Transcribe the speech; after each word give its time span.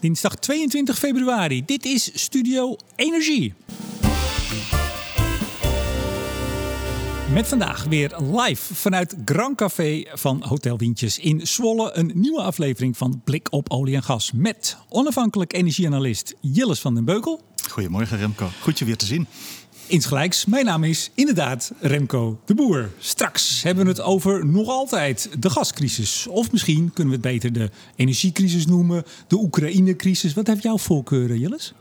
Dinsdag 0.00 0.34
22 0.34 0.98
februari. 0.98 1.64
Dit 1.64 1.84
is 1.84 2.10
Studio 2.14 2.76
Energie. 2.96 3.54
Met 7.32 7.48
vandaag 7.48 7.84
weer 7.84 8.16
live 8.20 8.74
vanuit 8.74 9.16
Grand 9.24 9.56
Café 9.56 10.04
van 10.12 10.42
Hotel 10.42 10.78
Wientjes 10.78 11.18
in 11.18 11.46
Zwolle. 11.46 11.90
Een 11.92 12.10
nieuwe 12.14 12.42
aflevering 12.42 12.96
van 12.96 13.20
Blik 13.24 13.52
op 13.52 13.70
olie 13.70 13.94
en 13.94 14.02
gas. 14.02 14.32
Met 14.32 14.76
onafhankelijk 14.88 15.52
energieanalist 15.52 16.34
Jilles 16.40 16.80
van 16.80 16.94
den 16.94 17.04
Beukel. 17.04 17.40
Goedemorgen 17.70 18.18
Remco, 18.18 18.48
goed 18.60 18.78
je 18.78 18.84
weer 18.84 18.96
te 18.96 19.06
zien. 19.06 19.26
Insgelijks, 19.88 20.44
mijn 20.44 20.64
naam 20.64 20.84
is 20.84 21.10
inderdaad 21.14 21.72
Remco 21.80 22.40
de 22.44 22.54
Boer. 22.54 22.90
Straks 22.98 23.62
hebben 23.62 23.84
we 23.84 23.90
het 23.90 24.00
over 24.00 24.46
nog 24.46 24.68
altijd 24.68 25.30
de 25.38 25.50
gascrisis. 25.50 26.26
Of 26.26 26.52
misschien 26.52 26.90
kunnen 26.92 27.20
we 27.20 27.28
het 27.28 27.32
beter 27.32 27.52
de 27.52 27.70
energiecrisis 27.96 28.66
noemen, 28.66 29.04
de 29.26 29.36
Oekraïne-crisis. 29.36 30.34
Wat 30.34 30.46
heeft 30.46 30.62
jouw 30.62 30.78
voorkeur, 30.78 31.36
Jilles? 31.36 31.74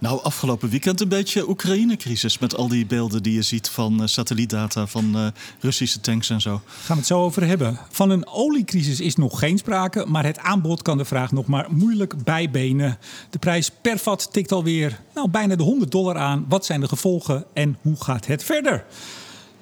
Nou, 0.00 0.22
afgelopen 0.22 0.68
weekend 0.68 1.00
een 1.00 1.08
beetje 1.08 1.48
Oekraïne-crisis. 1.48 2.38
Met 2.38 2.56
al 2.56 2.68
die 2.68 2.86
beelden 2.86 3.22
die 3.22 3.34
je 3.34 3.42
ziet 3.42 3.68
van 3.68 4.00
uh, 4.00 4.06
satellietdata 4.06 4.86
van 4.86 5.16
uh, 5.16 5.26
Russische 5.60 6.00
tanks 6.00 6.30
en 6.30 6.40
zo. 6.40 6.60
Gaan 6.66 6.86
we 6.86 6.94
het 6.94 7.06
zo 7.06 7.22
over 7.22 7.46
hebben. 7.46 7.78
Van 7.90 8.10
een 8.10 8.26
oliecrisis 8.26 9.00
is 9.00 9.16
nog 9.16 9.38
geen 9.38 9.58
sprake. 9.58 10.04
Maar 10.06 10.24
het 10.24 10.38
aanbod 10.38 10.82
kan 10.82 10.98
de 10.98 11.04
vraag 11.04 11.32
nog 11.32 11.46
maar 11.46 11.66
moeilijk 11.70 12.24
bijbenen. 12.24 12.98
De 13.30 13.38
prijs 13.38 13.70
per 13.70 13.98
vat 13.98 14.32
tikt 14.32 14.52
alweer 14.52 15.00
nou, 15.14 15.28
bijna 15.28 15.56
de 15.56 15.62
100 15.62 15.90
dollar 15.90 16.16
aan. 16.16 16.44
Wat 16.48 16.64
zijn 16.64 16.80
de 16.80 16.88
gevolgen 16.88 17.44
en 17.52 17.78
hoe 17.82 17.96
gaat 18.02 18.26
het 18.26 18.44
verder? 18.44 18.84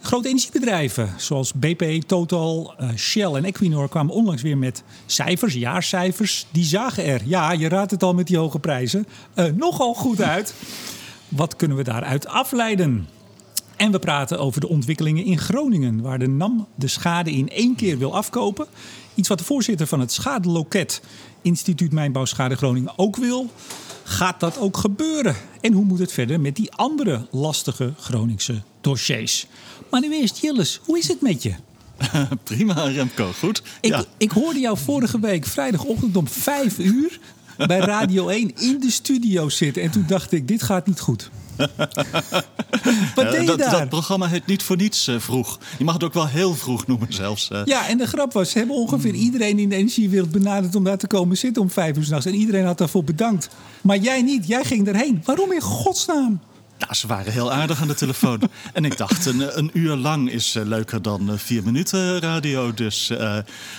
Grote 0.07 0.29
energiebedrijven 0.29 1.15
zoals 1.17 1.53
BP, 1.53 2.03
Total, 2.03 2.75
uh, 2.81 2.89
Shell 2.97 3.33
en 3.33 3.45
Equinor 3.45 3.89
kwamen 3.89 4.15
onlangs 4.15 4.43
weer 4.43 4.59
met 4.59 4.83
cijfers, 5.07 5.55
jaarcijfers. 5.55 6.47
Die 6.51 6.65
zagen 6.65 7.05
er, 7.05 7.21
ja, 7.25 7.53
je 7.53 7.69
raadt 7.69 7.91
het 7.91 8.03
al 8.03 8.15
met 8.15 8.27
die 8.27 8.37
hoge 8.37 8.59
prijzen, 8.59 9.07
uh, 9.35 9.45
nogal 9.45 9.95
goed 9.95 10.23
uit. 10.23 10.55
Wat 11.29 11.57
kunnen 11.57 11.77
we 11.77 11.83
daaruit 11.83 12.27
afleiden? 12.27 13.09
En 13.77 13.93
we 13.93 13.99
praten 13.99 14.39
over 14.39 14.61
de 14.61 14.69
ontwikkelingen 14.69 15.25
in 15.25 15.39
Groningen, 15.39 16.01
waar 16.01 16.19
de 16.19 16.29
NAM 16.29 16.67
de 16.75 16.89
schade 16.89 17.31
in 17.31 17.49
één 17.49 17.75
keer 17.75 17.99
wil 17.99 18.15
afkopen. 18.15 18.67
Iets 19.15 19.29
wat 19.29 19.39
de 19.39 19.45
voorzitter 19.45 19.87
van 19.87 20.01
het 20.01 20.13
schadeloket 20.13 21.03
Instituut 21.43 21.93
Mijnbouwschade 21.93 22.57
Groningen 22.57 22.93
ook 22.97 23.17
wil. 23.17 23.51
Gaat 24.05 24.41
dat 24.41 24.59
ook 24.59 24.77
gebeuren? 24.77 25.37
En 25.61 25.73
hoe 25.73 25.85
moet 25.85 25.99
het 25.99 26.13
verder 26.13 26.41
met 26.41 26.57
die 26.57 26.73
andere 26.73 27.27
lastige 27.31 27.93
Groningse 27.99 28.63
dossiers? 28.81 29.47
Maar 29.91 30.01
nu 30.01 30.13
eerst, 30.13 30.39
Jilles, 30.39 30.81
hoe 30.85 30.99
is 30.99 31.09
het 31.09 31.21
met 31.21 31.43
je? 31.43 31.55
Prima, 32.45 32.83
Remco. 32.83 33.31
Goed. 33.39 33.63
Ik, 33.81 33.91
ja. 33.91 34.05
ik 34.17 34.31
hoorde 34.31 34.59
jou 34.59 34.79
vorige 34.79 35.21
week 35.21 35.47
vrijdagochtend 35.47 36.17
om 36.17 36.29
vijf 36.29 36.79
uur 36.79 37.21
bij 37.57 37.79
Radio 37.79 38.29
1 38.39 38.53
in 38.57 38.81
de 38.81 38.91
studio 38.91 39.49
zitten. 39.49 39.83
En 39.83 39.91
toen 39.91 40.05
dacht 40.07 40.33
ik, 40.33 40.49
dit 40.49 40.63
gaat 40.63 40.87
niet 40.87 41.01
goed. 41.01 41.31
Wat 43.15 43.31
deed 43.31 43.41
je 43.41 43.47
dat, 43.47 43.59
daar? 43.59 43.71
dat 43.71 43.89
programma 43.89 44.27
heet 44.29 44.47
niet 44.47 44.63
voor 44.63 44.77
niets 44.77 45.09
uh, 45.09 45.19
vroeg. 45.19 45.59
Je 45.79 45.85
mag 45.85 45.95
het 45.95 46.05
ook 46.05 46.15
wel 46.15 46.27
heel 46.27 46.55
vroeg 46.55 46.87
noemen 46.87 47.13
zelfs. 47.13 47.51
Uh. 47.53 47.61
Ja, 47.65 47.89
en 47.89 47.99
de 47.99 48.07
grap 48.07 48.33
was, 48.33 48.51
ze 48.51 48.59
hebben 48.59 48.77
ongeveer 48.77 49.15
iedereen 49.15 49.59
in 49.59 49.69
de 49.69 49.75
energiewereld 49.77 50.31
benaderd 50.31 50.75
om 50.75 50.85
daar 50.85 50.99
te 50.99 51.07
komen 51.07 51.37
zitten 51.37 51.63
om 51.63 51.71
vijf 51.71 51.97
uur 51.97 52.05
s'nachts. 52.05 52.27
En 52.27 52.35
iedereen 52.35 52.65
had 52.65 52.79
daarvoor 52.79 53.05
bedankt. 53.05 53.49
Maar 53.81 53.97
jij 53.97 54.23
niet, 54.23 54.47
jij 54.47 54.65
ging 54.65 54.89
erheen. 54.89 55.23
Waarom 55.25 55.53
in 55.53 55.61
godsnaam? 55.61 56.41
Nou, 56.79 56.95
ze 56.95 57.07
waren 57.07 57.33
heel 57.33 57.53
aardig 57.53 57.81
aan 57.81 57.89
de 57.89 57.95
telefoon. 57.95 58.41
en 58.73 58.85
ik 58.85 58.97
dacht, 58.97 59.27
een, 59.27 59.59
een 59.59 59.71
uur 59.73 59.97
lang 59.97 60.31
is 60.31 60.57
uh, 60.57 60.65
leuker 60.65 61.03
dan 61.03 61.31
uh, 61.31 61.37
vier 61.37 61.63
minuten 61.63 62.21
radio. 62.21 62.75
Dus 62.75 63.11
uh, 63.11 63.37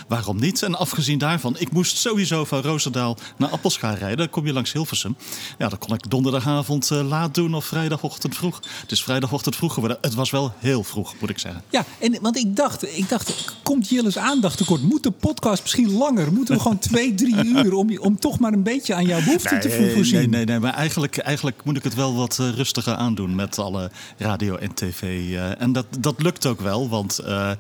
waarom 0.08 0.40
niet? 0.40 0.64
En 0.64 0.76
afgezien 0.76 1.18
daarvan, 1.18 1.56
ik 1.60 1.72
moest 1.72 1.98
sowieso 1.98 2.46
van 2.46 2.62
Roosendaal 2.62 3.18
naar 3.38 3.50
Appelschaar 3.50 3.98
rijden. 3.98 4.18
Dan 4.18 4.30
kom 4.30 4.46
je 4.46 4.54
langs 4.54 4.74
Hilversum. 4.74 5.16
Ja, 5.58 5.68
dat 5.68 5.80
kon 5.80 5.94
ik 5.94 6.10
donderdagavond 6.10 6.90
laat 6.90 7.34
doen 7.34 7.54
of 7.54 7.66
vrijdagochtend 7.66 8.36
vroeg. 8.36 8.60
Het 8.82 8.92
is 8.92 9.04
vrijdagochtend 9.04 9.56
vroeg 9.56 9.74
geworden. 9.74 9.98
Het 10.02 10.14
was 10.14 10.32
wel 10.32 10.54
heel 10.60 10.84
vroeg, 10.84 11.14
moet 11.20 11.30
ik 11.30 11.40
zeggen. 11.40 11.64
Ja, 11.70 11.86
en, 12.00 12.18
want 12.22 12.38
ik 12.38 12.56
dacht, 12.56 12.98
ik 12.98 13.10
dacht, 13.10 13.56
komt 13.64 13.90
Jilles 13.90 14.18
aandacht 14.18 14.58
tekort? 14.58 14.82
Moet 14.82 15.04
de 15.04 15.12
podcast 15.12 15.62
misschien 15.62 15.92
langer? 15.92 16.34
Moeten 16.34 16.56
we 16.56 16.62
gewoon 16.62 16.80
twee, 16.80 17.16
drie 17.16 17.44
uur 17.56 17.74
om, 17.74 17.98
om 17.98 18.20
toch 18.20 18.40
maar 18.40 18.54
een 18.54 18.64
beetje 18.64 18.94
aan 18.94 19.06
jouw 19.06 19.24
behoeften 19.24 19.52
nee, 19.52 19.62
te 19.62 19.92
voorzien? 19.94 20.18
Nee, 20.18 20.28
nee, 20.28 20.46
nee. 20.46 20.60
Maar 20.60 20.74
eigenlijk, 20.74 21.18
eigenlijk 21.18 21.64
moet 21.64 21.78
ik 21.78 21.84
het 21.84 21.96
wel 21.96 22.16
wat 22.16 22.40
rustiger 22.88 23.06
aandoen 23.06 23.36
met 23.36 23.60
alle 23.60 23.92
radio 24.18 24.56
en 24.56 24.74
tv. 24.74 25.02
Uh, 25.02 25.62
en 25.62 25.72
dat, 25.72 25.86
dat 26.00 26.22
lukt 26.22 26.46
ook 26.46 26.62
wel, 26.62 26.90
want 26.90 27.20
uh, 27.22 27.52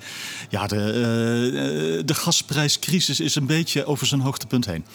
ja, 0.50 0.68
de, 0.68 0.76
uh, 0.76 2.06
de 2.06 2.14
gasprijscrisis 2.14 3.20
is 3.20 3.36
een 3.36 3.46
beetje 3.46 3.86
over 3.86 4.08
zijn 4.08 4.22
hoogtepunt 4.22 4.66
heen. 4.66 4.86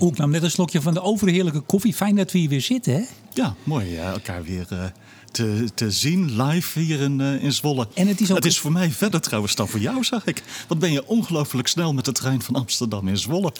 Oeh, 0.00 0.12
ik 0.12 0.18
nam 0.18 0.30
net 0.30 0.42
een 0.42 0.50
slokje 0.50 0.80
van 0.80 0.94
de 0.94 1.02
overheerlijke 1.02 1.60
koffie. 1.60 1.94
Fijn 1.94 2.16
dat 2.16 2.32
we 2.32 2.38
hier 2.38 2.48
weer 2.48 2.60
zitten, 2.60 2.92
hè? 2.92 3.02
Ja, 3.34 3.54
mooi 3.64 3.96
elkaar 3.96 4.42
weer 4.42 4.92
te, 5.38 5.68
te 5.74 5.90
zien 5.90 6.42
live 6.42 6.80
hier 6.80 7.00
in, 7.00 7.20
uh, 7.20 7.42
in 7.42 7.52
Zwolle. 7.52 7.88
En 7.94 8.06
het 8.06 8.20
is, 8.20 8.30
ook... 8.30 8.36
het 8.36 8.44
is 8.44 8.58
voor 8.58 8.72
mij 8.72 8.90
verder 8.90 9.20
trouwens 9.20 9.54
dan 9.54 9.68
voor 9.68 9.80
jou, 9.80 10.04
zag 10.04 10.26
ik. 10.26 10.42
Wat 10.68 10.78
ben 10.78 10.92
je 10.92 11.06
ongelooflijk 11.06 11.68
snel 11.68 11.94
met 11.94 12.04
de 12.04 12.12
trein 12.12 12.42
van 12.42 12.54
Amsterdam 12.54 13.08
in 13.08 13.18
Zwolle. 13.18 13.52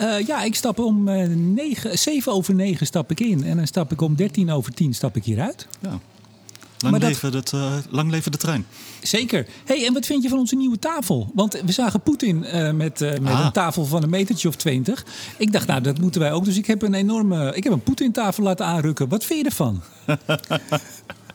Uh, 0.00 0.26
ja, 0.26 0.42
ik 0.42 0.54
stap 0.54 0.78
om 0.78 1.04
negen, 1.54 1.98
7 1.98 2.32
over 2.32 2.54
9 2.54 2.86
stap 2.86 3.10
ik 3.10 3.20
in. 3.20 3.44
En 3.44 3.56
dan 3.56 3.66
stap 3.66 3.92
ik 3.92 4.00
om 4.00 4.16
13 4.16 4.50
over 4.50 4.74
10 4.74 4.94
stap 4.94 5.16
ik 5.16 5.24
hieruit. 5.24 5.66
Ja. 5.80 6.00
Lang, 6.78 7.02
leven, 7.02 7.32
dat... 7.32 7.50
het, 7.50 7.86
lang 7.90 8.10
leven 8.10 8.32
de 8.32 8.38
trein. 8.38 8.66
Zeker. 9.02 9.46
hey, 9.64 9.86
en 9.86 9.92
wat 9.92 10.06
vind 10.06 10.22
je 10.22 10.28
van 10.28 10.38
onze 10.38 10.56
nieuwe 10.56 10.78
tafel? 10.78 11.30
Want 11.34 11.60
we 11.64 11.72
zagen 11.72 12.00
Poetin 12.00 12.44
uh, 12.44 12.70
met, 12.70 13.00
uh, 13.00 13.10
met 13.10 13.32
ah. 13.32 13.44
een 13.44 13.52
tafel 13.52 13.84
van 13.84 14.02
een 14.02 14.10
metertje 14.10 14.48
of 14.48 14.56
twintig. 14.56 15.04
Ik 15.36 15.52
dacht, 15.52 15.66
nou, 15.66 15.80
dat 15.80 16.00
moeten 16.00 16.20
wij 16.20 16.32
ook. 16.32 16.44
Dus 16.44 16.56
ik 16.56 16.66
heb 16.66 16.82
een 16.82 16.94
enorme. 16.94 17.54
Ik 17.54 17.64
heb 17.64 17.72
een 17.72 17.82
Poetin-tafel 17.82 18.42
laten 18.42 18.66
aanrukken. 18.66 19.08
Wat 19.08 19.24
vind 19.24 19.40
je 19.40 19.44
ervan? 19.44 19.82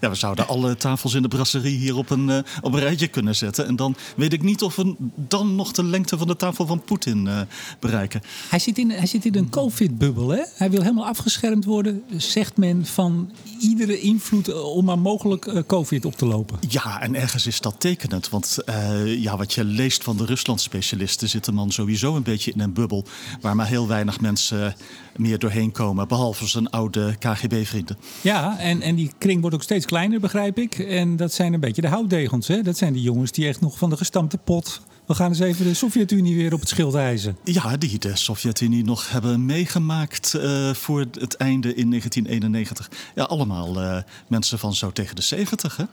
Ja, 0.00 0.08
we 0.08 0.14
zouden 0.14 0.48
alle 0.48 0.76
tafels 0.76 1.14
in 1.14 1.22
de 1.22 1.28
brasserie 1.28 1.76
hier 1.76 1.96
op 1.96 2.10
een, 2.10 2.28
uh, 2.28 2.38
op 2.60 2.72
een 2.72 2.80
rijtje 2.80 3.08
kunnen 3.08 3.36
zetten. 3.36 3.66
En 3.66 3.76
dan 3.76 3.96
weet 4.16 4.32
ik 4.32 4.42
niet 4.42 4.62
of 4.62 4.76
we 4.76 4.94
dan 5.14 5.54
nog 5.54 5.72
de 5.72 5.84
lengte 5.84 6.18
van 6.18 6.26
de 6.26 6.36
tafel 6.36 6.66
van 6.66 6.82
Poetin 6.82 7.26
uh, 7.26 7.40
bereiken. 7.80 8.22
Hij 8.48 8.58
zit 8.58 8.78
in, 8.78 8.90
hij 8.90 9.06
zit 9.06 9.24
in 9.24 9.34
een 9.34 9.50
COVID-bubbel, 9.50 10.28
hè? 10.28 10.42
Hij 10.54 10.70
wil 10.70 10.80
helemaal 10.82 11.06
afgeschermd 11.06 11.64
worden, 11.64 12.02
zegt 12.16 12.56
men, 12.56 12.86
van 12.86 13.32
iedere 13.60 14.00
invloed 14.00 14.62
om 14.62 14.84
maar 14.84 14.98
mogelijk 14.98 15.64
COVID 15.66 16.04
op 16.04 16.14
te 16.14 16.26
lopen. 16.26 16.58
Ja, 16.68 17.00
en 17.00 17.14
ergens 17.14 17.46
is 17.46 17.60
dat 17.60 17.74
tekenend. 17.78 18.28
Want 18.28 18.58
ja, 19.04 19.36
wat 19.36 19.52
je 19.52 19.64
leest 19.64 20.04
van 20.04 20.16
de 20.16 20.24
Rusland-specialisten 20.24 21.28
zit 21.28 21.44
de 21.44 21.52
man 21.52 21.72
sowieso 21.72 22.16
een 22.16 22.22
beetje 22.22 22.52
in 22.52 22.60
een 22.60 22.72
bubbel. 22.72 23.04
Waar 23.40 23.56
maar 23.56 23.66
heel 23.66 23.88
weinig 23.88 24.20
mensen 24.20 24.74
meer 25.16 25.38
doorheen 25.38 25.72
komen. 25.72 26.08
Behalve 26.08 26.46
zijn 26.46 26.70
oude 26.70 27.16
KGB-vrienden. 27.18 27.96
Ja, 28.20 28.58
en, 28.58 28.82
en 28.82 28.94
die 28.94 29.10
kring 29.18 29.40
wordt 29.40 29.56
ook 29.56 29.62
steeds 29.62 29.86
kleiner, 29.86 29.95
begrijp 30.20 30.58
ik. 30.58 30.78
En 30.78 31.16
dat 31.16 31.32
zijn 31.32 31.52
een 31.52 31.60
beetje 31.60 31.82
de 31.82 31.88
houtdegels. 31.88 32.48
Hè? 32.48 32.62
Dat 32.62 32.76
zijn 32.76 32.92
die 32.92 33.02
jongens 33.02 33.32
die 33.32 33.46
echt 33.46 33.60
nog 33.60 33.78
van 33.78 33.90
de 33.90 33.96
gestampte 33.96 34.38
pot. 34.38 34.80
We 35.06 35.14
gaan 35.14 35.28
eens 35.28 35.38
even 35.38 35.64
de 35.64 35.74
Sovjet-Unie 35.74 36.36
weer 36.36 36.52
op 36.52 36.60
het 36.60 36.68
schild 36.68 36.92
hijzen. 36.92 37.36
Ja, 37.44 37.76
die 37.76 37.98
de 37.98 38.16
Sovjet-Unie 38.16 38.84
nog 38.84 39.10
hebben 39.10 39.44
meegemaakt 39.44 40.34
uh, 40.36 40.74
voor 40.74 41.00
het 41.00 41.36
einde 41.36 41.74
in 41.74 41.88
1991. 41.90 42.90
Ja, 43.14 43.24
allemaal 43.24 43.82
uh, 43.82 43.98
mensen 44.26 44.58
van 44.58 44.74
zo 44.74 44.92
tegen 44.92 45.16
de 45.16 45.22
70, 45.22 45.76
hè? 45.76 45.84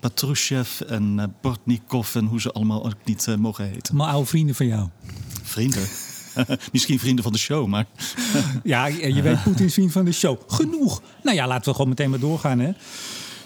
Patrushev 0.00 0.80
en 0.80 1.16
uh, 1.18 1.24
Bortnikov 1.40 2.14
en 2.14 2.24
hoe 2.24 2.40
ze 2.40 2.52
allemaal 2.52 2.84
ook 2.84 3.04
niet 3.04 3.36
mogen 3.38 3.70
heten. 3.70 3.96
Maar 3.96 4.08
oude 4.08 4.26
vrienden 4.26 4.54
van 4.54 4.66
jou. 4.66 4.88
Vrienden? 5.42 5.86
Misschien 6.72 6.98
vrienden 6.98 7.24
van 7.24 7.32
de 7.32 7.38
show, 7.38 7.66
maar... 7.66 7.86
ja, 8.62 8.86
je 8.86 9.22
weet, 9.22 9.42
Poetin 9.42 9.66
is 9.66 9.74
vriend 9.74 9.92
van 9.92 10.04
de 10.04 10.12
show. 10.12 10.38
Genoeg. 10.46 11.02
Nou 11.22 11.36
ja, 11.36 11.46
laten 11.46 11.64
we 11.64 11.72
gewoon 11.72 11.88
meteen 11.88 12.10
maar 12.10 12.18
doorgaan, 12.18 12.58
hè. 12.58 12.72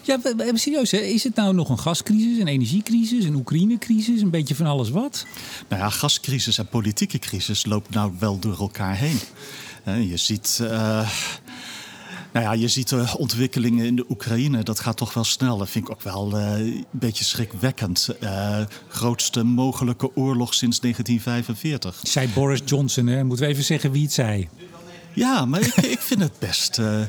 Ja, 0.01 0.19
serieus, 0.53 0.91
hè? 0.91 0.97
is 0.97 1.23
het 1.23 1.35
nou 1.35 1.53
nog 1.53 1.69
een 1.69 1.79
gascrisis, 1.79 2.39
een 2.39 2.47
energiecrisis, 2.47 3.25
een 3.25 3.35
Oekraïne-crisis, 3.35 4.21
een 4.21 4.29
beetje 4.29 4.55
van 4.55 4.65
alles 4.65 4.89
wat? 4.89 5.25
Nou 5.67 5.81
ja, 5.81 5.89
gascrisis 5.89 6.57
en 6.57 6.67
politieke 6.67 7.19
crisis 7.19 7.65
loopt 7.65 7.89
nou 7.89 8.11
wel 8.19 8.39
door 8.39 8.59
elkaar 8.59 8.95
heen. 8.97 9.19
Je 10.09 10.17
ziet... 10.17 10.59
Uh... 10.61 11.09
Nou 12.33 12.45
ja, 12.45 12.51
je 12.53 12.67
ziet 12.67 12.89
de 12.89 13.05
ontwikkelingen 13.17 13.85
in 13.85 13.95
de 13.95 14.05
Oekraïne. 14.09 14.63
Dat 14.63 14.79
gaat 14.79 14.97
toch 14.97 15.13
wel 15.13 15.23
snel. 15.23 15.57
Dat 15.57 15.69
vind 15.69 15.85
ik 15.85 15.91
ook 15.91 16.01
wel 16.01 16.37
uh, 16.37 16.57
een 16.57 16.85
beetje 16.91 17.23
schrikwekkend. 17.23 18.09
Uh, 18.23 18.57
grootste 18.87 19.43
mogelijke 19.43 20.15
oorlog 20.15 20.53
sinds 20.53 20.79
1945. 20.79 21.99
Zei 22.03 22.29
Boris 22.33 22.61
Johnson, 22.65 23.07
hè? 23.07 23.23
Moeten 23.23 23.45
we 23.45 23.51
even 23.51 23.63
zeggen 23.63 23.91
wie 23.91 24.03
het 24.03 24.13
zei? 24.13 24.49
Ja, 25.13 25.45
maar 25.45 25.61
ik, 25.61 25.75
ik 25.75 25.99
vind 25.99 26.21
het 26.21 26.39
best... 26.39 26.79
Uh, 26.79 27.01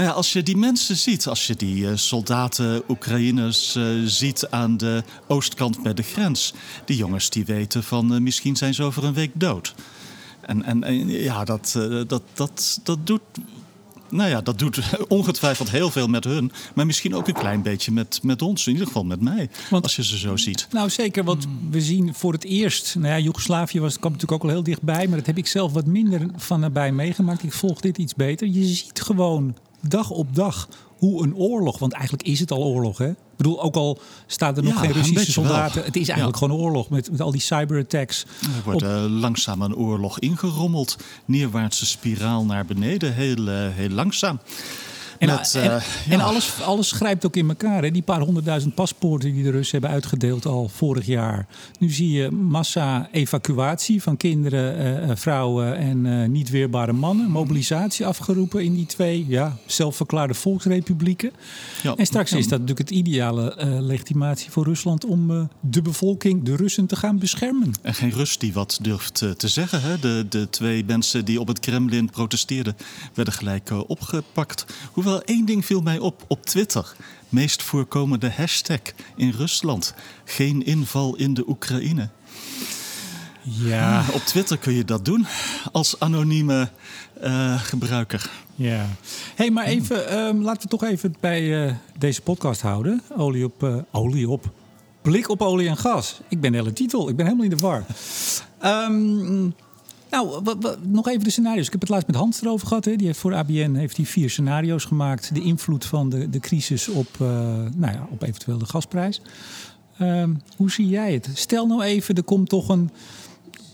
nou 0.00 0.12
ja, 0.12 0.18
als 0.18 0.32
je 0.32 0.42
die 0.42 0.56
mensen 0.56 0.96
ziet, 0.96 1.26
als 1.26 1.46
je 1.46 1.56
die 1.56 1.76
uh, 1.76 1.90
soldaten, 1.94 2.82
Oekraïners 2.88 3.76
uh, 3.76 3.84
ziet 4.04 4.46
aan 4.50 4.76
de 4.76 5.02
oostkant 5.26 5.82
bij 5.82 5.94
de 5.94 6.02
grens. 6.02 6.54
Die 6.84 6.96
jongens 6.96 7.30
die 7.30 7.44
weten 7.44 7.82
van 7.82 8.14
uh, 8.14 8.20
misschien 8.20 8.56
zijn 8.56 8.74
ze 8.74 8.82
over 8.82 9.04
een 9.04 9.14
week 9.14 9.30
dood. 9.34 9.74
En, 10.40 10.64
en, 10.64 10.84
en 10.84 11.08
ja, 11.08 11.44
dat, 11.44 11.78
dat, 12.06 12.22
dat, 12.34 12.80
dat 12.82 13.06
doet 13.06 13.20
Nou 14.08 14.30
ja, 14.30 14.40
dat 14.40 14.58
doet 14.58 14.80
ongetwijfeld 15.08 15.70
heel 15.70 15.90
veel 15.90 16.06
met 16.06 16.24
hun. 16.24 16.52
Maar 16.74 16.86
misschien 16.86 17.14
ook 17.14 17.28
een 17.28 17.34
klein 17.34 17.62
beetje 17.62 17.92
met, 17.92 18.20
met 18.22 18.42
ons. 18.42 18.66
In 18.66 18.72
ieder 18.72 18.86
geval 18.86 19.04
met 19.04 19.20
mij. 19.20 19.50
Want- 19.70 19.82
als 19.82 19.96
je 19.96 20.04
ze 20.04 20.18
zo 20.18 20.36
ziet. 20.36 20.66
Nou, 20.70 20.90
zeker, 20.90 21.24
want 21.24 21.46
we 21.70 21.80
zien 21.80 22.14
voor 22.14 22.32
het 22.32 22.44
eerst... 22.44 22.94
Nou 22.94 23.08
ja, 23.08 23.18
Joegoslavië 23.18 23.80
was, 23.80 23.98
kwam 23.98 24.12
natuurlijk 24.12 24.42
ook 24.42 24.48
al 24.48 24.54
heel 24.54 24.64
dichtbij... 24.64 25.06
maar 25.06 25.18
dat 25.18 25.26
heb 25.26 25.38
ik 25.38 25.46
zelf 25.46 25.72
wat 25.72 25.86
minder 25.86 26.26
van 26.36 26.60
nabij 26.60 26.92
meegemaakt. 26.92 27.42
Ik 27.42 27.52
volg 27.52 27.80
dit 27.80 27.98
iets 27.98 28.14
beter. 28.14 28.46
Je 28.46 28.64
ziet 28.64 29.00
gewoon 29.00 29.54
dag 29.80 30.10
op 30.10 30.34
dag 30.34 30.68
hoe 30.98 31.22
een 31.22 31.34
oorlog... 31.34 31.78
want 31.78 31.92
eigenlijk 31.92 32.22
is 32.28 32.40
het 32.40 32.50
al 32.50 32.62
oorlog, 32.62 32.98
hè? 32.98 33.08
Ik 33.08 33.16
bedoel, 33.36 33.62
ook 33.62 33.74
al 33.76 33.98
staan 34.26 34.56
er 34.56 34.62
nog 34.62 34.72
Ja, 34.72 34.78
geen 34.78 34.88
een 34.88 34.94
Russische 34.94 35.40
wel. 35.40 35.50
soldaten... 35.50 35.84
het 35.84 35.96
is 35.96 36.08
eigenlijk 36.08 36.40
Ja. 36.40 36.46
gewoon 36.46 36.60
oorlog 36.64 36.88
met, 36.88 37.10
met 37.10 37.20
al 37.20 37.30
die 37.30 37.40
cyberattacks. 37.40 38.24
Er 38.42 38.48
wordt 38.64 38.82
eh, 38.82 39.04
langzaam 39.08 39.62
een 39.62 39.76
oorlog 39.76 40.18
ingerommeld. 40.18 40.96
Neerwaartse 41.24 41.86
spiraal 41.86 42.44
naar 42.44 42.64
beneden. 42.64 43.14
Heel, 43.14 43.48
eh, 43.48 43.68
heel 43.70 43.88
langzaam. 43.88 44.38
En, 45.20 45.28
Met, 45.28 45.54
en, 45.54 45.62
eh, 45.62 45.74
en 46.08 46.18
ja. 46.18 46.24
alles, 46.24 46.62
alles 46.62 46.92
grijpt 46.92 47.26
ook 47.26 47.36
in 47.36 47.48
elkaar. 47.48 47.82
Hè? 47.82 47.90
Die 47.90 48.02
paar 48.02 48.20
honderdduizend 48.20 48.74
paspoorten 48.74 49.32
die 49.32 49.42
de 49.42 49.50
Russen 49.50 49.78
hebben 49.78 49.90
uitgedeeld 49.90 50.46
al 50.46 50.68
vorig 50.68 51.06
jaar. 51.06 51.46
Nu 51.78 51.90
zie 51.90 52.10
je 52.10 52.30
massa-evacuatie 52.30 54.02
van 54.02 54.16
kinderen, 54.16 54.76
eh, 54.76 55.10
eh, 55.10 55.16
vrouwen 55.16 55.76
en 55.76 56.32
niet 56.32 56.50
weerbare 56.50 56.92
mannen. 56.92 57.30
Mobilisatie 57.30 58.06
afgeroepen 58.06 58.64
in 58.64 58.74
die 58.74 58.86
twee 58.86 59.24
ja, 59.28 59.56
zelfverklaarde 59.66 60.34
volksrepublieken. 60.34 61.32
Ja. 61.82 61.94
En 61.96 62.06
straks 62.06 62.32
is 62.32 62.48
dat 62.48 62.60
natuurlijk 62.60 62.88
het 62.88 62.98
ideale 62.98 63.54
legitimatie 63.80 64.50
voor 64.50 64.64
Rusland 64.64 65.04
om 65.04 65.48
de 65.60 65.82
bevolking, 65.82 66.44
de 66.44 66.56
Russen, 66.56 66.86
te 66.86 66.96
gaan 66.96 67.18
beschermen. 67.18 67.72
En 67.82 67.94
geen 67.94 68.10
Rus 68.10 68.38
die 68.38 68.52
wat 68.52 68.78
durft 68.82 69.14
te 69.36 69.48
zeggen. 69.48 69.82
Hè? 69.82 69.98
De, 69.98 70.26
de 70.28 70.50
twee 70.50 70.84
mensen 70.84 71.24
die 71.24 71.40
op 71.40 71.48
het 71.48 71.60
Kremlin 71.60 72.10
protesteerden, 72.10 72.76
werden 73.14 73.34
gelijk 73.34 73.70
opgepakt. 73.86 74.64
Hoewel 75.10 75.28
één 75.28 75.44
ding 75.44 75.64
viel 75.64 75.80
mij 75.80 75.98
op 75.98 76.24
op 76.28 76.46
Twitter. 76.46 76.94
Meest 77.28 77.62
voorkomende 77.62 78.30
hashtag 78.30 78.80
in 79.16 79.30
Rusland. 79.30 79.94
Geen 80.24 80.64
inval 80.64 81.16
in 81.16 81.34
de 81.34 81.48
Oekraïne. 81.48 82.08
Ja, 83.42 84.04
Op 84.12 84.20
Twitter 84.20 84.58
kun 84.58 84.72
je 84.72 84.84
dat 84.84 85.04
doen 85.04 85.26
als 85.72 86.00
anonieme 86.00 86.68
eh, 87.20 87.60
gebruiker. 87.60 88.30
Ja. 88.54 88.86
hey, 89.34 89.50
maar 89.50 89.64
even, 89.64 90.08
ehm, 90.08 90.36
laten 90.36 90.62
we 90.62 90.68
toch 90.68 90.84
even 90.84 91.14
bij 91.20 91.66
eh, 91.66 91.74
deze 91.98 92.22
podcast 92.22 92.60
houden. 92.60 93.02
Olie 93.16 93.44
op, 93.44 93.62
eh, 93.62 93.76
olie 93.90 94.28
op. 94.28 94.50
Blik 95.02 95.28
op 95.28 95.42
olie 95.42 95.68
en 95.68 95.76
gas. 95.76 96.20
Ik 96.28 96.40
ben 96.40 96.52
de 96.52 96.58
hele 96.58 96.72
titel. 96.72 97.08
Ik 97.08 97.16
ben 97.16 97.24
helemaal 97.24 97.44
in 97.44 97.56
de 97.56 97.56
war. 97.56 97.84
Ehm, 98.58 99.50
nou, 100.10 100.42
nog 100.82 101.08
even 101.08 101.24
de 101.24 101.30
scenario's. 101.30 101.66
Ik 101.66 101.72
heb 101.72 101.80
het 101.80 101.90
laatst 101.90 102.06
met 102.06 102.16
Hans 102.16 102.42
erover 102.42 102.66
gehad. 102.66 102.84
Hè. 102.84 102.96
Die 102.96 103.06
heeft 103.06 103.18
voor 103.18 103.34
ABN 103.34 103.74
heeft 103.74 103.96
hij 103.96 104.06
vier 104.06 104.30
scenario's 104.30 104.84
gemaakt. 104.84 105.34
De 105.34 105.42
invloed 105.42 105.84
van 105.84 106.08
de, 106.08 106.30
de 106.30 106.40
crisis 106.40 106.88
op, 106.88 107.08
eh, 107.12 107.28
nou 107.74 107.92
ja, 107.92 108.08
op 108.10 108.22
eventueel 108.22 108.58
de 108.58 108.66
gasprijs. 108.66 109.20
Ehm, 109.98 110.34
hoe 110.56 110.70
zie 110.70 110.88
jij 110.88 111.12
het? 111.12 111.30
Stel 111.34 111.66
nou 111.66 111.82
even, 111.82 112.14
er 112.14 112.22
komt 112.22 112.48
toch 112.48 112.68
een 112.68 112.90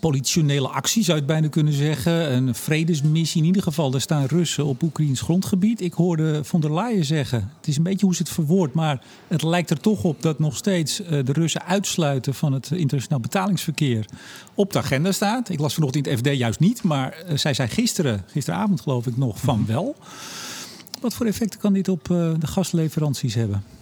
politionele 0.06 0.68
actie, 0.68 1.04
zou 1.04 1.16
je 1.16 1.22
het 1.22 1.32
bijna 1.32 1.48
kunnen 1.48 1.72
zeggen. 1.72 2.32
Een 2.32 2.54
vredesmissie. 2.54 3.40
In 3.40 3.46
ieder 3.46 3.62
geval, 3.62 3.94
er 3.94 4.00
staan 4.00 4.24
Russen 4.24 4.64
op 4.64 4.82
Oekraïns 4.82 5.20
grondgebied. 5.20 5.80
Ik 5.80 5.92
hoorde 5.92 6.44
von 6.44 6.60
der 6.60 6.74
Leyen 6.74 7.04
zeggen, 7.04 7.50
het 7.56 7.68
is 7.68 7.76
een 7.76 7.82
beetje 7.82 8.06
hoe 8.06 8.14
ze 8.14 8.22
het 8.22 8.32
verwoord... 8.32 8.74
maar 8.74 9.02
het 9.28 9.42
lijkt 9.42 9.70
er 9.70 9.80
toch 9.80 10.04
op 10.04 10.22
dat 10.22 10.38
nog 10.38 10.56
steeds 10.56 11.02
eh, 11.02 11.24
de 11.24 11.32
Russen 11.32 11.64
uitsluiten... 11.64 12.34
van 12.34 12.52
het 12.52 12.70
internationaal 12.70 13.20
betalingsverkeer 13.20 14.06
op 14.54 14.72
de 14.72 14.78
agenda 14.78 15.12
staat. 15.12 15.48
Ik 15.48 15.58
las 15.58 15.74
vanochtend 15.74 16.06
in 16.06 16.12
het 16.12 16.20
FD 16.20 16.36
juist 16.36 16.60
niet, 16.60 16.82
maar 16.82 17.12
eh, 17.12 17.36
zij 17.36 17.54
zei 17.54 17.68
gisteren, 17.68 18.24
gisteravond 18.26 18.80
geloof 18.80 19.06
ik 19.06 19.16
nog, 19.16 19.40
van 19.40 19.66
wel. 19.66 19.96
Wat 21.00 21.14
voor 21.14 21.26
effecten 21.26 21.60
kan 21.60 21.72
dit 21.72 21.88
op 21.88 22.10
eh, 22.10 22.30
de 22.38 22.46
gasleveranties 22.46 23.34
hebben? 23.34 23.75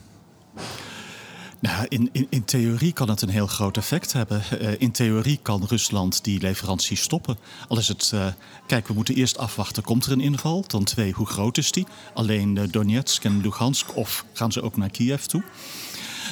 Nou, 1.64 1.86
in, 1.88 2.08
in, 2.12 2.26
in 2.30 2.44
theorie 2.44 2.92
kan 2.92 3.08
het 3.08 3.22
een 3.22 3.28
heel 3.28 3.46
groot 3.46 3.76
effect 3.76 4.12
hebben. 4.12 4.42
Eh, 4.60 4.72
in 4.78 4.92
theorie 4.92 5.38
kan 5.42 5.64
Rusland 5.68 6.24
die 6.24 6.40
leverantie 6.40 6.96
stoppen. 6.96 7.38
Al 7.68 7.78
is 7.78 7.88
het, 7.88 8.10
eh, 8.14 8.26
kijk, 8.66 8.88
we 8.88 8.94
moeten 8.94 9.14
eerst 9.14 9.38
afwachten, 9.38 9.82
komt 9.82 10.04
er 10.04 10.12
een 10.12 10.20
inval? 10.20 10.64
Dan 10.66 10.84
twee, 10.84 11.12
hoe 11.12 11.26
groot 11.26 11.58
is 11.58 11.72
die? 11.72 11.86
Alleen 12.14 12.58
eh, 12.58 12.64
Donetsk 12.70 13.24
en 13.24 13.40
Lugansk 13.40 13.96
of 13.96 14.24
gaan 14.32 14.52
ze 14.52 14.62
ook 14.62 14.76
naar 14.76 14.90
Kiev 14.90 15.24
toe? 15.24 15.42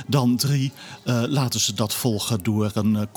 Dan 0.06 0.36
drie, 0.36 0.72
laten 1.04 1.60
ze 1.60 1.74
dat 1.74 1.94
volgen 1.94 2.42
door 2.42 2.70
een, 2.74 3.08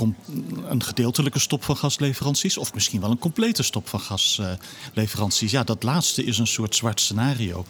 een 0.68 0.84
gedeeltelijke 0.84 1.40
stop 1.40 1.64
van 1.64 1.78
gasleveranties. 1.78 2.58
Of 2.58 2.74
misschien 2.74 3.02
wel 3.02 3.12
een 3.12 3.20
complete 3.20 3.64
stop 3.64 3.88
van 3.88 4.00
gasleveranties. 4.00 5.52
ja, 5.52 5.64
dat 5.64 5.84
laatste 5.84 6.24
is 6.24 6.38
een 6.38 6.48
soort 6.48 6.76
zwart 6.76 7.00
scenario. 7.00 7.66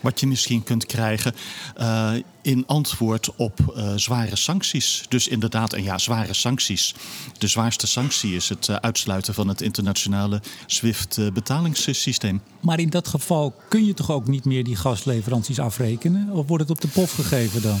Wat 0.00 0.20
je 0.20 0.26
misschien 0.26 0.62
kunt 0.62 0.86
krijgen 0.86 1.34
eh, 1.76 2.12
in 2.42 2.64
antwoord 2.66 3.36
op 3.36 3.72
eh, 3.76 3.92
zware 3.96 4.36
sancties. 4.36 5.04
Dus 5.08 5.28
inderdaad, 5.28 5.72
en 5.72 5.82
ja, 5.82 5.98
zware 5.98 6.34
sancties. 6.34 6.94
De 7.38 7.46
zwaarste 7.46 7.86
sanctie 7.86 8.34
is 8.34 8.48
het 8.48 8.68
eh, 8.68 8.76
uitsluiten 8.76 9.34
van 9.34 9.48
het 9.48 9.60
internationale 9.60 10.40
SWIFT-betalingssysteem. 10.66 12.42
Maar 12.60 12.80
in 12.80 12.90
dat 12.90 13.08
geval 13.08 13.54
kun 13.68 13.84
je 13.84 13.94
toch 13.94 14.10
ook 14.10 14.26
niet 14.26 14.44
meer 14.44 14.64
die 14.64 14.76
gasleveranties 14.76 15.58
afrekenen? 15.58 16.30
Of 16.30 16.46
wordt 16.46 16.62
het 16.62 16.72
op 16.72 16.80
de 16.80 16.88
pof 16.88 17.12
gegeven 17.12 17.62
dan? 17.62 17.78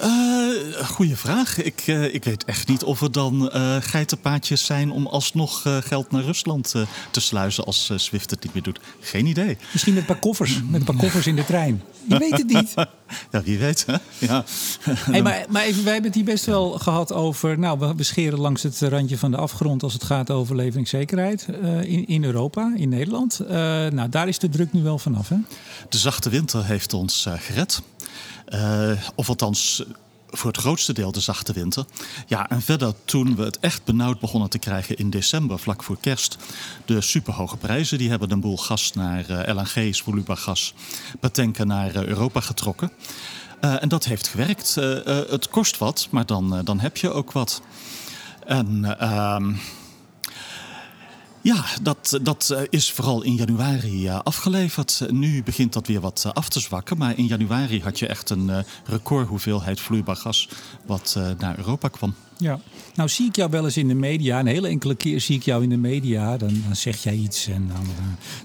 Eh 0.00 0.86
goeie 0.86 1.16
vraag. 1.16 1.62
Ik, 1.62 1.82
eh, 1.86 2.14
ik 2.14 2.24
weet 2.24 2.44
echt 2.44 2.68
niet 2.68 2.82
of 2.84 3.00
er 3.00 3.12
dan 3.12 3.50
eh 3.50 3.76
geitenpaadjes 3.80 4.64
zijn 4.64 4.90
om 4.90 5.06
alsnog 5.06 5.62
geld 5.84 6.10
naar 6.10 6.22
Rusland 6.22 6.74
te 7.10 7.20
sluizen 7.20 7.64
als 7.64 7.90
SWIFT 7.96 8.30
het 8.30 8.42
niet 8.42 8.54
meer 8.54 8.62
doet. 8.62 8.80
Geen 9.00 9.26
idee. 9.26 9.56
Misschien 9.72 9.94
met 9.94 10.02
een 10.02 10.08
paar 10.08 10.18
koffers, 10.18 10.60
met 10.68 10.80
een 10.80 10.86
paar 10.86 10.96
koffers 10.96 11.26
in 11.26 11.36
de 11.36 11.44
trein. 11.44 11.82
Je 12.08 12.18
weet 12.18 12.38
het 12.38 12.46
niet. 12.46 12.74
Ja, 13.30 13.42
wie 13.42 13.58
weet. 13.58 13.86
Hè? 13.86 13.96
Ja. 14.18 14.44
Hey, 14.80 15.22
maar, 15.22 15.44
maar 15.48 15.62
even, 15.62 15.84
wij 15.84 15.92
hebben 15.92 16.10
het 16.10 16.20
hier 16.20 16.30
best 16.30 16.44
wel 16.44 16.70
gehad 16.70 17.12
over. 17.12 17.58
Nou, 17.58 17.78
we, 17.78 17.94
we 17.94 18.02
scheren 18.02 18.38
langs 18.38 18.62
het 18.62 18.80
randje 18.80 19.18
van 19.18 19.30
de 19.30 19.36
afgrond 19.36 19.82
als 19.82 19.92
het 19.92 20.04
gaat 20.04 20.30
over 20.30 20.56
leveringszekerheid 20.56 21.46
in, 21.82 22.06
in 22.06 22.24
Europa, 22.24 22.72
in 22.76 22.88
Nederland. 22.88 23.40
Nou, 23.48 24.08
daar 24.08 24.28
is 24.28 24.38
de 24.38 24.48
druk 24.48 24.72
nu 24.72 24.82
wel 24.82 24.98
vanaf. 24.98 25.28
Hè? 25.28 25.36
De 25.88 25.98
zachte 25.98 26.30
winter 26.30 26.64
heeft 26.64 26.92
ons 26.92 27.26
gered. 27.38 27.82
Eh, 28.44 28.90
of 29.14 29.28
althans, 29.28 29.82
voor 30.28 30.50
het 30.50 30.60
grootste 30.60 30.92
deel 30.92 31.12
de 31.12 31.20
zachte 31.20 31.52
winter. 31.52 31.84
Ja, 32.26 32.48
en 32.48 32.62
verder 32.62 32.94
toen 33.04 33.36
we 33.36 33.44
het 33.44 33.58
echt 33.58 33.84
benauwd 33.84 34.20
begonnen 34.20 34.50
te 34.50 34.58
krijgen 34.58 34.96
in 34.96 35.10
december, 35.10 35.58
vlak 35.58 35.82
voor 35.82 35.96
kerst. 36.00 36.36
De 36.84 37.00
superhoge 37.00 37.56
prijzen, 37.56 37.98
die 37.98 38.10
hebben 38.10 38.30
een 38.30 38.40
boel 38.40 38.58
gas 38.58 38.92
naar 38.92 39.28
eh, 39.28 39.54
LNG, 39.54 39.94
spoelbaar 39.94 40.36
gas, 40.36 40.74
naar 41.64 41.94
eh, 41.94 42.04
Europa 42.04 42.40
getrokken. 42.40 42.92
Eh, 43.62 43.82
en 43.82 43.88
dat 43.88 44.04
heeft 44.04 44.28
gewerkt. 44.28 44.76
Eh, 44.76 45.06
eh, 45.06 45.30
het 45.30 45.48
kost 45.48 45.78
wat, 45.78 46.08
maar 46.10 46.26
dan, 46.26 46.56
eh, 46.56 46.64
dan 46.64 46.80
heb 46.80 46.96
je 46.96 47.10
ook 47.10 47.32
wat. 47.32 47.62
En 48.46 48.98
ehm, 48.98 49.54
ja, 51.42 51.64
dat, 51.82 52.18
dat 52.22 52.50
eh, 52.50 52.62
is 52.70 52.92
vooral 52.92 53.22
in 53.22 53.34
januari 53.34 54.06
eh, 54.06 54.20
afgeleverd. 54.22 55.06
Nu 55.10 55.42
begint 55.42 55.72
dat 55.72 55.86
weer 55.86 56.00
wat 56.00 56.22
eh, 56.26 56.32
af 56.32 56.48
te 56.48 56.60
zwakken. 56.60 56.98
Maar 56.98 57.18
in 57.18 57.26
januari 57.26 57.80
had 57.82 57.98
je 57.98 58.06
echt 58.06 58.30
een 58.30 58.50
eh, 58.50 58.58
recordhoeveelheid 58.84 59.80
vloeibaar 59.80 60.16
gas 60.16 60.48
wat 60.86 61.18
naar 61.38 61.58
Europa 61.58 61.88
kwam. 61.88 62.14
Ja. 62.36 62.60
Nou 62.94 63.08
zie 63.08 63.26
ik 63.26 63.36
jou 63.36 63.50
wel 63.50 63.64
eens 63.64 63.76
in 63.76 63.88
de 63.88 63.94
media. 63.94 64.40
Een 64.40 64.46
hele 64.46 64.68
enkele 64.68 64.94
keer 64.94 65.20
zie 65.20 65.36
ik 65.36 65.42
jou 65.42 65.62
in 65.62 65.68
de 65.68 65.76
media. 65.76 66.36
Dan, 66.36 66.62
dan 66.66 66.76
zeg 66.76 67.02
jij 67.02 67.14
iets 67.14 67.46
en 67.46 67.68
dan, 67.68 67.86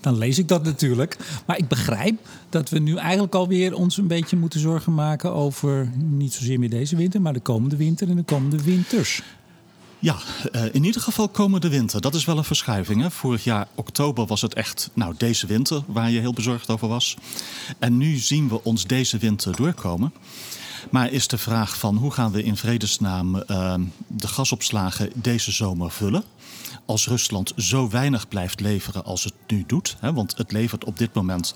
dan 0.01 0.17
lees 0.17 0.37
ik 0.37 0.47
dat 0.47 0.63
natuurlijk. 0.63 1.17
Maar 1.45 1.57
ik 1.57 1.67
begrijp 1.67 2.19
dat 2.49 2.69
we 2.69 2.79
nu 2.79 2.95
eigenlijk 2.95 3.35
alweer 3.35 3.73
ons 3.73 3.97
een 3.97 4.07
beetje 4.07 4.37
moeten 4.37 4.59
zorgen 4.59 4.93
maken 4.93 5.33
over... 5.33 5.91
niet 5.95 6.33
zozeer 6.33 6.59
meer 6.59 6.69
deze 6.69 6.95
winter, 6.95 7.21
maar 7.21 7.33
de 7.33 7.39
komende 7.39 7.75
winter 7.75 8.09
en 8.09 8.15
de 8.15 8.23
komende 8.23 8.63
winters. 8.63 9.21
Ja, 9.99 10.15
eh, 10.51 10.63
in 10.71 10.83
ieder 10.83 11.01
geval 11.01 11.29
komende 11.29 11.69
winter. 11.69 12.01
Dat 12.01 12.15
is 12.15 12.25
wel 12.25 12.37
een 12.37 12.43
verschuiving. 12.43 13.01
Hè? 13.01 13.11
Vorig 13.11 13.43
jaar 13.43 13.67
oktober 13.75 14.25
was 14.25 14.41
het 14.41 14.53
echt, 14.53 14.89
nou 14.93 15.13
deze 15.17 15.47
winter, 15.47 15.83
waar 15.85 16.11
je 16.11 16.19
heel 16.19 16.33
bezorgd 16.33 16.69
over 16.69 16.87
was. 16.87 17.17
En 17.79 17.97
nu 17.97 18.15
zien 18.15 18.49
we 18.49 18.63
ons 18.63 18.85
deze 18.85 19.17
winter 19.17 19.55
doorkomen. 19.55 20.13
Maar 20.89 21.11
is 21.11 21.27
de 21.27 21.37
vraag 21.37 21.77
van 21.77 21.95
hoe 21.95 22.11
gaan 22.11 22.31
we 22.31 22.43
in 22.43 22.57
vredesnaam 22.57 23.35
eh, 23.35 23.73
de 24.07 24.27
gasopslagen 24.27 25.09
deze 25.13 25.51
zomer 25.51 25.91
vullen? 25.91 26.23
Als 26.87 27.07
Rusland 27.07 27.53
zo 27.57 27.89
weinig 27.89 28.27
blijft 28.27 28.59
leveren 28.59 29.05
als 29.05 29.23
het 29.23 29.33
nu 29.47 29.63
doet. 29.67 29.95
Hè, 29.99 30.13
want 30.13 30.37
het 30.37 30.51
levert 30.51 30.83
op 30.85 30.97
dit 30.97 31.13
moment 31.13 31.55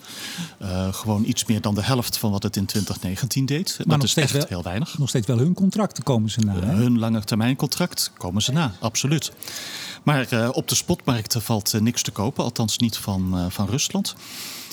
eh, 0.59 0.93
gewoon 0.93 1.25
iets 1.25 1.45
meer 1.45 1.61
dan 1.61 1.75
de 1.75 1.83
helft 1.83 2.17
van 2.17 2.31
wat 2.31 2.43
het 2.43 2.55
in 2.55 2.65
2019 2.65 3.45
deed. 3.45 3.75
nog 3.77 3.87
dat 3.87 4.03
is 4.03 4.11
steeds 4.11 4.31
echt 4.31 4.37
wel- 4.37 4.47
heel 4.49 4.63
weinig. 4.63 4.97
Nog 4.97 5.09
steeds 5.09 5.27
wel 5.27 5.37
hun 5.37 5.53
contracten 5.53 6.03
komen 6.03 6.29
ze 6.29 6.39
na. 6.39 6.53
Hun 6.53 6.99
langetermijncontract 6.99 8.11
komen 8.17 8.41
ze 8.41 8.51
na, 8.51 8.73
absoluut. 8.79 9.31
Maar 10.03 10.27
eh, 10.29 10.49
op 10.51 10.67
de 10.67 10.75
spotmarkten 10.75 11.41
valt 11.41 11.73
eh, 11.73 11.81
niks 11.81 12.01
te 12.01 12.11
kopen, 12.11 12.43
althans 12.43 12.77
niet 12.77 12.97
van, 12.97 13.51
van 13.51 13.67
Rusland. 13.69 14.15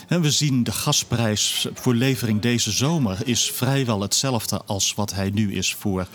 En 0.08 0.20
we 0.20 0.30
zien 0.30 0.64
de 0.64 0.72
gasprijs 0.72 1.66
voor 1.74 1.94
levering 1.94 2.40
deze 2.40 2.70
zomer 2.70 3.18
is 3.24 3.50
vrijwel 3.50 4.00
hetzelfde 4.00 4.60
als 4.66 4.94
wat 4.94 5.14
hij 5.14 5.30
nu 5.30 5.54
is 5.54 5.74
voor 5.74 6.06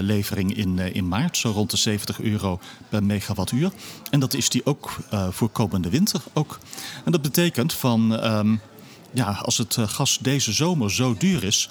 levering 0.00 0.56
in, 0.56 0.78
in 0.78 1.08
maart. 1.08 1.36
Zo 1.36 1.50
rond 1.50 1.70
de 1.70 1.76
70 1.76 2.20
euro 2.20 2.60
per 2.88 3.02
megawattuur. 3.04 3.72
En 4.10 4.20
dat 4.20 4.34
is 4.34 4.48
die 4.48 4.66
ook 4.66 4.96
eh, 5.10 5.28
voor 5.30 5.48
komende 5.48 5.90
winter 5.90 6.22
ook. 6.32 6.58
En 7.04 7.12
dat 7.12 7.22
betekent 7.22 7.72
van... 7.72 8.16
ehm, 8.16 8.56
ja, 9.12 9.40
als 9.42 9.58
het 9.58 9.76
gas 9.80 10.18
deze 10.20 10.52
zomer 10.52 10.92
zo 10.92 11.14
duur 11.18 11.44
is, 11.44 11.68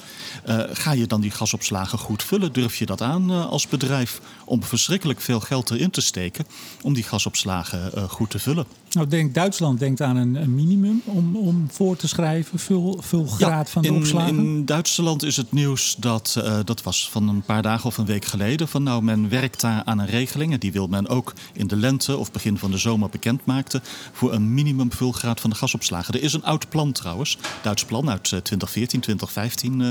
ga 0.71 0.91
je 0.91 1.07
dan 1.07 1.21
die 1.21 1.31
gasopslagen 1.31 1.99
goed 1.99 2.23
vullen? 2.23 2.53
Durf 2.53 2.75
je 2.75 2.85
dat 2.85 3.01
aan 3.01 3.49
als 3.49 3.67
bedrijf 3.67 4.21
om 4.47 4.63
verschrikkelijk 4.63 5.21
veel 5.21 5.39
geld 5.39 5.69
erin 5.69 5.89
te 5.89 6.01
steken 6.01 6.45
om 6.81 6.93
die 6.93 7.03
gasopslagen 7.03 8.09
goed 8.09 8.29
te 8.29 8.39
vullen? 8.39 8.65
Nou, 8.91 9.07
denk, 9.07 9.33
Duitsland 9.33 9.79
denkt 9.79 10.01
aan 10.01 10.15
een, 10.15 10.35
een 10.35 10.55
minimum 10.55 11.01
om, 11.05 11.35
om 11.35 11.67
voor 11.71 11.95
te 11.95 12.07
schrijven, 12.07 12.59
vul, 12.59 13.01
graad 13.27 13.69
van 13.69 13.81
de 13.81 13.87
in, 13.87 13.95
opslagen. 13.95 14.37
In 14.37 14.65
Duitsland 14.65 15.23
is 15.23 15.37
het 15.37 15.51
nieuws 15.51 15.95
dat, 15.99 16.35
uh, 16.37 16.59
dat 16.65 16.83
was 16.83 17.09
van 17.09 17.27
een 17.27 17.41
paar 17.41 17.61
dagen 17.61 17.85
of 17.85 17.97
een 17.97 18.05
week 18.05 18.25
geleden, 18.25 18.67
van 18.67 18.83
nou 18.83 19.03
men 19.03 19.29
werkt 19.29 19.61
daar 19.61 19.81
aan 19.85 19.99
een 19.99 20.07
regeling 20.07 20.53
en 20.53 20.59
die 20.59 20.71
wil 20.71 20.87
men 20.87 21.07
ook 21.07 21.33
in 21.53 21.67
de 21.67 21.75
lente 21.75 22.17
of 22.17 22.31
begin 22.31 22.57
van 22.57 22.71
de 22.71 22.77
zomer 22.77 23.09
bekendmaken 23.09 23.81
voor 24.11 24.33
een 24.33 24.53
minimum 24.53 24.91
vulgraad 24.91 25.39
van 25.39 25.49
de 25.49 25.55
gasopslagen. 25.55 26.13
Er 26.13 26.23
is 26.23 26.33
een 26.33 26.43
oud 26.43 26.69
plan 26.69 26.91
trouwens, 26.91 27.37
Duits 27.61 27.85
plan 27.85 28.09
uit 28.09 28.23
2014, 28.23 28.99
2015, 28.99 29.79
uh, 29.79 29.89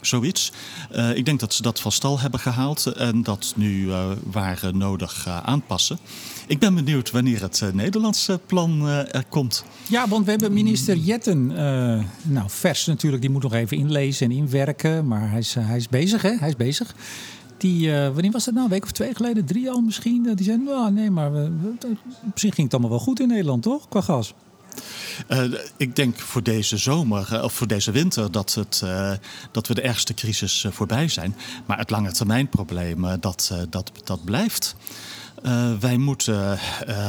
zoiets. 0.00 0.52
Uh, 0.92 1.16
ik 1.16 1.24
denk 1.24 1.40
dat 1.40 1.54
ze 1.54 1.62
dat 1.62 1.80
van 1.80 1.92
stal 1.92 2.20
hebben 2.20 2.40
gehaald 2.40 2.86
en 2.86 3.22
dat 3.22 3.52
nu 3.56 3.92
waar 4.30 4.70
nodig 4.72 5.28
aanpassen. 5.44 5.98
Ik 6.46 6.58
ben 6.58 6.74
benieuwd 6.74 7.10
wanneer 7.10 7.40
het 7.40 7.62
Nederlandse 7.72 8.40
plan 8.46 8.86
er 8.88 9.24
komt. 9.28 9.64
Ja, 9.88 10.08
want 10.08 10.24
we 10.24 10.30
hebben 10.30 10.52
minister 10.52 10.96
Jetten. 10.96 11.46
Nou, 12.22 12.46
vers 12.46 12.86
natuurlijk, 12.86 13.22
die 13.22 13.30
moet 13.30 13.42
nog 13.42 13.52
even 13.52 13.76
inlezen 13.76 14.30
en 14.30 14.36
inwerken. 14.36 15.06
Maar 15.06 15.30
hij 15.30 15.38
is, 15.38 15.54
hij 15.54 15.76
is 15.76 15.88
bezig, 15.88 16.22
hè? 16.22 16.36
Hij 16.38 16.48
is 16.48 16.56
bezig. 16.56 16.94
Die, 17.56 17.90
wanneer 17.90 18.30
was 18.30 18.44
dat 18.44 18.54
nou? 18.54 18.66
Een 18.66 18.72
week 18.72 18.84
of 18.84 18.92
twee 18.92 19.14
geleden? 19.14 19.44
Drie 19.44 19.70
al 19.70 19.80
misschien? 19.80 20.34
Die 20.34 20.44
zei, 20.44 20.58
nou, 20.58 20.92
nee, 20.92 21.10
maar 21.10 21.32
we, 21.32 21.50
op 22.26 22.38
zich 22.38 22.54
ging 22.54 22.66
het 22.66 22.72
allemaal 22.72 22.90
wel 22.90 23.06
goed 23.06 23.20
in 23.20 23.28
Nederland, 23.28 23.62
toch? 23.62 23.88
Qua 23.88 24.00
gas. 24.00 24.34
Uh, 25.28 25.44
ik 25.76 25.96
denk 25.96 26.18
voor 26.18 26.42
deze 26.42 26.76
zomer 26.76 27.42
of 27.42 27.52
voor 27.52 27.66
deze 27.66 27.90
winter 27.90 28.32
dat, 28.32 28.54
het, 28.54 28.80
uh, 28.84 29.12
dat 29.52 29.66
we 29.66 29.74
de 29.74 29.80
ergste 29.80 30.14
crisis 30.14 30.66
voorbij 30.70 31.08
zijn. 31.08 31.36
Maar 31.66 31.78
het 31.78 31.90
lange 31.90 32.12
termijn 32.12 32.48
probleem 32.48 33.20
dat, 33.20 33.52
dat, 33.70 33.92
dat 34.04 34.24
blijft. 34.24 34.76
Wij 35.80 35.96
moeten 35.96 36.58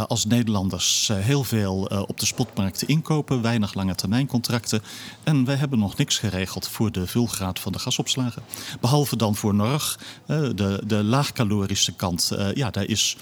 als 0.08 0.26
Nederlanders 0.26 1.10
heel 1.14 1.44
veel 1.44 2.06
op 2.08 2.20
de 2.20 2.26
spotmarkten 2.26 2.88
inkopen, 2.88 3.42
weinig 3.42 3.74
lange 3.74 3.96
termijn 3.96 4.28
contracten. 4.28 4.82
En 5.24 5.46
wij 5.46 5.56
hebben 5.56 5.80
nog 5.80 5.98
niks 5.98 6.18
geregeld 6.18 6.68
voor 6.68 6.92
de 6.92 7.08
vulgraad 7.08 7.60
van 7.60 7.72
de 7.72 7.80
gasopslagen. 7.80 8.42
Behalve 8.82 9.16
dan 9.16 9.36
voor 9.36 9.56
Norg, 9.56 10.00
de, 10.26 10.84
de 10.86 11.04
laagcalorische 11.04 11.94
kant. 11.96 12.32
ja, 12.54 12.70
daar 12.70 12.86
is 12.86 13.18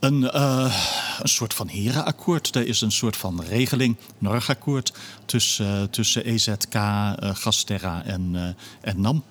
een, 0.00 0.40
een 1.22 1.28
soort 1.28 1.54
van 1.54 1.68
herenakkoord. 1.68 2.54
Er 2.54 2.66
is 2.66 2.80
een 2.80 2.92
soort 2.92 3.16
van 3.16 3.42
regeling, 3.42 3.96
Norgakkoord, 4.18 4.92
tussen, 5.24 5.90
tussen 5.90 6.24
EZK, 6.24 6.76
Gasterra 7.20 8.02
en, 8.04 8.56
en 8.80 9.00
NAM 9.00 9.24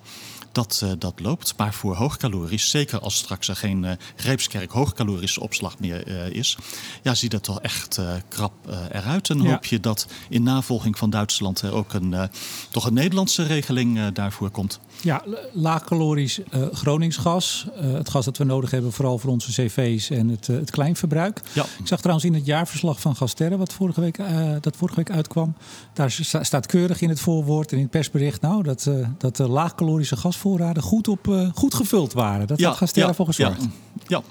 dat, 0.51 0.85
dat 0.99 1.19
loopt. 1.19 1.53
Maar 1.57 1.73
voor 1.73 1.95
hoogcalorisch, 1.95 2.69
zeker 2.69 2.99
als 2.99 3.15
straks 3.15 3.47
er 3.47 3.55
geen 3.55 3.97
Greepskerk 4.15 4.71
hoogcalorische 4.71 5.41
opslag 5.41 5.79
meer 5.79 6.07
is, 6.35 6.57
ja, 7.03 7.15
ziet 7.15 7.31
het 7.31 7.43
toch 7.43 7.61
echt 7.61 7.99
krap 8.27 8.53
eruit. 8.91 9.29
En 9.29 9.41
ja. 9.41 9.49
hoop 9.49 9.65
je 9.65 9.79
dat 9.79 10.07
in 10.29 10.43
navolging 10.43 10.97
van 10.97 11.09
Duitsland 11.09 11.61
er 11.61 11.73
ook 11.73 11.93
een, 11.93 12.29
toch 12.69 12.85
een 12.85 12.93
Nederlandse 12.93 13.43
regeling 13.43 14.11
daarvoor 14.13 14.49
komt. 14.49 14.79
Ja, 15.01 15.23
laagcalorisch 15.53 16.39
Groningsgas. 16.71 17.67
het 17.75 18.09
gas 18.09 18.25
dat 18.25 18.37
we 18.37 18.43
nodig 18.43 18.71
hebben, 18.71 18.91
vooral 18.91 19.17
voor 19.17 19.31
onze 19.31 19.51
cv's 19.51 20.09
en 20.09 20.29
het, 20.29 20.47
het 20.47 20.71
kleinverbruik. 20.71 21.41
Ja. 21.53 21.65
Ik 21.79 21.87
zag 21.87 21.99
trouwens 21.99 22.27
in 22.27 22.33
het 22.33 22.45
jaarverslag 22.45 23.01
van 23.01 23.15
Gasterre, 23.15 23.57
wat 23.57 23.73
vorige 23.73 24.01
week, 24.01 24.19
dat 24.61 24.75
vorige 24.75 24.97
week 24.97 25.11
uitkwam, 25.11 25.55
daar 25.93 26.11
staat 26.41 26.65
keurig 26.65 27.01
in 27.01 27.09
het 27.09 27.19
voorwoord 27.19 27.71
en 27.71 27.77
in 27.77 27.83
het 27.83 27.91
persbericht, 27.91 28.41
nou, 28.41 28.63
dat, 28.63 28.89
dat 29.17 29.35
de 29.35 29.47
laagcalorische 29.47 30.15
gas 30.15 30.37
voorraden 30.37 30.83
goed, 30.83 31.07
op, 31.07 31.27
uh, 31.27 31.49
goed 31.53 31.73
gevuld 31.73 32.13
waren. 32.13 32.47
Dat 32.47 32.59
ja, 32.59 32.67
had 32.67 32.77
Gasterra 32.77 33.07
ja, 33.07 33.13
voor 33.13 33.25
gezorgd. 33.25 33.61
Ja, 33.61 33.69
ja. 34.07 34.21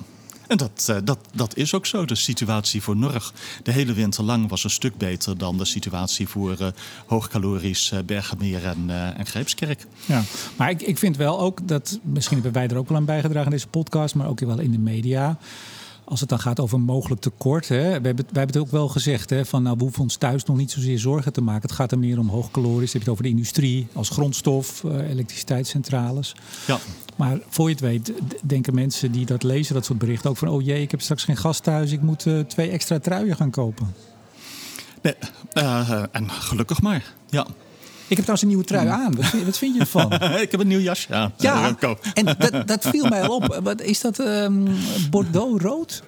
En 0.48 0.56
dat, 0.56 0.86
uh, 0.90 0.96
dat, 1.04 1.18
dat 1.34 1.56
is 1.56 1.74
ook 1.74 1.86
zo. 1.86 2.04
De 2.04 2.14
situatie 2.14 2.82
voor 2.82 2.96
Norg 2.96 3.32
de 3.62 3.72
hele 3.72 3.92
winter 3.92 4.24
lang 4.24 4.48
was 4.48 4.64
een 4.64 4.70
stuk 4.70 4.96
beter 4.96 5.38
dan 5.38 5.58
de 5.58 5.64
situatie 5.64 6.28
voor 6.28 6.56
uh, 6.60 6.66
hoogcalorisch 7.06 7.92
uh, 7.92 8.64
en, 8.64 8.90
en 9.16 9.26
Greepskerk. 9.26 9.86
Ja, 10.04 10.22
maar 10.56 10.70
ik, 10.70 10.82
ik 10.82 10.98
vind 10.98 11.16
wel 11.16 11.40
ook 11.40 11.68
dat, 11.68 11.98
misschien 12.02 12.42
hebben 12.42 12.52
wij 12.52 12.68
er 12.68 12.76
ook 12.76 12.88
wel 12.88 12.98
aan 12.98 13.04
bijgedragen 13.04 13.44
in 13.44 13.56
deze 13.56 13.68
podcast, 13.68 14.14
maar 14.14 14.28
ook 14.28 14.40
wel 14.40 14.58
in 14.58 14.70
de 14.70 14.78
media 14.78 15.38
als 16.06 16.20
het 16.20 16.28
dan 16.28 16.38
gaat 16.38 16.60
over 16.60 16.80
mogelijk 16.80 17.20
tekort. 17.20 17.68
Hè, 17.68 17.76
we 17.76 18.06
hebben, 18.06 18.16
wij 18.16 18.24
hebben 18.32 18.46
het 18.46 18.56
ook 18.56 18.70
wel 18.70 18.88
gezegd. 18.88 19.30
Hè, 19.30 19.44
van, 19.44 19.62
nou, 19.62 19.76
we 19.76 19.82
hoeven 19.82 20.02
ons 20.02 20.16
thuis 20.16 20.44
nog 20.44 20.56
niet 20.56 20.70
zozeer 20.70 20.98
zorgen 20.98 21.32
te 21.32 21.40
maken. 21.40 21.62
Het 21.62 21.72
gaat 21.72 21.92
er 21.92 21.98
meer 21.98 22.18
om 22.18 22.28
hoogcalorisch. 22.28 22.92
Je 22.92 22.98
hebt 22.98 23.04
het 23.04 23.08
over 23.08 23.22
de 23.22 23.28
industrie 23.28 23.86
als 23.92 24.08
grondstof, 24.08 24.82
uh, 24.82 25.10
elektriciteitscentrales. 25.10 26.36
Ja. 26.66 26.78
Maar 27.16 27.38
voor 27.48 27.68
je 27.68 27.74
het 27.74 27.80
weet, 27.80 28.12
denken 28.42 28.74
mensen 28.74 29.12
die 29.12 29.26
dat 29.26 29.42
lezen, 29.42 29.74
dat 29.74 29.84
soort 29.84 29.98
berichten 29.98 30.30
ook 30.30 30.36
van: 30.36 30.48
oh 30.48 30.64
jee, 30.64 30.82
ik 30.82 30.90
heb 30.90 31.00
straks 31.00 31.24
geen 31.24 31.36
gas 31.36 31.60
thuis. 31.60 31.92
Ik 31.92 32.02
moet 32.02 32.26
uh, 32.26 32.40
twee 32.40 32.70
extra 32.70 32.98
truien 32.98 33.36
gaan 33.36 33.50
kopen. 33.50 33.94
Nee, 35.02 35.14
uh, 35.54 36.02
en 36.12 36.30
gelukkig 36.30 36.82
maar. 36.82 37.14
Ja. 37.30 37.46
Ik 38.08 38.16
heb 38.16 38.24
trouwens 38.26 38.42
een 38.42 38.48
nieuwe 38.48 38.64
trui 38.64 38.88
aan. 38.88 39.14
Wat 39.14 39.26
vind, 39.26 39.44
wat 39.44 39.58
vind 39.58 39.74
je 39.74 39.80
ervan? 39.80 40.12
ik 40.46 40.50
heb 40.50 40.60
een 40.60 40.66
nieuw 40.66 40.78
jasje 40.78 41.14
aan. 41.14 41.32
Ja, 41.36 41.76
en 42.14 42.36
dat, 42.38 42.68
dat 42.68 42.86
viel 42.88 43.08
mij 43.08 43.22
al 43.22 43.36
op. 43.36 43.60
Wat, 43.62 43.82
is 43.82 44.00
dat 44.00 44.18
um, 44.18 44.68
Bordeaux-rood? 45.10 46.02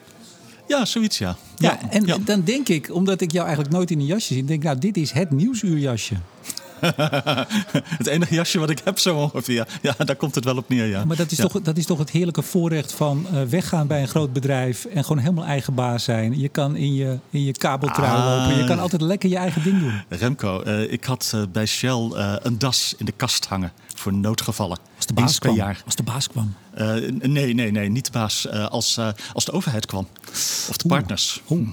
Ja, 0.68 0.84
zoiets 0.84 1.18
ja. 1.18 1.36
Ja, 1.56 1.78
ja 1.82 1.90
en 1.90 2.06
ja. 2.06 2.16
dan 2.18 2.42
denk 2.44 2.68
ik, 2.68 2.94
omdat 2.94 3.20
ik 3.20 3.32
jou 3.32 3.46
eigenlijk 3.46 3.76
nooit 3.76 3.90
in 3.90 3.98
een 3.98 4.06
jasje 4.06 4.34
zie... 4.34 4.44
denk 4.44 4.58
ik, 4.58 4.64
nou, 4.66 4.78
dit 4.78 4.96
is 4.96 5.10
het 5.10 5.30
nieuwsuurjasje. 5.30 6.14
het 7.98 8.06
enige 8.06 8.34
jasje 8.34 8.58
wat 8.58 8.70
ik 8.70 8.80
heb 8.84 8.98
zo 8.98 9.16
ongeveer. 9.16 9.66
Ja, 9.82 9.94
daar 10.04 10.16
komt 10.16 10.34
het 10.34 10.44
wel 10.44 10.56
op 10.56 10.68
neer, 10.68 10.86
ja. 10.86 11.04
Maar 11.04 11.16
dat 11.16 11.30
is, 11.30 11.36
ja. 11.36 11.46
toch, 11.46 11.62
dat 11.62 11.76
is 11.76 11.86
toch 11.86 11.98
het 11.98 12.10
heerlijke 12.10 12.42
voorrecht 12.42 12.92
van 12.92 13.26
uh, 13.32 13.42
weggaan 13.42 13.86
bij 13.86 14.00
een 14.00 14.08
groot 14.08 14.32
bedrijf... 14.32 14.84
en 14.84 15.04
gewoon 15.04 15.18
helemaal 15.18 15.44
eigen 15.44 15.74
baas 15.74 16.04
zijn. 16.04 16.38
Je 16.38 16.48
kan 16.48 16.76
in 16.76 16.94
je, 16.94 17.18
in 17.30 17.44
je 17.44 17.52
kabeltrui 17.52 18.10
ah. 18.10 18.24
lopen. 18.24 18.58
Je 18.58 18.64
kan 18.64 18.78
altijd 18.78 19.02
lekker 19.02 19.28
je 19.28 19.36
eigen 19.36 19.62
ding 19.62 19.80
doen. 19.80 20.02
Remco, 20.08 20.62
uh, 20.66 20.92
ik 20.92 21.04
had 21.04 21.32
uh, 21.34 21.42
bij 21.52 21.66
Shell 21.66 22.10
een 22.42 22.58
das 22.58 22.94
in 22.96 23.04
de 23.04 23.12
kast 23.12 23.46
hangen 23.46 23.72
voor 23.94 24.14
noodgevallen. 24.14 24.78
Als 24.96 25.06
de 25.06 25.14
baas 25.14 25.38
kwam? 25.38 25.54
Jaar. 25.54 25.82
Als 25.84 25.94
de 25.94 26.02
baas 26.02 26.28
kwam? 26.28 26.54
nee, 27.20 27.54
nee, 27.54 27.70
nee, 27.70 27.88
niet 27.88 28.04
de 28.04 28.12
baas. 28.12 28.48
als, 28.48 28.98
als 29.32 29.44
de 29.44 29.52
overheid 29.52 29.86
kwam. 29.86 30.08
Of 30.68 30.76
de 30.76 30.88
partners. 30.88 31.42
Oeh. 31.50 31.68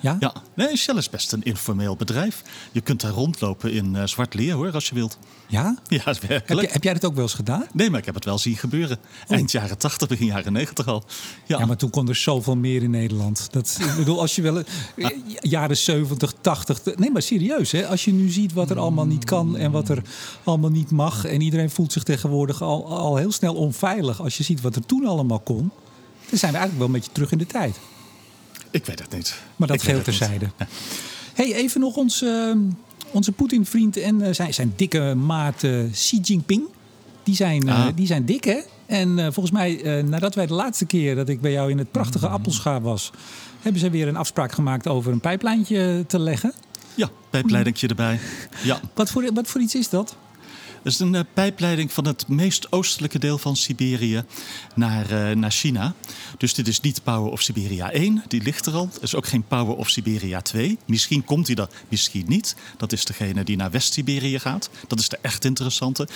Ja? 0.00 0.16
ja. 0.18 0.32
Nee, 0.54 0.76
Shell 0.76 0.96
is 0.96 1.10
best 1.10 1.32
een 1.32 1.42
informeel 1.42 1.96
bedrijf. 1.96 2.42
Je 2.72 2.80
kunt 2.80 3.00
daar 3.00 3.12
rondlopen 3.12 3.72
in 3.72 3.94
uh, 3.94 4.04
zwart 4.04 4.34
leer 4.34 4.54
hoor, 4.54 4.72
als 4.72 4.88
je 4.88 4.94
wilt. 4.94 5.18
Ja? 5.46 5.78
Ja, 5.86 6.04
werkelijk. 6.04 6.48
Heb, 6.48 6.60
je, 6.60 6.68
heb, 6.72 6.82
jij 6.82 6.92
dat 6.92 7.04
ook 7.04 7.14
wel 7.14 7.22
eens 7.22 7.34
gedaan? 7.34 7.66
Nee, 7.72 7.90
maar 7.90 7.98
ik 7.98 8.04
heb 8.04 8.14
het 8.14 8.24
wel 8.24 8.38
zien 8.38 8.56
gebeuren. 8.56 8.98
Oh. 9.28 9.36
Eind 9.36 9.50
jaren 9.50 9.78
80, 9.78 10.08
begin 10.08 10.26
jaren 10.26 10.52
90 10.52 10.86
al. 10.86 11.04
Ja. 11.46 11.58
ja, 11.58 11.66
maar 11.66 11.76
toen 11.76 11.90
kon 11.90 12.08
er 12.08 12.16
zoveel 12.16 12.56
meer 12.56 12.82
in 12.82 12.90
Nederland. 12.90 13.48
Dat, 13.50 13.78
ik 13.80 13.96
bedoel, 13.96 14.20
als 14.20 14.34
je 14.34 14.42
wel... 14.42 14.58
Ah. 14.58 15.10
Jaren 15.40 15.76
70, 15.76 16.32
80... 16.40 16.96
Nee, 16.96 17.10
maar 17.10 17.22
serieus, 17.22 17.72
hè? 17.72 17.86
Als 17.86 18.04
je 18.04 18.12
nu 18.12 18.28
ziet 18.28 18.52
wat 18.52 18.70
er 18.70 18.78
allemaal 18.78 19.06
niet 19.06 19.24
kan 19.24 19.56
en 19.56 19.70
wat 19.70 19.88
er 19.88 20.02
allemaal 20.44 20.70
niet 20.70 20.90
mag... 20.90 21.24
en 21.24 21.40
iedereen 21.40 21.70
voelt 21.70 21.92
zich 21.92 22.02
tegenwoordig 22.02 22.62
al, 22.62 22.86
al 22.86 23.16
heel 23.16 23.32
snel 23.32 23.54
onveilig... 23.54 24.20
als 24.20 24.36
je 24.36 24.42
ziet 24.42 24.60
wat 24.60 24.76
er 24.76 24.86
toen 24.86 25.06
allemaal 25.06 25.40
kon... 25.40 25.70
dan 26.30 26.38
zijn 26.38 26.52
we 26.52 26.58
eigenlijk 26.58 26.78
wel 26.78 26.86
een 26.86 26.92
beetje 26.92 27.12
terug 27.12 27.32
in 27.32 27.38
de 27.38 27.46
tijd. 27.46 27.78
Ik 28.74 28.86
weet 28.86 28.98
het 28.98 29.12
niet. 29.12 29.34
Maar 29.56 29.68
dat 29.68 29.82
geheel 29.82 30.02
terzijde. 30.02 30.50
Ja. 30.58 30.66
Hey, 31.34 31.54
even 31.54 31.80
nog 31.80 31.96
ons, 31.96 32.22
uh, 32.22 32.56
onze 33.10 33.32
Poetin-vriend 33.32 33.96
en 33.96 34.20
uh, 34.20 34.28
zijn, 34.32 34.54
zijn 34.54 34.72
dikke 34.76 35.14
maat 35.14 35.62
uh, 35.62 35.92
Xi 35.92 36.20
Jinping. 36.20 36.62
Die 37.22 37.34
zijn, 37.34 37.68
ah. 37.68 37.86
die 37.94 38.06
zijn 38.06 38.24
dik, 38.24 38.44
hè? 38.44 38.60
En 38.86 39.32
volgens 39.32 39.50
mij, 39.50 40.02
nadat 40.02 40.34
wij 40.34 40.46
de 40.46 40.54
laatste 40.54 40.84
keer 40.84 41.14
dat 41.14 41.28
ik 41.28 41.40
bij 41.40 41.52
jou 41.52 41.70
in 41.70 41.78
het 41.78 41.90
prachtige 41.90 42.26
mm. 42.26 42.32
Appelschaar 42.32 42.80
was... 42.80 43.10
hebben 43.60 43.80
ze 43.80 43.90
weer 43.90 44.08
een 44.08 44.16
afspraak 44.16 44.52
gemaakt 44.52 44.88
over 44.88 45.12
een 45.12 45.20
pijplijntje 45.20 46.04
te 46.06 46.18
leggen. 46.18 46.52
Ja, 46.94 47.10
pijpleidingje 47.30 47.88
erbij. 47.88 48.20
Ja. 48.62 48.80
Wat, 48.94 49.10
voor, 49.10 49.30
wat 49.34 49.48
voor 49.48 49.60
iets 49.60 49.74
is 49.74 49.88
dat? 49.88 50.16
Dat 50.84 50.92
is 50.92 50.98
een 50.98 51.14
uh, 51.14 51.20
pijpleiding 51.34 51.92
van 51.92 52.06
het 52.06 52.28
meest 52.28 52.72
oostelijke 52.72 53.18
deel 53.18 53.38
van 53.38 53.56
Siberië 53.56 54.24
naar, 54.74 55.12
uh, 55.12 55.36
naar 55.36 55.50
China. 55.50 55.94
Dus 56.38 56.54
dit 56.54 56.68
is 56.68 56.80
niet 56.80 57.02
Power 57.02 57.32
of 57.32 57.42
Siberia 57.42 57.90
1, 57.90 58.24
die 58.28 58.42
ligt 58.42 58.66
er 58.66 58.74
al. 58.74 58.88
Er 58.96 59.02
is 59.02 59.14
ook 59.14 59.26
geen 59.26 59.44
Power 59.46 59.76
of 59.76 59.88
Siberia 59.88 60.40
2. 60.40 60.78
Misschien 60.86 61.24
komt 61.24 61.46
die 61.46 61.56
er, 61.56 61.68
misschien 61.88 62.24
niet. 62.28 62.56
Dat 62.76 62.92
is 62.92 63.04
degene 63.04 63.44
die 63.44 63.56
naar 63.56 63.70
West-Siberië 63.70 64.38
gaat. 64.38 64.70
Dat 64.88 64.98
is 64.98 65.08
de 65.08 65.18
echt 65.22 65.44
interessante. 65.44 66.08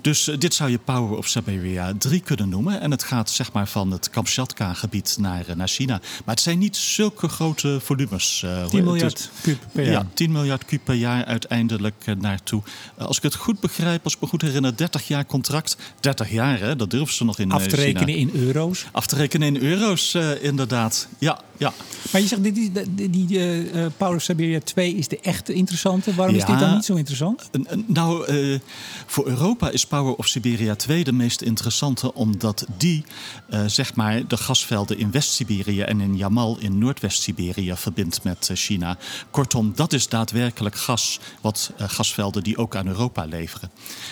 Dus 0.00 0.28
uh, 0.28 0.38
dit 0.38 0.54
zou 0.54 0.70
je 0.70 0.78
Power 0.78 1.18
of 1.18 1.28
Siberia 1.28 1.94
3 1.98 2.20
kunnen 2.20 2.48
noemen. 2.48 2.80
En 2.80 2.90
het 2.90 3.02
gaat 3.02 3.30
zeg 3.30 3.52
maar 3.52 3.68
van 3.68 3.90
het 3.90 4.10
Kamchatka-gebied 4.10 5.16
naar, 5.20 5.44
naar 5.54 5.68
China. 5.68 6.00
Maar 6.24 6.34
het 6.34 6.40
zijn 6.40 6.58
niet 6.58 6.76
zulke 6.76 7.28
grote 7.28 7.80
volumes. 7.82 8.44
10 8.70 8.84
miljard 8.84 9.30
kub 9.42 9.58
per 9.72 9.84
jaar. 9.84 9.92
Ja, 9.92 10.06
10 10.14 10.32
miljard 10.32 10.64
kub 10.64 10.84
per 10.84 10.94
jaar 10.94 11.24
uiteindelijk 11.24 12.04
naartoe. 12.18 12.62
als 12.96 13.16
ik 13.16 13.22
het 13.22 13.34
goed 13.34 13.60
begrijp 13.60 14.06
als 14.08 14.16
ik 14.16 14.22
me 14.22 14.28
goed 14.28 14.42
herinner, 14.42 14.76
30 14.76 15.08
jaar 15.08 15.26
contract. 15.26 15.76
30 16.00 16.30
jaar, 16.30 16.58
hè? 16.58 16.76
dat 16.76 16.90
durven 16.90 17.14
ze 17.14 17.24
nog 17.24 17.38
in 17.38 17.52
Af 17.52 17.66
te 17.66 17.76
rekenen 17.76 18.14
in 18.14 18.30
euro's? 18.34 18.86
Af 18.92 19.06
te 19.06 19.16
rekenen 19.16 19.54
in 19.54 19.62
euro's, 19.62 20.14
uh, 20.14 20.42
inderdaad. 20.42 21.08
Ja, 21.18 21.40
Ja. 21.58 21.72
Maar 22.12 22.20
je 22.20 22.26
zegt, 22.26 22.42
dit 22.42 22.56
is, 22.56 22.68
die, 22.88 23.10
die 23.10 23.38
uh, 23.38 23.86
Power 23.96 24.16
of 24.16 24.22
Siberia 24.22 24.60
2 24.60 24.94
is 24.94 25.08
de 25.08 25.20
echte 25.20 25.52
interessante. 25.52 26.14
Waarom 26.14 26.34
is 26.34 26.44
dit 26.44 26.58
dan 26.58 26.74
niet 26.74 26.84
zo 26.84 26.94
interessant? 26.94 27.50
Nou, 27.86 28.32
uh, 28.32 28.58
voor 29.06 29.26
Europa 29.26 29.70
is 29.70 29.86
Power 29.86 30.14
of 30.14 30.26
Siberia 30.26 30.74
2 30.74 31.04
de 31.04 31.12
meest 31.12 31.40
interessante... 31.40 32.14
omdat 32.14 32.66
die, 32.76 33.04
uh, 33.50 33.64
zeg 33.66 33.94
maar, 33.94 34.26
de 34.26 34.36
gasvelden 34.36 34.98
in 34.98 35.10
West-Siberië... 35.10 35.80
en 35.80 36.00
in 36.00 36.16
Yamal 36.16 36.58
in 36.58 36.78
Noordwest-Siberië 36.78 37.72
verbindt 37.76 38.22
met 38.24 38.50
China. 38.54 38.98
Kortom, 39.30 39.72
dat 39.74 39.92
is 39.92 40.08
daadwerkelijk 40.08 40.76
gas, 40.76 41.20
wat 41.40 41.72
gasvelden 41.76 42.42
die 42.42 42.56
ook 42.56 42.76
aan 42.76 42.86
Europa 42.86 43.24
leveren. 43.24 43.70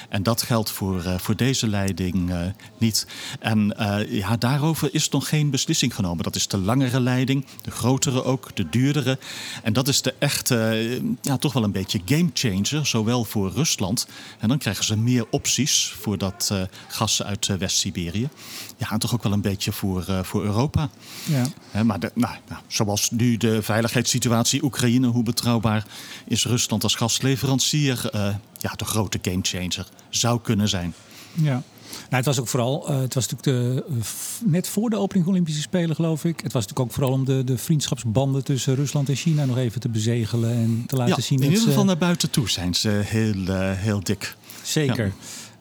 En 0.09 0.23
dat 0.23 0.43
geldt 0.43 0.71
voor, 0.71 1.03
voor 1.17 1.37
deze 1.37 1.69
leiding 1.69 2.33
niet. 2.79 3.07
En 3.41 3.75
ja, 4.09 4.37
daarover 4.37 4.89
is 4.93 5.09
nog 5.09 5.29
geen 5.29 5.51
beslissing 5.51 5.95
genomen. 5.95 6.25
Dat 6.25 6.35
is 6.35 6.49
de 6.49 6.59
langere 6.59 7.01
leiding, 7.01 7.36
de 7.63 7.71
grotere 7.71 8.25
ook, 8.25 8.57
de 8.57 8.69
duurdere. 8.69 9.19
En 9.63 9.73
dat 9.73 9.89
is 9.89 10.03
de 10.03 10.15
echte, 10.19 11.01
ja, 11.23 11.37
toch 11.37 11.53
wel 11.53 11.65
een 11.65 11.73
beetje 11.73 12.01
game 12.05 12.31
changer, 12.35 12.87
zowel 12.87 13.25
voor 13.25 13.53
Rusland. 13.53 14.07
En 14.39 14.49
dan 14.49 14.59
krijgen 14.59 14.85
ze 14.85 14.97
meer 14.97 15.27
opties 15.31 15.95
voor 16.01 16.19
dat 16.19 16.49
uh, 16.53 16.63
gas 16.89 17.23
uit 17.23 17.49
uh, 17.49 17.57
West-Siberië. 17.57 18.29
Ja, 18.77 18.91
en 18.91 18.99
toch 18.99 19.15
ook 19.15 19.23
wel 19.23 19.33
een 19.33 19.41
beetje 19.41 19.73
voor, 19.73 20.07
uh, 20.11 20.23
voor 20.23 20.45
Europa. 20.45 20.89
Ja. 21.25 21.83
maar 21.83 22.01
de, 22.01 22.11
nou, 22.15 22.35
nou, 22.49 22.61
zoals 22.67 23.11
nu 23.11 23.37
de 23.37 23.63
veiligheidssituatie 23.63 24.65
Oekraïne, 24.65 25.07
hoe 25.07 25.23
betrouwbaar 25.23 25.87
is 26.27 26.45
Rusland 26.45 26.83
als 26.83 26.95
gasleverancier? 26.95 28.11
ja, 28.59 28.73
de 28.77 28.85
grote 28.85 29.19
game 29.23 29.39
changer 29.43 29.89
zou 30.09 30.41
kunnen 30.41 30.69
zijn. 30.69 30.95
Ja. 31.33 31.63
Nou, 32.11 32.17
het 32.17 32.25
was 32.25 32.41
ook 32.41 32.49
vooral, 32.49 32.91
uh, 32.91 33.01
het 33.01 33.15
was 33.15 33.29
natuurlijk 33.29 33.77
de, 33.77 33.85
uh, 33.91 34.03
net 34.45 34.69
voor 34.69 34.91
de 34.91 34.97
opening 34.97 35.27
Olympische 35.27 35.61
Spelen, 35.61 35.95
geloof 35.95 36.25
ik. 36.25 36.41
Het 36.41 36.53
was 36.53 36.63
natuurlijk 36.67 36.81
ook 36.81 36.93
vooral 36.93 37.13
om 37.13 37.25
de, 37.25 37.45
de 37.45 37.59
vriendschapsbanden 37.59 38.45
tussen 38.45 38.75
Rusland 38.75 39.09
en 39.09 39.15
China 39.15 39.45
nog 39.45 39.59
even 39.59 39.81
te 39.81 39.89
bezegelen 39.89 40.51
en 40.51 40.85
te 40.87 40.97
laten 40.97 41.15
ja, 41.17 41.23
zien. 41.23 41.43
In 41.43 41.51
ieder 41.51 41.65
geval 41.65 41.85
naar 41.85 41.99
buiten 41.99 42.31
toe 42.31 42.51
zijn 42.51 42.75
ze 42.75 42.89
heel, 42.89 43.35
uh, 43.35 43.73
heel 43.73 44.01
dik. 44.03 44.37
Zeker. 44.63 45.13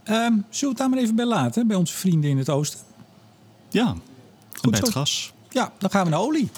Ja. 0.06 0.26
Um, 0.26 0.32
zullen 0.32 0.46
we 0.50 0.68
het 0.68 0.78
daar 0.78 0.90
maar 0.90 1.00
even 1.00 1.16
bij 1.16 1.26
laten, 1.26 1.68
bij 1.68 1.76
onze 1.78 1.94
vrienden 1.94 2.30
in 2.30 2.38
het 2.38 2.50
oosten? 2.50 2.80
Ja, 3.70 3.96
Goed, 4.54 4.72
bij 4.72 4.80
het 4.80 4.90
gas. 4.90 5.34
Ja, 5.50 5.72
dan 5.78 5.90
gaan 5.90 6.04
we 6.04 6.10
naar 6.10 6.20
olie. 6.20 6.50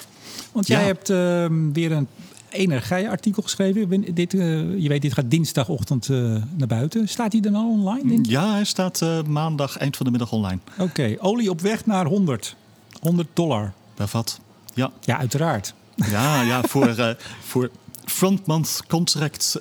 Want 0.51 0.67
jij 0.67 0.83
hebt 0.83 1.09
uh, 1.09 1.45
weer 1.73 1.91
een 1.91 2.07
Energie-artikel 2.49 3.41
geschreven. 3.41 4.13
Dit, 4.13 4.33
uh, 4.33 4.81
je 4.81 4.89
weet, 4.89 5.01
dit 5.01 5.13
gaat 5.13 5.31
dinsdagochtend 5.31 6.07
uh, 6.07 6.35
naar 6.55 6.67
buiten. 6.67 7.07
Staat 7.07 7.31
hij 7.31 7.41
dan 7.41 7.55
al 7.55 7.69
online? 7.69 8.07
Denk 8.07 8.25
ja, 8.25 8.51
hij 8.51 8.63
staat 8.63 9.01
uh, 9.01 9.21
maandag 9.23 9.77
eind 9.77 9.97
van 9.97 10.05
de 10.05 10.11
middag 10.11 10.31
online. 10.31 10.59
Oké, 10.73 10.81
okay. 10.83 11.17
olie 11.19 11.49
op 11.49 11.61
weg 11.61 11.85
naar 11.85 12.05
100. 12.05 12.55
100 12.99 13.27
dollar. 13.33 13.73
Per 13.93 14.07
vat. 14.07 14.39
Ja. 14.73 14.91
Ja, 15.01 15.17
uiteraard. 15.17 15.73
Ja, 15.95 16.41
ja 16.41 16.61
voor, 16.61 17.15
voor 17.41 17.69
frontmonth 18.05 18.83
contract 18.87 19.59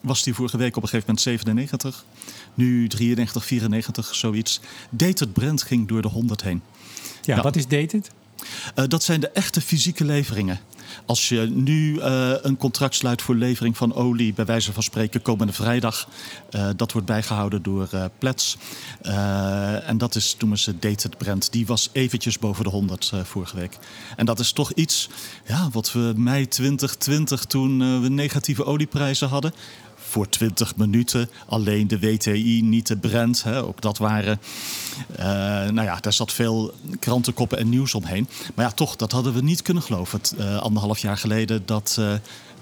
was 0.00 0.22
die 0.22 0.34
vorige 0.34 0.56
week 0.56 0.76
op 0.76 0.82
een 0.82 0.88
gegeven 0.88 1.06
moment 1.06 1.20
97. 1.20 2.04
Nu 2.54 2.88
93, 2.88 3.44
94, 3.44 4.14
zoiets. 4.14 4.60
Dated 4.90 5.32
Brent 5.32 5.62
ging 5.62 5.88
door 5.88 6.02
de 6.02 6.08
100 6.08 6.42
heen. 6.42 6.62
Ja, 7.22 7.36
ja. 7.36 7.42
wat 7.42 7.56
is 7.56 7.66
dated? 7.66 8.10
Uh, 8.74 8.84
dat 8.88 9.02
zijn 9.02 9.20
de 9.20 9.28
echte 9.28 9.60
fysieke 9.60 10.04
leveringen. 10.04 10.60
Als 11.06 11.28
je 11.28 11.40
nu 11.40 11.94
uh, 11.94 12.32
een 12.42 12.56
contract 12.56 12.94
sluit 12.94 13.22
voor 13.22 13.34
levering 13.34 13.76
van 13.76 13.94
olie, 13.94 14.32
bij 14.32 14.44
wijze 14.44 14.72
van 14.72 14.82
spreken 14.82 15.22
komende 15.22 15.52
vrijdag, 15.52 16.08
uh, 16.50 16.68
dat 16.76 16.92
wordt 16.92 17.06
bijgehouden 17.06 17.62
door 17.62 17.88
uh, 17.94 18.04
Plets. 18.18 18.56
en 19.86 19.98
dat 19.98 20.14
is, 20.14 20.36
noemen 20.38 20.58
ze 20.58 20.78
Dated 20.78 21.18
Brent. 21.18 21.52
Die 21.52 21.66
was 21.66 21.88
eventjes 21.92 22.38
boven 22.38 22.64
de 22.64 22.70
100 22.70 23.12
vorige 23.22 23.56
week. 23.56 23.78
En 24.16 24.26
dat 24.26 24.38
is 24.38 24.52
toch 24.52 24.72
iets 24.72 25.08
ja, 25.46 25.68
wat 25.72 25.92
we 25.92 26.12
mei 26.16 26.48
2020, 26.48 27.44
toen 27.44 28.02
we 28.02 28.08
negatieve 28.08 28.64
olieprijzen 28.64 29.28
hadden, 29.28 29.52
voor 30.12 30.28
20 30.28 30.76
minuten. 30.76 31.30
Alleen 31.46 31.88
de 31.88 31.98
WTI, 31.98 32.62
niet 32.62 32.86
de 32.86 32.96
Brent. 32.96 33.42
Hè, 33.42 33.62
ook 33.62 33.80
dat 33.80 33.98
waren. 33.98 34.40
Uh, 35.10 35.24
nou 35.70 35.82
ja, 35.82 35.96
daar 36.00 36.12
zat 36.12 36.32
veel 36.32 36.72
krantenkoppen 36.98 37.58
en 37.58 37.68
nieuws 37.68 37.94
omheen. 37.94 38.28
Maar 38.54 38.64
ja, 38.64 38.70
toch, 38.70 38.96
dat 38.96 39.12
hadden 39.12 39.34
we 39.34 39.42
niet 39.42 39.62
kunnen 39.62 39.82
geloven. 39.82 40.18
Het, 40.18 40.34
uh, 40.38 40.56
anderhalf 40.56 40.98
jaar 40.98 41.16
geleden 41.16 41.62
dat 41.64 41.96
uh, 42.00 42.12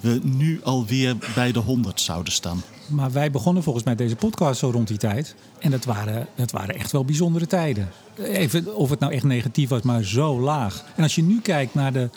we 0.00 0.20
nu 0.22 0.60
alweer 0.64 1.16
bij 1.34 1.52
de 1.52 1.58
100 1.58 2.00
zouden 2.00 2.32
staan. 2.32 2.62
Maar 2.86 3.12
wij 3.12 3.30
begonnen 3.30 3.62
volgens 3.62 3.84
mij 3.84 3.94
deze 3.94 4.16
podcast 4.16 4.58
zo 4.58 4.70
rond 4.70 4.88
die 4.88 4.96
tijd. 4.96 5.34
En 5.58 5.70
dat 5.70 5.84
waren, 5.84 6.26
dat 6.36 6.50
waren 6.50 6.74
echt 6.74 6.92
wel 6.92 7.04
bijzondere 7.04 7.46
tijden. 7.46 7.88
Even 8.16 8.76
of 8.76 8.90
het 8.90 9.00
nou 9.00 9.12
echt 9.12 9.24
negatief 9.24 9.68
was, 9.68 9.82
maar 9.82 10.02
zo 10.02 10.40
laag. 10.40 10.84
En 10.96 11.02
als 11.02 11.14
je 11.14 11.22
nu 11.22 11.40
kijkt 11.40 11.74
naar 11.74 11.92
de 11.92 12.10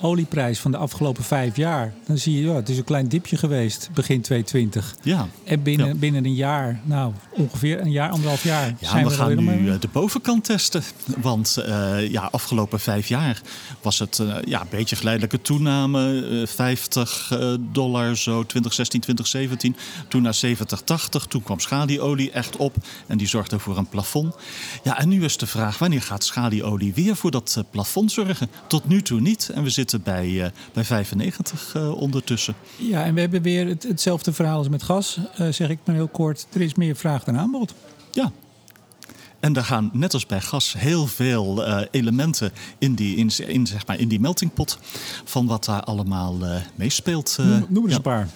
olieprijs 0.00 0.58
van 0.58 0.70
de 0.70 0.76
afgelopen 0.76 1.24
vijf 1.24 1.56
jaar, 1.56 1.94
dan 2.06 2.18
zie 2.18 2.36
je, 2.36 2.46
ja, 2.46 2.54
het 2.54 2.68
is 2.68 2.78
een 2.78 2.84
klein 2.84 3.08
dipje 3.08 3.36
geweest 3.36 3.88
begin 3.94 4.20
2020. 4.20 4.94
Ja. 5.02 5.28
En 5.44 5.62
binnen, 5.62 5.86
ja. 5.86 5.94
binnen 5.94 6.24
een 6.24 6.34
jaar, 6.34 6.80
nou 6.84 7.12
ongeveer 7.30 7.80
een 7.80 7.90
jaar, 7.90 8.10
anderhalf 8.10 8.42
jaar. 8.42 8.74
Ja, 8.80 8.90
zijn 8.90 9.04
we, 9.04 9.10
we 9.10 9.16
gaan 9.16 9.44
nu 9.44 9.78
de 9.78 9.88
bovenkant 9.92 10.44
testen. 10.44 10.82
Want 11.20 11.56
uh, 11.58 12.10
ja, 12.10 12.28
afgelopen 12.30 12.80
vijf 12.80 13.08
jaar 13.08 13.40
was 13.82 13.98
het 13.98 14.18
uh, 14.18 14.36
ja, 14.44 14.60
een 14.60 14.66
beetje 14.70 14.96
geleidelijke 14.96 15.42
toename. 15.42 16.28
Uh, 16.30 16.46
50 16.46 17.32
dollar 17.72 18.16
zo 18.16 18.42
2016, 18.42 19.00
2017. 19.00 19.76
Toen 20.08 20.22
naar 20.22 20.34
70, 20.34 20.80
80. 20.80 21.26
Toen 21.26 21.42
kwam 21.42 21.60
schalieolie 21.60 22.30
echt 22.30 22.56
op 22.56 22.74
en 23.06 23.18
die 23.18 23.28
zorgde 23.28 23.58
voor 23.58 23.76
een 23.76 23.88
plafond. 23.88 24.34
Ja, 24.82 24.98
en 24.98 25.08
nu 25.08 25.24
is 25.24 25.36
de 25.36 25.46
vraag, 25.46 25.78
wanneer 25.78 26.02
gaat 26.02 26.24
schalieolie 26.24 26.94
weer 26.94 27.16
voor 27.16 27.30
dat 27.30 27.64
plafond 27.70 28.12
zorgen? 28.12 28.50
Tot 28.66 28.88
nu 28.88 29.02
toe 29.02 29.20
niet. 29.20 29.50
En 29.54 29.62
we 29.62 29.70
zitten 29.70 29.85
bij, 30.02 30.28
uh, 30.28 30.46
bij 30.72 30.84
95 30.84 31.74
uh, 31.76 32.00
ondertussen. 32.00 32.54
Ja, 32.76 33.04
en 33.04 33.14
we 33.14 33.20
hebben 33.20 33.42
weer 33.42 33.66
het, 33.66 33.82
hetzelfde 33.82 34.32
verhaal 34.32 34.58
als 34.58 34.68
met 34.68 34.82
gas, 34.82 35.18
uh, 35.40 35.48
zeg 35.52 35.68
ik 35.68 35.78
maar 35.84 35.94
heel 35.94 36.08
kort. 36.08 36.46
Er 36.52 36.60
is 36.60 36.74
meer 36.74 36.96
vraag 36.96 37.24
dan 37.24 37.38
aanbod. 37.38 37.74
Ja. 38.10 38.32
En 39.40 39.52
daar 39.52 39.64
gaan, 39.64 39.90
net 39.92 40.14
als 40.14 40.26
bij 40.26 40.40
gas, 40.40 40.74
heel 40.78 41.06
veel 41.06 41.64
elementen 41.90 42.52
in 42.78 42.94
die, 42.94 43.16
in, 43.16 43.30
in, 43.46 43.66
zeg 43.66 43.86
maar, 43.86 43.98
in 43.98 44.08
die 44.08 44.20
meltingpot 44.20 44.78
van 45.24 45.46
wat 45.46 45.64
daar 45.64 45.82
allemaal 45.82 46.36
meespeelt. 46.74 47.36
noem, 47.38 47.66
noem 47.68 47.82
eens 47.82 47.90
ja. 47.90 47.96
een 47.96 48.02
paar. 48.02 48.28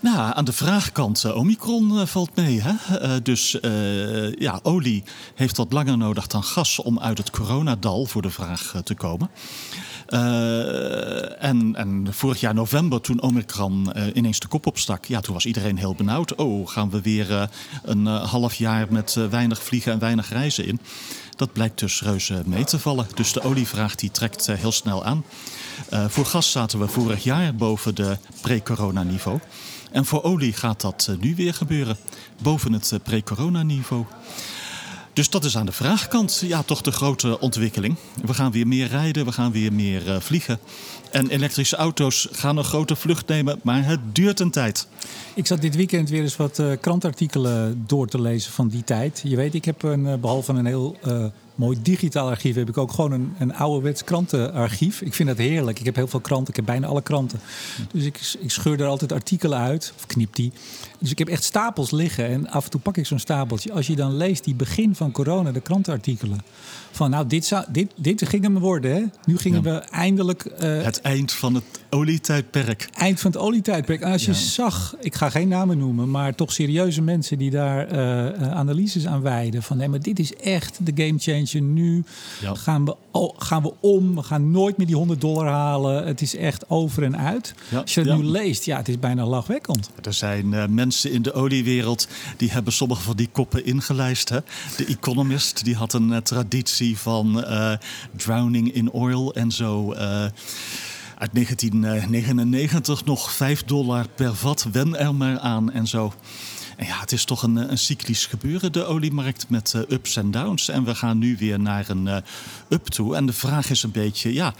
Nou, 0.00 0.32
aan 0.34 0.44
de 0.44 0.52
vraagkant, 0.52 1.32
Omicron 1.32 2.06
valt 2.06 2.36
mee. 2.36 2.62
Hè? 2.62 3.22
Dus 3.22 3.58
ja, 4.38 4.60
olie 4.62 5.02
heeft 5.34 5.56
wat 5.56 5.72
langer 5.72 5.98
nodig 5.98 6.26
dan 6.26 6.44
gas 6.44 6.78
om 6.78 6.98
uit 6.98 7.18
het 7.18 7.30
coronadal 7.30 8.06
voor 8.06 8.22
de 8.22 8.30
vraag 8.30 8.74
te 8.84 8.94
komen. 8.94 9.30
Uh, 10.14 11.42
en, 11.42 11.74
en, 11.74 12.06
vorig 12.10 12.40
jaar 12.40 12.54
november, 12.54 13.00
toen 13.00 13.22
Omicron 13.22 13.90
uh, 13.96 14.02
ineens 14.14 14.38
de 14.38 14.48
kop 14.48 14.66
opstak, 14.66 15.04
ja, 15.04 15.20
toen 15.20 15.34
was 15.34 15.46
iedereen 15.46 15.76
heel 15.76 15.94
benauwd. 15.94 16.34
Oh, 16.34 16.68
gaan 16.68 16.90
we 16.90 17.00
weer 17.00 17.30
uh, 17.30 17.42
een 17.82 18.06
half 18.06 18.54
jaar 18.54 18.86
met 18.90 19.14
weinig 19.30 19.62
vliegen 19.62 19.92
en 19.92 19.98
weinig 19.98 20.28
reizen 20.28 20.66
in? 20.66 20.80
Dat 21.36 21.52
blijkt 21.52 21.78
dus 21.78 22.02
reuze 22.02 22.42
mee 22.46 22.64
te 22.64 22.78
vallen. 22.78 23.06
Dus 23.14 23.32
de 23.32 23.42
olievraag 23.42 23.94
die 23.94 24.10
trekt 24.10 24.46
heel 24.46 24.72
snel 24.72 25.04
aan. 25.04 25.24
voor 26.08 26.26
gas 26.26 26.50
zaten 26.50 26.78
we 26.78 26.88
vorig 26.88 27.24
jaar 27.24 27.54
boven 27.54 27.94
de 27.94 28.18
pre-corona-niveau. 28.40 29.38
En 29.90 30.04
voor 30.04 30.22
olie 30.22 30.52
gaat 30.52 30.80
dat 30.80 31.10
nu 31.20 31.34
weer 31.34 31.54
gebeuren, 31.54 31.96
boven 32.42 32.72
het 32.72 32.92
pre-corona-niveau. 33.02 34.04
Dus 35.14 35.30
dat 35.30 35.44
is 35.44 35.56
aan 35.56 35.66
de 35.66 35.72
vraagkant 35.72 36.42
ja, 36.46 36.62
toch 36.62 36.82
de 36.82 36.92
grote 36.92 37.40
ontwikkeling. 37.40 37.96
We 38.24 38.34
gaan 38.34 38.52
weer 38.52 38.66
meer 38.66 38.86
rijden, 38.86 39.24
we 39.24 39.32
gaan 39.32 39.52
weer 39.52 39.72
meer 39.72 40.06
uh, 40.06 40.20
vliegen. 40.20 40.58
En 41.10 41.28
elektrische 41.28 41.76
auto's 41.76 42.28
gaan 42.32 42.56
een 42.56 42.64
grote 42.64 42.96
vlucht 42.96 43.26
nemen, 43.28 43.60
maar 43.62 43.84
het 43.84 44.00
duurt 44.12 44.40
een 44.40 44.50
tijd. 44.50 44.86
Ik 45.34 45.46
zat 45.46 45.60
dit 45.60 45.76
weekend 45.76 46.08
weer 46.08 46.22
eens 46.22 46.36
wat 46.36 46.58
uh, 46.58 46.72
krantartikelen 46.80 47.84
door 47.86 48.06
te 48.06 48.20
lezen 48.20 48.52
van 48.52 48.68
die 48.68 48.84
tijd. 48.84 49.20
Je 49.24 49.36
weet, 49.36 49.54
ik 49.54 49.64
heb 49.64 49.82
een, 49.82 50.04
uh, 50.04 50.14
behalve 50.14 50.52
een 50.52 50.66
heel 50.66 50.96
mooi 51.54 51.78
digitaal 51.82 52.28
archief 52.28 52.54
heb 52.54 52.68
ik 52.68 52.78
ook 52.78 52.92
gewoon 52.92 53.12
een, 53.12 53.34
een 53.38 53.54
ouderwets 53.54 54.04
krantenarchief. 54.04 55.00
Ik 55.00 55.14
vind 55.14 55.28
dat 55.28 55.38
heerlijk. 55.38 55.78
Ik 55.78 55.84
heb 55.84 55.94
heel 55.94 56.06
veel 56.06 56.20
kranten. 56.20 56.48
Ik 56.48 56.56
heb 56.56 56.64
bijna 56.64 56.86
alle 56.86 57.02
kranten. 57.02 57.40
Dus 57.92 58.04
ik, 58.04 58.36
ik 58.38 58.50
scheur 58.50 58.80
er 58.80 58.86
altijd 58.86 59.12
artikelen 59.12 59.58
uit. 59.58 59.92
Of 59.96 60.06
knip 60.06 60.34
die. 60.34 60.52
Dus 61.04 61.12
ik 61.12 61.18
heb 61.18 61.28
echt 61.28 61.44
stapels 61.44 61.90
liggen. 61.90 62.28
En 62.28 62.50
af 62.50 62.64
en 62.64 62.70
toe 62.70 62.80
pak 62.80 62.96
ik 62.96 63.06
zo'n 63.06 63.18
stapeltje. 63.18 63.72
Als 63.72 63.86
je 63.86 63.96
dan 63.96 64.16
leest 64.16 64.44
die 64.44 64.54
begin 64.54 64.94
van 64.94 65.12
corona, 65.12 65.52
de 65.52 65.60
krantenartikelen. 65.60 66.40
Van 66.90 67.10
nou, 67.10 67.26
dit, 67.26 67.44
zou, 67.44 67.64
dit, 67.68 67.92
dit 67.96 68.28
ging 68.28 68.42
hem 68.42 68.58
worden. 68.58 68.94
Hè? 68.94 69.02
Nu 69.24 69.38
gingen 69.38 69.62
ja. 69.62 69.70
we 69.70 69.78
eindelijk... 69.78 70.44
Uh, 70.44 70.82
het 70.82 71.00
eind 71.00 71.32
van 71.32 71.54
het 71.54 71.64
olietijdperk. 71.90 72.88
Eind 72.94 73.20
van 73.20 73.30
het 73.30 73.40
olietijdperk. 73.40 74.00
En 74.00 74.12
als 74.12 74.24
je 74.24 74.30
ja. 74.30 74.38
zag, 74.38 74.96
ik 75.00 75.14
ga 75.14 75.30
geen 75.30 75.48
namen 75.48 75.78
noemen... 75.78 76.10
maar 76.10 76.34
toch 76.34 76.52
serieuze 76.52 77.02
mensen 77.02 77.38
die 77.38 77.50
daar 77.50 77.92
uh, 77.92 78.52
analyses 78.52 79.06
aan 79.06 79.22
wijden. 79.22 79.62
Van 79.62 79.76
nee, 79.76 79.88
maar 79.88 80.00
dit 80.00 80.18
is 80.18 80.34
echt 80.34 80.78
de 80.82 81.04
game 81.04 81.18
changer 81.18 81.60
nu. 81.60 82.04
Ja. 82.40 82.54
Gaan, 82.54 82.84
we, 82.84 82.96
oh, 83.10 83.34
gaan 83.38 83.62
we 83.62 83.72
om? 83.80 84.14
We 84.14 84.22
gaan 84.22 84.50
nooit 84.50 84.76
meer 84.76 84.86
die 84.86 84.96
100 84.96 85.20
dollar 85.20 85.46
halen. 85.46 86.06
Het 86.06 86.20
is 86.20 86.36
echt 86.36 86.70
over 86.70 87.02
en 87.02 87.18
uit. 87.18 87.54
Als 87.74 87.94
je 87.94 88.00
het 88.00 88.16
nu 88.16 88.24
leest, 88.24 88.64
ja, 88.64 88.76
het 88.76 88.88
is 88.88 88.98
bijna 88.98 89.26
lachwekkend. 89.26 89.90
Er 90.02 90.12
zijn 90.12 90.54
eh, 90.54 90.66
mensen 90.66 90.93
in 91.02 91.22
de 91.22 91.32
oliewereld 91.32 92.08
die 92.36 92.50
hebben 92.50 92.72
sommige 92.72 93.02
van 93.02 93.16
die 93.16 93.28
koppen 93.32 93.64
ingelijst. 93.66 94.28
Hè? 94.28 94.38
De 94.76 94.84
Economist 94.84 95.64
die 95.64 95.74
had 95.74 95.92
een 95.92 96.12
eh, 96.12 96.20
traditie 96.20 96.98
van 96.98 97.44
eh, 97.44 97.72
drowning 98.16 98.72
in 98.74 98.90
oil 98.90 99.34
en 99.34 99.50
zo. 99.50 99.92
eh, 99.92 100.26
uit 101.18 101.30
1999 101.32 103.04
nog 103.04 103.32
5 103.32 103.64
dollar 103.64 104.08
per 104.14 104.34
vat, 104.34 104.66
wen 104.72 104.98
er 104.98 105.14
maar 105.14 105.38
aan 105.38 105.72
en 105.72 105.86
zo. 105.86 106.12
En 106.76 106.86
ja, 106.86 107.00
het 107.00 107.12
is 107.12 107.24
toch 107.24 107.42
een, 107.42 107.58
eh, 107.58 107.70
een 107.70 107.78
cyclisch 107.78 108.26
gebeuren, 108.26 108.72
de 108.72 108.84
oliemarkt, 108.84 109.48
met 109.48 109.74
eh, 109.74 109.80
ups 109.88 110.16
en 110.16 110.30
downs. 110.30 110.68
En 110.68 110.84
we 110.84 110.94
gaan 110.94 111.18
nu 111.18 111.36
weer 111.36 111.60
naar 111.60 111.88
een 111.88 112.08
eh, 112.08 112.16
up 112.68 112.86
toe. 112.86 113.16
En 113.16 113.26
de 113.26 113.32
vraag 113.32 113.70
is 113.70 113.82
een 113.82 113.90
beetje, 113.90 114.32
ja, 114.32 114.54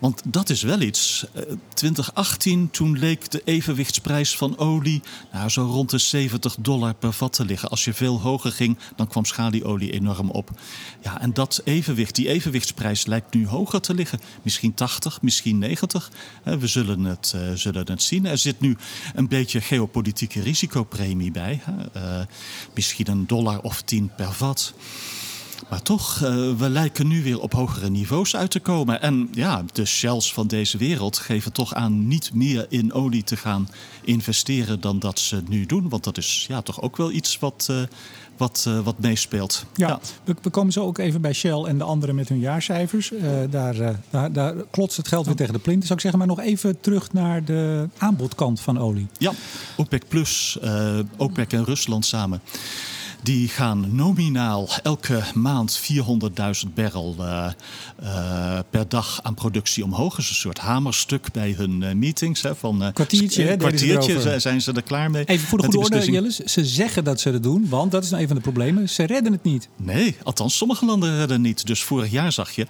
want 0.00 0.22
dat 0.24 0.50
is 0.50 0.62
wel 0.62 0.80
iets. 0.80 1.26
Eh, 1.32 1.42
2018, 1.74 2.70
toen 2.70 2.98
leek 2.98 3.30
de 3.30 3.42
evenwichtsprijs 3.44 4.36
van 4.36 4.58
olie 4.58 5.02
nou, 5.32 5.48
zo 5.48 5.62
rond 5.62 5.90
de 5.90 5.98
70 5.98 6.56
dollar 6.58 6.94
per 6.94 7.12
vat 7.12 7.32
te 7.32 7.44
liggen. 7.44 7.68
Als 7.68 7.84
je 7.84 7.92
veel 7.92 8.20
hoger 8.20 8.52
ging, 8.52 8.78
dan 8.96 9.06
kwam 9.06 9.24
schalieolie 9.24 9.92
enorm 9.92 10.30
op. 10.30 10.50
Ja, 11.02 11.20
en 11.20 11.32
dat 11.32 11.60
evenwicht, 11.64 12.14
die 12.14 12.28
evenwichtsprijs 12.28 13.06
lijkt 13.06 13.34
nu 13.34 13.46
hoger 13.46 13.80
te 13.80 13.94
liggen. 13.94 14.20
Misschien 14.42 14.74
80, 14.74 15.22
misschien 15.22 15.58
90. 15.58 16.10
Eh, 16.42 16.54
We 16.54 16.66
zullen 16.66 17.04
het, 17.04 17.34
zullen 17.54 17.86
het 17.90 18.02
zien. 18.02 18.26
Er 18.26 18.38
zit 18.38 18.60
nu 18.60 18.76
een 19.14 19.28
beetje 19.28 19.60
geopolitieke 19.60 20.40
risicopremie 20.40 21.30
bij. 21.30 21.45
Eh, 21.52 22.20
misschien 22.74 23.08
een 23.10 23.26
dollar 23.26 23.60
of 23.60 23.82
tien 23.82 24.10
per 24.16 24.32
vat. 24.32 24.74
Maar 25.68 25.82
toch, 25.82 26.22
eh, 26.22 26.30
we 26.56 26.68
lijken 26.68 27.06
nu 27.08 27.22
weer 27.22 27.40
op 27.40 27.52
hogere 27.52 27.90
niveaus 27.90 28.36
uit 28.36 28.50
te 28.50 28.60
komen. 28.60 29.02
En 29.02 29.28
ja, 29.32 29.64
de 29.72 29.84
shells 29.84 30.32
van 30.32 30.46
deze 30.46 30.78
wereld 30.78 31.18
geven 31.18 31.52
toch 31.52 31.74
aan 31.74 32.08
niet 32.08 32.34
meer 32.34 32.66
in 32.68 32.92
olie 32.92 33.24
te 33.24 33.36
gaan 33.36 33.68
investeren 34.04 34.80
dan 34.80 34.98
dat 34.98 35.18
ze 35.18 35.42
nu 35.48 35.66
doen. 35.66 35.88
Want 35.88 36.04
dat 36.04 36.18
is 36.18 36.44
ja, 36.48 36.62
toch 36.62 36.82
ook 36.82 36.96
wel 36.96 37.10
iets 37.10 37.38
wat, 37.38 37.66
eh, 37.70 37.82
wat, 38.36 38.64
eh, 38.68 38.80
wat 38.80 38.98
meespeelt. 38.98 39.64
Ja, 39.74 40.00
We, 40.24 40.34
we 40.42 40.50
komen 40.50 40.72
zo 40.72 40.84
ook 40.84 40.98
even 40.98 41.20
bij 41.20 41.32
Shell 41.32 41.62
en 41.62 41.78
de 41.78 41.84
anderen 41.84 42.14
met 42.14 42.28
hun 42.28 42.38
jaarcijfers. 42.38 43.12
Eh, 43.12 43.30
daar, 43.50 43.80
eh, 43.80 43.94
daar, 44.10 44.32
daar 44.32 44.54
klotst 44.70 44.96
het 44.96 45.08
geld 45.08 45.26
weer 45.26 45.34
tegen 45.34 45.52
de 45.52 45.58
plint, 45.58 45.82
zou 45.82 45.94
ik 45.94 46.00
zeggen. 46.00 46.18
Maar 46.18 46.28
nog 46.28 46.40
even 46.40 46.80
terug 46.80 47.12
naar 47.12 47.44
de 47.44 47.88
aanbodkant 47.98 48.60
van 48.60 48.78
olie. 48.78 49.06
Ja, 49.18 49.32
OPEC 49.76 50.08
Plus, 50.08 50.58
OPEC 51.16 51.52
en 51.52 51.64
Rusland 51.64 52.04
samen. 52.04 52.40
Die 53.26 53.48
gaan 53.48 53.94
nominaal 53.94 54.68
elke 54.82 55.22
maand 55.34 55.80
400.000 56.66 56.72
barrel 56.74 57.14
eh, 57.18 57.46
eh, 58.02 58.58
per 58.70 58.88
dag 58.88 59.20
aan 59.22 59.34
productie 59.34 59.84
omhoog. 59.84 60.10
Dat 60.10 60.18
is 60.18 60.28
een 60.28 60.34
soort 60.34 60.58
hamerstuk 60.58 61.32
bij 61.32 61.54
hun 61.56 61.82
eh, 61.82 61.94
meetings. 61.94 62.42
Hè, 62.42 62.54
van, 62.54 62.90
Kwartiertje, 62.94 63.42
hè, 63.42 63.50
ze 63.50 63.56
kwartiertje 63.56 64.40
zijn- 64.40 64.60
ze 64.62 64.72
er 64.72 64.82
klaar 64.82 65.10
mee. 65.10 65.24
Even 65.24 65.48
voor 65.48 65.58
de 65.58 65.64
goede 65.64 65.78
orde. 65.78 66.10
Jillis. 66.10 66.36
Ze 66.36 66.64
zeggen 66.64 67.04
dat 67.04 67.20
ze 67.20 67.30
het 67.30 67.42
doen, 67.42 67.68
want 67.68 67.90
dat 67.92 68.04
is 68.04 68.10
nou 68.10 68.22
een 68.22 68.28
van 68.28 68.36
de 68.36 68.42
problemen. 68.42 68.88
Ze 68.88 69.02
redden 69.02 69.32
het 69.32 69.42
niet. 69.42 69.68
Nee, 69.76 70.16
althans 70.22 70.56
sommige 70.56 70.84
landen 70.86 71.16
redden 71.16 71.40
niet. 71.40 71.66
Dus 71.66 71.82
vorig 71.82 72.10
jaar 72.10 72.32
zag 72.32 72.50
je 72.50 72.66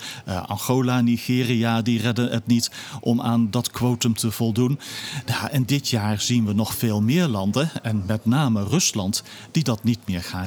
Angola, 0.47 1.01
Nigeria, 1.01 1.83
die 1.83 2.01
redden 2.01 2.31
het 2.31 2.47
niet 2.47 2.71
om 3.01 3.21
aan 3.21 3.51
dat 3.51 3.71
quotum 3.71 4.15
te 4.15 4.31
voldoen. 4.31 4.79
Nou, 5.27 5.51
en 5.51 5.65
dit 5.65 5.89
jaar 5.89 6.21
zien 6.21 6.47
we 6.47 6.53
nog 6.53 6.75
veel 6.75 7.03
meer 7.03 7.27
landen, 7.27 7.71
en 7.83 8.03
met 8.07 8.27
name 8.27 8.65
Rusland, 8.65 9.23
die 9.51 9.63
dat 9.65 9.85
niet 9.85 9.99
meer 10.07 10.23
gaan 10.23 10.45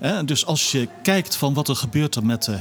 Eh, 0.00 0.18
dus 0.24 0.46
als 0.46 0.72
je 0.72 0.88
kijkt 1.02 1.36
van 1.36 1.54
wat 1.54 1.68
er 1.68 1.76
gebeurt 1.76 2.14
er 2.14 2.24
met 2.24 2.44
de 2.44 2.58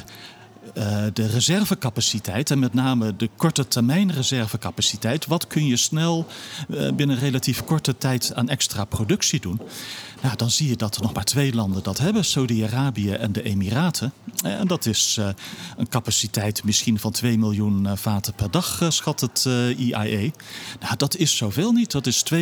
eh, 0.73 1.04
de 1.13 1.28
reservecapaciteit 1.28 2.52
en 2.52 2.60
met 2.60 2.73
name 2.73 3.15
de 3.15 3.30
korte 3.36 3.67
termijn 3.67 4.12
reservecapaciteit. 4.12 5.26
Wat 5.26 5.47
kun 5.47 5.65
je 5.65 5.78
snel 5.78 6.26
eh, 6.69 6.91
binnen 6.91 7.19
relatief 7.19 7.63
korte 7.63 7.97
tijd 7.97 8.32
aan 8.36 8.50
extra 8.50 8.86
productie 8.86 9.39
doen? 9.39 9.62
Nou, 10.21 10.36
dan 10.36 10.49
zie 10.51 10.69
je 10.69 10.75
dat 10.75 10.95
er 10.95 11.01
nog 11.01 11.13
maar 11.13 11.23
twee 11.23 11.53
landen 11.53 11.84
dat 11.84 11.97
hebben: 11.97 12.25
Saudi-Arabië 12.25 13.12
en 13.12 13.32
de 13.32 13.43
Emiraten. 13.43 14.13
Eh, 14.43 14.60
En 14.60 14.67
dat 14.67 14.86
is 14.86 15.17
eh, 15.19 15.30
een 15.77 15.89
capaciteit 15.89 16.63
misschien 16.63 16.99
van 16.99 17.12
2 17.12 17.38
miljoen 17.38 17.88
eh, 17.88 17.91
vaten 17.95 18.34
per 18.34 18.51
dag, 18.51 18.82
schat 18.89 19.19
het 19.21 19.45
eh, 19.47 19.80
IAE. 19.80 20.32
Nou, 20.80 20.95
dat 20.97 21.15
is 21.15 21.38
zoveel 21.38 21.71
niet. 21.71 21.91
Dat 21.91 22.08
is 22.08 22.23
2% 22.34 22.38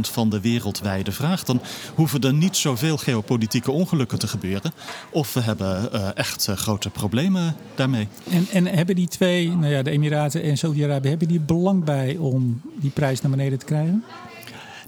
van 0.00 0.30
de 0.30 0.40
wereldwijde 0.40 1.12
vraag. 1.12 1.44
Dan 1.44 1.60
hoeven 1.94 2.20
er 2.20 2.34
niet 2.34 2.56
zoveel 2.56 2.96
geopolitieke 2.96 3.70
ongelukken 3.70 4.18
te 4.18 4.28
gebeuren. 4.28 4.72
Of 5.10 5.32
we 5.34 5.40
hebben 5.40 5.92
echt 6.16 6.48
grote 6.54 6.90
problemen 6.90 7.56
daarmee. 7.74 8.08
En, 8.30 8.46
en 8.52 8.66
hebben 8.66 8.94
die 8.94 9.08
twee, 9.08 9.48
nou 9.50 9.72
ja, 9.72 9.82
de 9.82 9.90
Emiraten 9.90 10.42
en 10.42 10.56
Saudi-Arabië, 10.58 11.08
hebben 11.08 11.28
die 11.28 11.40
belang 11.40 11.84
bij 11.84 12.16
om 12.16 12.60
die 12.80 12.90
prijs 12.90 13.20
naar 13.20 13.30
beneden 13.30 13.58
te 13.58 13.64
krijgen? 13.64 14.04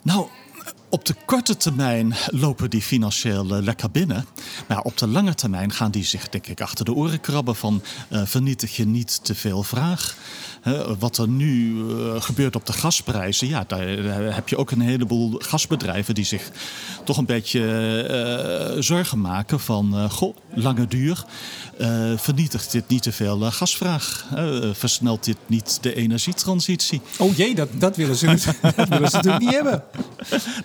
Nou, 0.03 0.27
op 0.88 1.05
de 1.05 1.14
korte 1.25 1.57
termijn 1.57 2.14
lopen 2.31 2.70
die 2.70 2.83
financieel 2.83 3.57
eh, 3.57 3.62
lekker 3.62 3.90
binnen. 3.90 4.27
Maar 4.68 4.83
op 4.83 4.99
de 4.99 5.07
lange 5.07 5.35
termijn 5.35 5.72
gaan 5.72 5.90
die 5.90 6.05
zich, 6.05 6.29
denk 6.29 6.46
ik, 6.46 6.61
achter 6.61 6.85
de 6.85 6.94
oren 6.94 7.20
krabben 7.20 7.57
van 7.57 7.83
eh, 8.09 8.22
vernietig 8.25 8.77
je 8.77 8.87
niet 8.87 9.25
te 9.25 9.35
veel 9.35 9.62
vraag. 9.62 10.16
Wat 10.99 11.18
er 11.18 11.29
nu 11.29 11.81
eh, 11.90 12.22
gebeurt 12.22 12.57
op 12.57 12.66
de 12.66 12.72
gasprijzen, 12.72 13.49
ja, 13.49 13.64
daar 13.66 13.87
heb 14.35 14.49
je 14.49 14.57
ook 14.57 14.70
een 14.70 14.81
heleboel 14.81 15.35
gasbedrijven 15.38 16.14
die 16.14 16.25
zich 16.25 16.51
toch 17.05 17.16
een 17.16 17.27
beetje 17.27 18.77
zorgen 18.79 19.20
maken 19.20 19.61
van, 19.61 20.11
goh, 20.11 20.37
lange 20.55 20.87
duur. 20.87 21.25
Eh, 21.79 22.12
vernietigt 22.17 22.73
dit 22.73 22.89
niet 22.89 23.03
te 23.03 23.12
veel 23.12 23.45
eh, 23.45 23.53
gasvraag? 23.53 24.27
Eh, 24.35 24.59
versnelt 24.73 25.25
dit 25.25 25.37
niet 25.47 25.79
de 25.81 25.95
energietransitie? 25.95 27.01
Oh 27.19 27.37
jee, 27.37 27.55
dat, 27.55 27.69
dat, 27.79 27.97
willen 27.97 28.17
ze, 28.17 28.27
dat 28.77 28.89
willen 28.89 29.11
ze 29.11 29.17
natuurlijk 29.17 29.45
niet 29.45 29.55
hebben. 29.55 29.83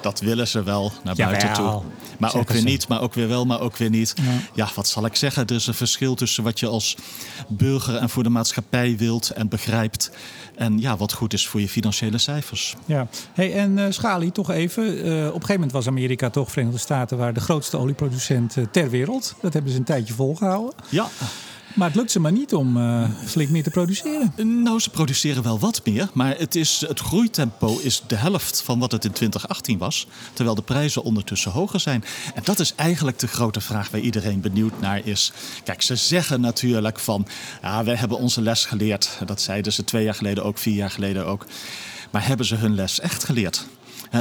Dat 0.02 0.20
willen 0.20 0.48
ze 0.48 0.64
wel 0.64 0.92
naar 1.04 1.16
buiten 1.16 1.54
toe. 1.54 1.82
Maar 2.18 2.36
ook 2.36 2.50
weer 2.50 2.62
ze. 2.62 2.68
niet, 2.68 2.88
maar 2.88 3.02
ook 3.02 3.14
weer 3.14 3.28
wel, 3.28 3.46
maar 3.46 3.60
ook 3.60 3.78
weer 3.78 3.90
niet. 3.90 4.14
Ja. 4.16 4.24
Ja. 4.54 4.70
wat 4.76 4.88
zal 4.88 5.06
ik 5.06 5.16
zeggen? 5.16 5.48
Er 5.48 5.56
is 5.56 5.68
een 5.68 5.74
verschil 5.74 6.16
tussen 6.16 6.44
wat 6.44 6.60
je 6.60 6.68
als 6.68 6.96
burger 7.48 7.96
en 7.96 8.10
voor 8.10 8.24
de 8.24 8.30
maatschappij 8.30 8.98
wilt 8.98 9.30
en 9.30 9.48
begrijpt. 9.48 10.12
En 10.62 10.80
ja, 10.80 10.98
wat 10.98 11.14
goed 11.14 11.34
is 11.34 11.48
voor 11.48 11.62
je 11.62 11.70
financiële 11.70 12.18
cijfers. 12.18 12.76
Ja. 12.86 13.08
Hey, 13.34 13.54
en 13.54 13.78
eh 13.78 13.86
Schali, 13.90 14.32
toch 14.32 14.52
even. 14.52 14.84
Eh, 14.84 14.94
op 14.94 15.08
een 15.08 15.32
gegeven 15.32 15.54
moment 15.54 15.72
was 15.72 15.88
Amerika 15.88 16.30
toch, 16.30 16.52
Verenigde 16.52 16.80
Staten, 16.80 17.18
waar 17.18 17.34
de 17.34 17.40
grootste 17.40 17.78
olieproducent 17.78 18.58
eh, 18.58 18.64
ter 18.72 18.90
wereld. 18.90 19.36
Dat 19.42 19.54
hebben 19.54 19.72
ze 19.72 19.78
een 19.78 19.84
tijdje 19.84 20.14
volgehouden. 20.14 20.74
Ja, 20.90 21.08
Maar 21.76 21.88
het 21.88 21.96
lukt 21.96 22.12
ze 22.12 22.20
maar 22.20 22.32
niet 22.32 22.54
om 22.54 22.78
eh, 22.78 23.10
flink 23.26 23.50
meer 23.50 23.64
te 23.64 23.70
produceren. 23.70 24.34
nou, 24.64 24.80
ze 24.80 24.90
produceren 24.90 25.44
wel 25.44 25.60
wat 25.60 25.82
meer, 25.86 26.10
maar 26.14 26.38
het, 26.38 26.56
is, 26.56 26.86
het 26.88 27.00
groeitempo 27.00 27.80
is 27.80 28.04
de 28.08 28.16
helft 28.16 28.62
van 28.62 28.80
wat 28.80 28.92
het 28.92 29.06
in 29.06 29.12
2018 29.12 29.78
was. 29.78 30.08
Terwijl 30.34 30.56
de 30.56 30.62
prijzen 30.62 31.04
ondertussen 31.04 31.52
hoger 31.52 31.80
zijn. 31.80 32.04
En 32.36 32.42
dat 32.44 32.60
is 32.60 32.76
eigenlijk 32.76 33.20
de 33.20 33.28
grote 33.28 33.62
vraag 33.62 33.90
waar 33.90 34.02
iedereen 34.02 34.42
benieuwd 34.42 34.80
naar 34.80 35.06
is. 35.06 35.32
Kijk, 35.64 35.82
ze 35.82 35.96
zeggen 35.96 36.42
natuurlijk 36.42 37.00
van, 37.00 37.28
ja, 37.62 37.84
wij 37.84 37.96
hebben 37.96 38.18
onze 38.18 38.42
les 38.42 38.66
geleerd. 38.66 39.20
Dat 39.26 39.42
zeiden 39.42 39.74
ze 39.74 39.84
twee 39.84 40.04
jaar 40.04 40.16
geleden 40.16 40.44
ook, 40.44 40.58
vier 40.58 40.76
jaar 40.76 40.92
geleden 40.92 41.26
ook. 41.26 41.46
Maar 42.12 42.28
hebben 42.28 42.46
ze 42.46 42.56
hun 42.56 42.76
les 42.76 43.00
echt 43.00 43.24
geleerd? 43.24 43.66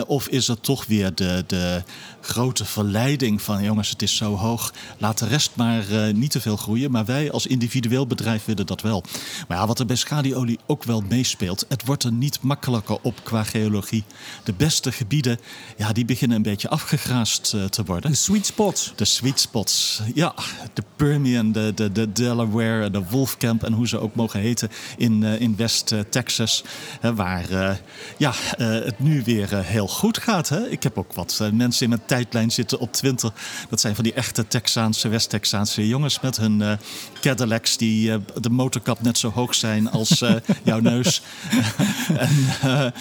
Of 0.06 0.28
is 0.28 0.46
het 0.46 0.62
toch 0.62 0.86
weer 0.86 1.14
de, 1.14 1.44
de 1.46 1.82
grote 2.20 2.64
verleiding 2.64 3.42
van 3.42 3.62
jongens, 3.62 3.88
het 3.88 4.02
is 4.02 4.16
zo 4.16 4.36
hoog, 4.36 4.72
laat 4.98 5.18
de 5.18 5.26
rest 5.26 5.50
maar 5.54 5.90
eh, 5.90 6.14
niet 6.14 6.30
te 6.30 6.40
veel 6.40 6.56
groeien. 6.56 6.90
Maar 6.90 7.04
wij 7.04 7.30
als 7.32 7.46
individueel 7.46 8.06
bedrijf 8.06 8.44
willen 8.44 8.66
dat 8.66 8.82
wel. 8.82 9.04
Maar 9.48 9.58
ja, 9.58 9.66
wat 9.66 9.78
er 9.78 9.86
bij 9.86 9.96
schalieolie 9.96 10.58
ook 10.66 10.84
wel 10.84 11.02
meespeelt, 11.08 11.64
het 11.68 11.84
wordt 11.84 12.04
er 12.04 12.12
niet 12.12 12.42
makkelijker 12.42 12.98
op 13.02 13.24
qua 13.24 13.44
geologie. 13.44 14.04
De 14.44 14.52
beste 14.52 14.92
gebieden, 14.92 15.40
ja, 15.76 15.92
die 15.92 16.04
beginnen 16.04 16.36
een 16.36 16.42
beetje 16.42 16.68
afgegraast 16.68 17.54
eh, 17.54 17.64
te 17.64 17.84
worden. 17.84 18.10
De 18.10 18.16
sweet 18.16 18.46
spots. 18.46 18.92
De 18.96 19.04
sweet 19.04 19.40
spots. 19.40 20.00
Ja, 20.14 20.34
de 20.72 20.82
Permian, 20.96 21.52
de, 21.52 21.72
de, 21.74 21.92
de 21.92 22.12
Delaware, 22.12 22.90
de 22.90 23.02
Wolfcamp 23.10 23.64
en 23.64 23.72
hoe 23.72 23.88
ze 23.88 23.98
ook 23.98 24.14
mogen 24.14 24.40
heten 24.40 24.68
in, 24.96 25.24
eh, 25.24 25.40
in 25.40 25.56
West-Texas. 25.56 26.64
waar 27.00 27.78
ja, 28.16 28.32
het 28.56 28.98
nu 28.98 29.22
weer 29.24 29.54
eh, 29.54 29.60
heel 29.80 29.88
goed 29.88 30.18
gaat. 30.18 30.48
Hè? 30.48 30.68
Ik 30.68 30.82
heb 30.82 30.98
ook 30.98 31.12
wat 31.12 31.38
eh, 31.42 31.50
mensen 31.50 31.82
in 31.82 31.88
mijn 31.88 32.02
tijdlijn 32.06 32.50
zitten 32.50 32.78
op 32.78 32.92
Twitter. 32.92 33.32
Dat 33.68 33.80
zijn 33.80 33.94
van 33.94 34.04
die 34.04 34.12
echte 34.12 34.48
Texaanse, 34.48 35.08
West-Texaanse 35.08 35.88
jongens 35.88 36.20
met 36.20 36.36
hun 36.36 36.62
eh, 36.62 36.72
Cadillacs 37.20 37.76
die 37.76 38.12
eh, 38.12 38.18
de 38.40 38.50
motorkap 38.50 39.02
net 39.02 39.18
zo 39.18 39.30
hoog 39.30 39.54
zijn 39.54 39.90
als 39.90 40.18
jouw 40.64 40.80
neus. 40.80 41.22
en 42.16 42.92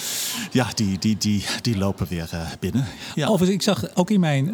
ja, 0.52 0.68
die, 0.76 1.00
die, 1.00 1.18
die, 1.18 1.46
die 1.62 1.78
lopen 1.78 2.08
weer 2.10 2.30
binnen. 2.60 2.88
Ja. 3.16 3.28
Overigens, 3.28 3.68
ik 3.68 3.76
zag 3.76 3.96
ook 3.96 4.10
in 4.10 4.20
mijn 4.20 4.52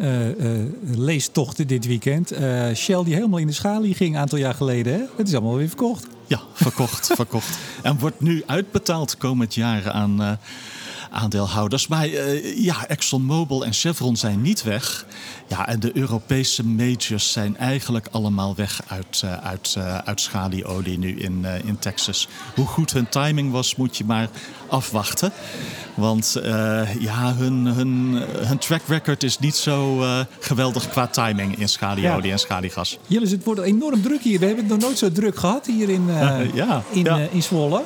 leestochten 0.82 1.66
dit 1.66 1.86
weekend... 1.86 2.32
Shell 2.74 3.04
die 3.04 3.14
helemaal 3.14 3.38
in 3.38 3.46
de 3.46 3.52
schalie 3.52 3.94
ging 3.94 4.14
een 4.14 4.20
aantal 4.20 4.38
jaar 4.38 4.54
geleden. 4.54 4.92
Hè? 4.92 5.00
Het 5.16 5.28
is 5.28 5.34
allemaal 5.34 5.56
weer 5.56 5.68
verkocht. 5.68 6.06
Ja, 6.26 6.40
verkocht, 6.52 7.06
verkocht. 7.06 7.58
En 7.82 7.98
wordt 7.98 8.20
nu 8.20 8.42
uitbetaald 8.46 9.16
komend 9.16 9.54
jaar 9.54 9.90
aan, 9.90 10.38
aandeelhouders. 11.16 11.86
Maar 11.86 12.08
uh, 12.08 12.58
ja, 12.64 12.86
ExxonMobil 12.86 13.64
en 13.64 13.72
Chevron 13.72 14.16
zijn 14.16 14.42
niet 14.42 14.62
weg. 14.62 15.06
Ja, 15.48 15.68
en 15.68 15.80
de 15.80 15.96
Europese 15.96 16.64
majors 16.64 17.32
zijn 17.32 17.56
eigenlijk 17.56 18.08
allemaal 18.10 18.54
weg 18.54 18.80
uit, 18.86 19.22
uh, 19.24 19.36
uit, 19.36 19.74
uh, 19.78 19.98
uit 19.98 20.20
schalieolie 20.20 20.98
nu 20.98 21.18
in, 21.18 21.46
in 21.64 21.78
Texas. 21.78 22.28
Hoe 22.54 22.66
goed 22.66 22.92
hun 22.92 23.08
timing 23.08 23.52
was, 23.52 23.76
moet 23.76 23.96
je 23.96 24.04
maar 24.04 24.28
afwachten. 24.68 25.32
Want 25.94 26.36
ja, 26.98 27.34
hun, 27.34 27.66
hun, 27.66 28.22
hun 28.36 28.58
track 28.58 28.82
record 28.86 29.22
is 29.22 29.38
niet 29.38 29.54
zo 29.54 30.04
geweldig 30.40 30.88
qua 30.88 31.06
timing 31.06 31.58
in 31.58 31.68
schalieolie 31.68 32.26
ja. 32.26 32.32
en 32.32 32.38
schaliegas. 32.38 32.98
Jillis, 33.06 33.30
het 33.30 33.44
wordt 33.44 33.60
enorm 33.60 34.02
druk 34.02 34.22
hier. 34.22 34.38
We 34.38 34.46
hebben 34.46 34.64
het 34.64 34.72
nog 34.72 34.82
nooit 34.82 34.98
zo 34.98 35.12
druk 35.12 35.38
gehad 35.38 35.66
hier 35.66 35.88
in, 35.88 36.06
ja, 36.54 36.82
in, 36.90 37.04
ja. 37.04 37.18
in 37.30 37.42
Zwolle. 37.42 37.82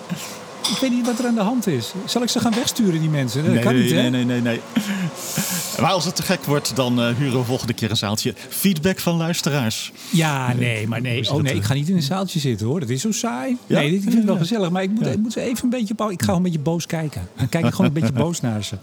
Ik 0.68 0.76
weet 0.80 0.90
niet 0.90 1.06
wat 1.06 1.18
er 1.18 1.26
aan 1.26 1.34
de 1.34 1.40
hand 1.40 1.66
is. 1.66 1.92
Zal 2.04 2.22
ik 2.22 2.28
ze 2.28 2.40
gaan 2.40 2.54
wegsturen, 2.54 3.00
die 3.00 3.08
mensen? 3.08 3.44
Dat 3.44 3.52
nee, 3.52 3.62
kan 3.62 3.74
niet, 3.74 3.90
nee, 3.90 4.10
nee, 4.10 4.24
nee, 4.24 4.40
nee. 4.40 4.60
Maar 5.80 5.90
als 5.90 6.04
het 6.04 6.16
te 6.16 6.22
gek 6.22 6.44
wordt, 6.44 6.76
dan 6.76 7.00
uh, 7.00 7.16
huren 7.16 7.38
we 7.38 7.44
volgende 7.44 7.72
keer 7.72 7.90
een 7.90 7.96
zaaltje. 7.96 8.34
Feedback 8.48 8.98
van 8.98 9.16
luisteraars. 9.16 9.92
Ja, 10.10 10.52
nee, 10.52 10.88
maar 10.88 11.00
nee. 11.00 11.32
Oh 11.32 11.42
nee, 11.42 11.54
ik 11.54 11.62
ga 11.62 11.74
niet 11.74 11.88
in 11.88 11.96
een 11.96 12.02
zaaltje 12.02 12.38
zitten 12.38 12.66
hoor. 12.66 12.80
Dat 12.80 12.88
is 12.88 13.00
zo 13.00 13.12
saai. 13.12 13.56
Ja? 13.66 13.78
Nee, 13.78 13.90
dit 13.90 14.02
vind 14.02 14.14
ik 14.14 14.24
wel 14.24 14.36
gezellig. 14.36 14.70
Maar 14.70 14.82
ik 14.82 14.90
moet, 14.90 15.06
ik 15.06 15.18
moet 15.18 15.32
ze 15.32 15.40
even 15.40 15.64
een 15.64 15.70
beetje... 15.70 15.94
Ik 15.94 15.98
ga 15.98 16.14
gewoon 16.18 16.36
een 16.36 16.42
beetje 16.42 16.58
boos 16.58 16.86
kijken. 16.86 17.28
Dan 17.36 17.48
kijk 17.48 17.64
ik 17.64 17.70
gewoon 17.70 17.86
een 17.86 18.00
beetje 18.00 18.12
boos 18.24 18.40
naar 18.40 18.64
ze. 18.64 18.76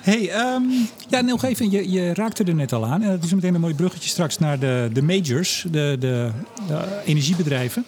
hey, 0.00 0.54
um, 0.54 0.88
ja, 1.08 1.20
nog 1.20 1.44
even. 1.44 1.70
Je, 1.70 1.90
je 1.90 2.14
raakte 2.14 2.44
er 2.44 2.54
net 2.54 2.72
al 2.72 2.86
aan. 2.86 3.02
En 3.02 3.10
dat 3.10 3.24
is 3.24 3.34
meteen 3.34 3.54
een 3.54 3.60
mooi 3.60 3.74
bruggetje 3.74 4.08
straks 4.08 4.38
naar 4.38 4.58
de, 4.58 4.90
de 4.92 5.02
majors. 5.02 5.66
De, 5.70 5.96
de, 5.98 6.30
de 6.66 6.84
energiebedrijven. 7.04 7.84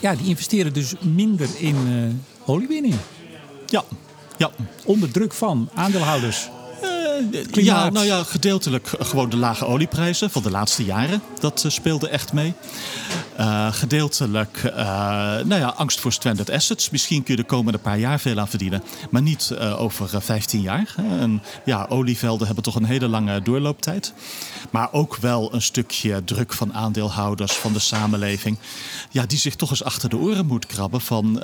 Ja, 0.00 0.14
die 0.14 0.28
investeren 0.28 0.72
dus 0.72 0.94
minder 1.00 1.48
in 1.58 1.76
uh, 1.88 2.04
oliewinning. 2.50 2.94
Ja. 3.66 3.84
ja. 4.36 4.50
Onder 4.84 5.10
druk 5.10 5.32
van 5.32 5.70
aandeelhouders. 5.74 6.48
Ja, 7.52 7.90
nou 7.90 8.06
ja, 8.06 8.22
gedeeltelijk 8.22 8.92
gewoon 8.98 9.30
de 9.30 9.36
lage 9.36 9.66
olieprijzen 9.66 10.30
van 10.30 10.42
de 10.42 10.50
laatste 10.50 10.84
jaren. 10.84 11.22
Dat 11.40 11.62
uh, 11.64 11.72
speelde 11.72 12.08
echt 12.08 12.32
mee. 12.32 12.54
Uh, 13.40 13.72
gedeeltelijk 13.72 14.62
nou 15.44 15.54
ja, 15.54 15.68
angst 15.68 16.00
voor 16.00 16.12
stranded 16.12 16.50
assets. 16.50 16.90
Misschien 16.90 17.22
kun 17.22 17.34
je 17.34 17.40
de 17.40 17.46
komende 17.46 17.78
paar 17.78 17.98
jaar 17.98 18.20
veel 18.20 18.38
aan 18.38 18.48
verdienen. 18.48 18.82
Maar 19.10 19.22
niet 19.22 19.54
over 19.78 20.22
15 20.22 20.60
jaar. 20.60 20.94
En 20.96 21.42
ja, 21.64 21.86
olievelden 21.88 22.46
hebben 22.46 22.64
toch 22.64 22.74
een 22.74 22.84
hele 22.84 23.08
lange 23.08 23.42
doorlooptijd. 23.42 24.12
Maar 24.70 24.92
ook 24.92 25.16
wel 25.16 25.54
een 25.54 25.62
stukje 25.62 26.24
druk 26.24 26.52
van 26.52 26.74
aandeelhouders, 26.74 27.52
van 27.52 27.72
de 27.72 27.78
samenleving. 27.78 28.58
Ja, 29.10 29.26
die 29.26 29.38
zich 29.38 29.56
toch 29.56 29.70
eens 29.70 29.84
achter 29.84 30.08
de 30.08 30.16
oren 30.16 30.46
moet 30.46 30.66
krabben 30.66 31.00
van 31.00 31.42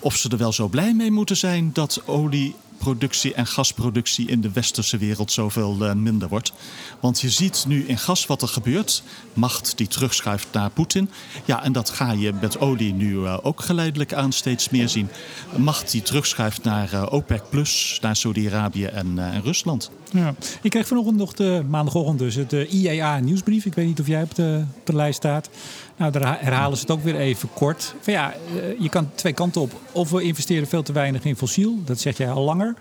of 0.00 0.16
ze 0.16 0.28
er 0.28 0.38
wel 0.38 0.52
zo 0.52 0.68
blij 0.68 0.94
mee 0.94 1.10
moeten 1.10 1.36
zijn 1.36 1.70
dat 1.72 2.02
olie 2.04 2.54
productie 2.78 3.34
en 3.34 3.46
gasproductie 3.46 4.28
in 4.28 4.40
de 4.40 4.50
westerse 4.52 4.93
wereld 4.98 5.32
zoveel 5.32 5.76
uh, 5.80 5.92
minder 5.92 6.28
wordt. 6.28 6.52
Want 7.00 7.20
je 7.20 7.30
ziet 7.30 7.64
nu 7.68 7.84
in 7.86 7.98
gas 7.98 8.26
wat 8.26 8.42
er 8.42 8.48
gebeurt. 8.48 9.02
Macht 9.32 9.76
die 9.76 9.86
terugschuift 9.86 10.46
naar 10.52 10.70
Poetin. 10.70 11.10
Ja, 11.44 11.62
en 11.62 11.72
dat 11.72 11.90
ga 11.90 12.12
je 12.12 12.32
met 12.40 12.60
olie 12.60 12.92
nu 12.92 13.14
uh, 13.14 13.38
ook 13.42 13.60
geleidelijk 13.60 14.12
aan 14.12 14.32
steeds 14.32 14.68
meer 14.68 14.88
zien. 14.88 15.08
Macht 15.56 15.90
die 15.90 16.02
terugschuift 16.02 16.64
naar 16.64 16.92
uh, 16.92 17.06
OPEC, 17.10 17.42
Plus, 17.50 17.98
naar 18.02 18.16
Saudi-Arabië 18.16 18.84
en, 18.84 19.42
Rusland. 19.42 19.90
Ja. 20.10 20.34
Ik 20.62 20.70
kreeg 20.70 20.86
vanochtend 20.86 21.16
nog 21.16 21.32
de 21.32 21.64
maandagochtend 21.68 22.18
dus 22.18 22.34
het 22.34 22.52
IEA 22.52 23.18
nieuwsbrief. 23.18 23.64
Ik 23.64 23.74
weet 23.74 23.86
niet 23.86 24.00
of 24.00 24.06
jij 24.06 24.22
op 24.22 24.34
de, 24.34 24.64
op 24.78 24.86
de 24.86 24.94
lijst 24.94 25.16
staat. 25.16 25.50
Nou, 25.96 26.12
daar 26.12 26.38
herhalen 26.40 26.76
ze 26.76 26.82
het 26.82 26.90
ook 26.92 27.02
weer 27.02 27.16
even 27.16 27.48
kort. 27.52 27.94
Van 28.00 28.12
ja, 28.12 28.32
eh, 28.32 28.80
je 28.80 28.88
kan 28.88 29.10
twee 29.14 29.32
kanten 29.32 29.60
op. 29.60 29.80
Of 29.92 30.10
we 30.10 30.22
investeren 30.22 30.68
veel 30.68 30.82
te 30.82 30.92
weinig 30.92 31.24
in 31.24 31.36
fossiel. 31.36 31.78
Dat 31.84 32.00
zeg 32.00 32.16
jij 32.16 32.30
al 32.30 32.44
langer. 32.44 32.74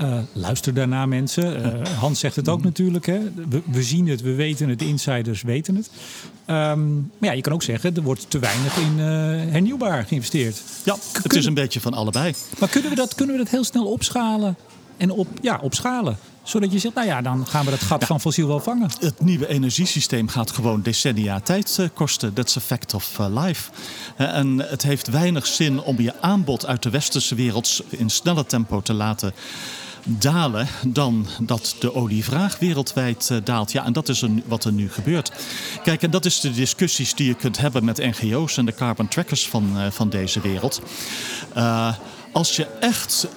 Uh, 0.00 0.18
luister 0.32 0.74
daarna 0.74 1.06
mensen. 1.06 1.66
Uh, 1.66 1.86
Hans 1.98 2.20
zegt 2.20 2.36
het 2.36 2.48
ook 2.48 2.62
natuurlijk. 2.62 3.06
Hè. 3.06 3.18
We, 3.48 3.62
we, 3.64 3.82
zien 3.82 4.08
het, 4.08 4.20
we 4.20 4.34
weten 4.34 4.68
het, 4.68 4.78
de 4.78 4.86
insiders 4.86 5.42
weten 5.42 5.74
het. 5.74 5.90
Um, 6.46 7.10
maar 7.18 7.28
ja, 7.28 7.32
je 7.32 7.40
kan 7.40 7.52
ook 7.52 7.62
zeggen, 7.62 7.96
er 7.96 8.02
wordt 8.02 8.30
te 8.30 8.38
weinig 8.38 8.76
in 8.76 8.92
uh, 8.98 9.04
hernieuwbaar 9.52 10.04
geïnvesteerd. 10.04 10.62
Ja, 10.84 10.96
het 11.22 11.34
is 11.34 11.44
een 11.44 11.54
beetje 11.54 11.80
van 11.80 11.94
allebei. 11.94 12.34
Maar 12.58 12.68
kunnen 12.68 12.90
we 12.90 12.96
dat, 12.96 13.14
kunnen 13.14 13.36
we 13.36 13.42
dat 13.42 13.50
heel 13.50 13.64
snel 13.64 13.86
opschalen? 13.86 14.56
En 14.96 15.10
op, 15.10 15.28
ja, 15.40 15.58
opschalen? 15.62 16.18
Zodat 16.42 16.72
je 16.72 16.78
zegt, 16.78 16.94
nou 16.94 17.06
ja, 17.06 17.22
dan 17.22 17.46
gaan 17.46 17.64
we 17.64 17.70
het 17.70 17.80
gat 17.80 18.04
van 18.04 18.20
fossiel 18.20 18.46
wel 18.46 18.60
vangen. 18.60 18.90
Het 19.00 19.20
nieuwe 19.20 19.48
energiesysteem 19.48 20.28
gaat 20.28 20.50
gewoon 20.50 20.82
decennia 20.82 21.40
tijd 21.40 21.90
kosten. 21.94 22.32
That's 22.32 22.56
a 22.56 22.60
fact 22.60 22.94
of 22.94 23.18
life. 23.30 23.70
En 24.16 24.58
het 24.58 24.82
heeft 24.82 25.08
weinig 25.08 25.46
zin 25.46 25.80
om 25.80 26.00
je 26.00 26.20
aanbod 26.20 26.66
uit 26.66 26.82
de 26.82 26.90
westerse 26.90 27.34
wereld 27.34 27.82
in 27.88 28.10
sneller 28.10 28.46
tempo 28.46 28.80
te 28.80 28.92
laten 28.92 29.34
dalen 30.06 30.68
dan 30.86 31.26
dat 31.40 31.76
de 31.80 31.94
olievraag 31.94 32.58
wereldwijd 32.58 33.28
uh, 33.32 33.38
daalt. 33.44 33.72
Ja, 33.72 33.84
en 33.84 33.92
dat 33.92 34.08
is 34.08 34.22
een, 34.22 34.42
wat 34.46 34.64
er 34.64 34.72
nu 34.72 34.90
gebeurt. 34.90 35.32
Kijk, 35.82 36.02
en 36.02 36.10
dat 36.10 36.24
is 36.24 36.40
de 36.40 36.52
discussies 36.52 37.14
die 37.14 37.26
je 37.26 37.34
kunt 37.34 37.58
hebben 37.58 37.84
met 37.84 37.96
NGO's 37.96 38.56
en 38.56 38.66
de 38.66 38.74
carbon 38.74 39.08
trackers 39.08 39.48
van, 39.48 39.72
uh, 39.76 39.86
van 39.90 40.08
deze 40.08 40.40
wereld. 40.40 40.82
Uh, 41.56 41.94
als 42.32 42.56
je 42.56 42.66
echt 42.80 43.28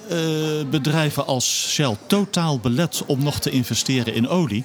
bedrijven 0.70 1.26
als 1.26 1.68
Shell 1.68 1.96
totaal 2.06 2.58
belet 2.58 3.02
om 3.06 3.22
nog 3.22 3.38
te 3.38 3.50
investeren 3.50 4.14
in 4.14 4.28
olie. 4.28 4.64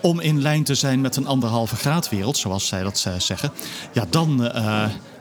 Om 0.00 0.20
in 0.20 0.42
lijn 0.42 0.64
te 0.64 0.74
zijn 0.74 1.00
met 1.00 1.16
een 1.16 1.26
anderhalve 1.26 1.76
graad 1.76 2.08
wereld, 2.08 2.36
zoals 2.36 2.66
zij 2.66 2.82
dat 2.82 3.06
zeggen. 3.18 3.52
Ja, 3.92 4.04
dan, 4.10 4.50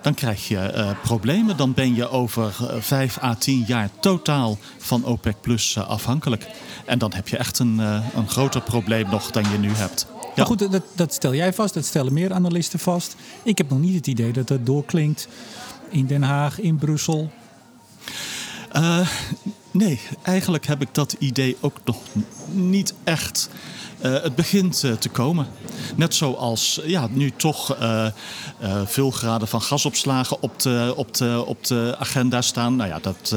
dan 0.03 0.13
krijg 0.13 0.47
je 0.47 0.93
problemen. 1.03 1.57
Dan 1.57 1.73
ben 1.73 1.95
je 1.95 2.09
over 2.09 2.55
vijf 2.79 3.23
à 3.23 3.35
tien 3.35 3.63
jaar 3.67 3.89
totaal 3.99 4.57
van 4.77 5.05
OPEC 5.05 5.35
Plus 5.41 5.77
afhankelijk. 5.77 6.47
En 6.85 6.97
dan 6.99 7.13
heb 7.13 7.27
je 7.27 7.37
echt 7.37 7.59
een, 7.59 7.77
een 8.15 8.29
groter 8.29 8.61
probleem 8.61 9.09
nog 9.09 9.31
dan 9.31 9.43
je 9.51 9.57
nu 9.57 9.69
hebt. 9.69 10.07
Ja. 10.09 10.29
Maar 10.35 10.45
goed, 10.45 10.71
dat, 10.71 10.83
dat 10.95 11.13
stel 11.13 11.33
jij 11.33 11.53
vast, 11.53 11.73
dat 11.73 11.85
stellen 11.85 12.13
meer 12.13 12.33
analisten 12.33 12.79
vast. 12.79 13.15
Ik 13.43 13.57
heb 13.57 13.69
nog 13.69 13.79
niet 13.79 13.95
het 13.95 14.07
idee 14.07 14.31
dat 14.33 14.49
het 14.49 14.65
doorklinkt 14.65 15.27
in 15.89 16.05
Den 16.05 16.23
Haag, 16.23 16.59
in 16.59 16.75
Brussel? 16.75 17.31
Uh, 18.75 19.07
nee, 19.73 20.01
eigenlijk 20.21 20.67
heb 20.67 20.81
ik 20.81 20.89
dat 20.91 21.15
idee 21.19 21.57
ook 21.59 21.77
nog 21.85 21.97
niet 22.51 22.93
echt. 23.03 23.49
Uh, 24.01 24.21
het 24.21 24.35
begint 24.35 24.83
uh, 24.83 24.93
te 24.93 25.09
komen. 25.09 25.47
Net 25.95 26.15
zoals 26.15 26.79
ja, 26.85 27.07
nu 27.11 27.31
toch 27.31 27.77
veel 28.85 29.11
graden 29.11 29.47
van 29.47 29.61
gasopslagen 29.61 30.41
op 30.41 30.59
de, 30.59 30.93
op, 30.95 31.15
de, 31.15 31.43
op 31.45 31.67
de 31.67 31.95
agenda 31.99 32.41
staan. 32.41 32.75
Nou 32.75 32.89
ja, 32.89 32.99
dat 32.99 33.35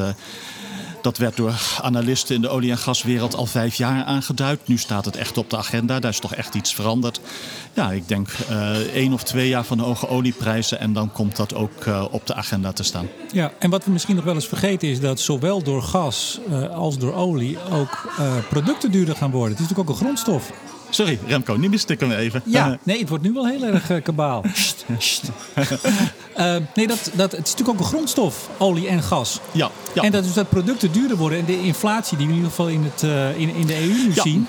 dat 1.07 1.19
werd 1.19 1.37
door 1.37 1.55
analisten 1.83 2.35
in 2.35 2.41
de 2.41 2.49
olie- 2.49 2.71
en 2.71 2.79
gaswereld 2.79 3.35
al 3.35 3.47
vijf 3.47 3.75
jaar 3.75 4.05
aangeduid. 4.05 4.61
Nu 4.65 4.79
staat 4.79 5.05
het 5.05 5.17
echt 5.17 5.39
op 5.39 5.51
de 5.51 5.57
agenda. 5.57 6.01
Daar 6.01 6.11
is 6.11 6.19
toch 6.19 6.35
echt 6.35 6.55
iets 6.55 6.75
veranderd. 6.75 7.21
Ja, 7.75 7.91
ik 7.91 8.09
denk 8.09 8.29
uh, 8.51 8.77
één 8.77 9.13
of 9.13 9.23
twee 9.23 9.49
jaar 9.49 9.65
van 9.65 9.77
de 9.77 9.83
hoge 9.83 10.09
olieprijzen. 10.09 10.81
En 10.81 10.93
dan 10.93 11.13
komt 11.13 11.37
dat 11.37 11.55
ook 11.55 11.85
uh, 11.85 12.05
op 12.11 12.27
de 12.27 12.35
agenda 12.35 12.73
te 12.73 12.83
staan. 12.83 13.09
Ja, 13.33 13.53
en 13.59 13.71
wat 13.71 13.85
we 13.85 13.91
misschien 13.91 14.15
nog 14.17 14.25
wel 14.25 14.35
eens 14.35 14.49
vergeten 14.49 14.89
is 14.89 15.01
dat 15.01 15.21
zowel 15.21 15.63
door 15.63 15.83
gas 15.83 16.39
uh, 16.51 16.69
als 16.69 16.99
door 16.99 17.15
olie 17.15 17.59
ook 17.73 18.13
producten 18.49 18.91
duurder 18.91 19.17
gaan 19.17 19.31
worden. 19.31 19.57
Het 19.57 19.61
is 19.61 19.69
natuurlijk 19.69 19.91
ook 19.91 19.97
een 19.97 20.05
grondstof. 20.05 20.53
Sorry, 20.91 21.19
Remco, 21.27 21.55
nu 21.55 21.69
mistikken 21.69 22.09
we 22.09 22.17
even. 22.17 22.43
Ja, 22.45 22.79
nee, 22.83 22.99
het 22.99 23.09
wordt 23.09 23.25
nu 23.25 23.33
wel 23.33 23.47
heel 23.47 23.63
erg 23.63 23.91
uh, 23.91 24.03
kabaal. 24.03 24.45
uh, 26.37 26.57
nee, 26.75 26.87
dat, 26.87 27.11
dat, 27.15 27.33
het 27.33 27.47
is 27.47 27.51
natuurlijk 27.51 27.69
ook 27.69 27.79
een 27.79 27.85
grondstof, 27.85 28.49
olie 28.59 28.89
en 28.89 29.03
gas. 29.03 29.41
Ja, 29.53 29.71
ja. 29.95 30.03
En 30.03 30.11
dat 30.11 30.25
dus 30.25 30.33
dat 30.33 30.49
producten 30.49 30.93
duurder 30.93 31.17
worden. 31.17 31.39
En 31.39 31.45
de 31.45 31.63
inflatie 31.63 32.17
die 32.17 32.27
we 32.27 32.33
in 32.33 32.39
ieder 32.39 32.55
geval 32.55 32.69
in, 32.69 32.85
het, 32.85 33.03
uh, 33.03 33.39
in, 33.41 33.55
in 33.55 33.67
de 33.67 33.81
EU 33.81 33.89
nu 33.89 34.13
ja. 34.15 34.23
zien, 34.23 34.47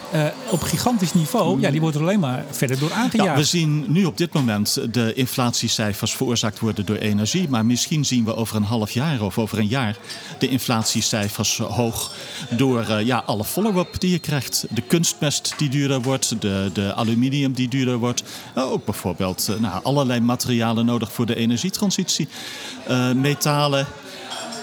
op 0.50 0.62
gigantisch 0.62 1.14
niveau, 1.14 1.60
ja, 1.60 1.72
die 1.72 1.82
wordt 1.82 1.96
er 1.96 2.02
alleen 2.02 2.20
maar 2.20 2.46
verder 2.52 2.80
door 2.80 2.94
aangejaagd. 2.94 3.30
Ja, 3.30 3.36
we 3.36 3.44
zien 3.44 3.86
nu 3.88 4.06
op 4.06 4.18
dit 4.18 4.34
moment 4.34 4.80
de 4.92 5.14
inflatiecijfers 5.14 6.16
veroorzaakt 6.16 6.60
worden 6.60 6.86
door 6.86 6.96
energie. 6.96 7.50
Maar 7.50 7.66
misschien 7.66 8.06
zien 8.06 8.26
we 8.26 8.36
over 8.36 8.56
een 8.56 8.64
half 8.64 8.92
jaar 8.92 9.22
of 9.22 9.38
over 9.38 9.58
een 9.58 9.68
jaar 9.68 9.98
de 10.40 10.48
inflatiecijfers 10.48 11.58
hoog 11.58 12.12
door 12.50 13.02
ja, 13.04 13.24
alle 13.26 13.44
follow-up 13.44 14.00
die 14.00 14.12
je 14.12 14.20
krijgt. 14.20 14.66
De 14.70 14.82
kunstmest 14.82 15.54
die 15.58 15.70
duurder 15.70 16.02
wordt 16.02 16.27
de, 16.40 16.70
de 16.74 16.94
aluminium 16.94 17.54
die 17.54 17.68
duurder 17.68 17.98
wordt. 17.98 18.24
ook 18.56 18.86
bijvoorbeeld 18.86 19.50
nou, 19.60 19.84
allerlei 19.84 20.20
materialen 20.20 20.86
nodig 20.86 21.12
voor 21.12 21.26
de 21.26 21.36
energietransitie. 21.36 22.28
Uh, 22.90 23.12
metalen. 23.12 23.88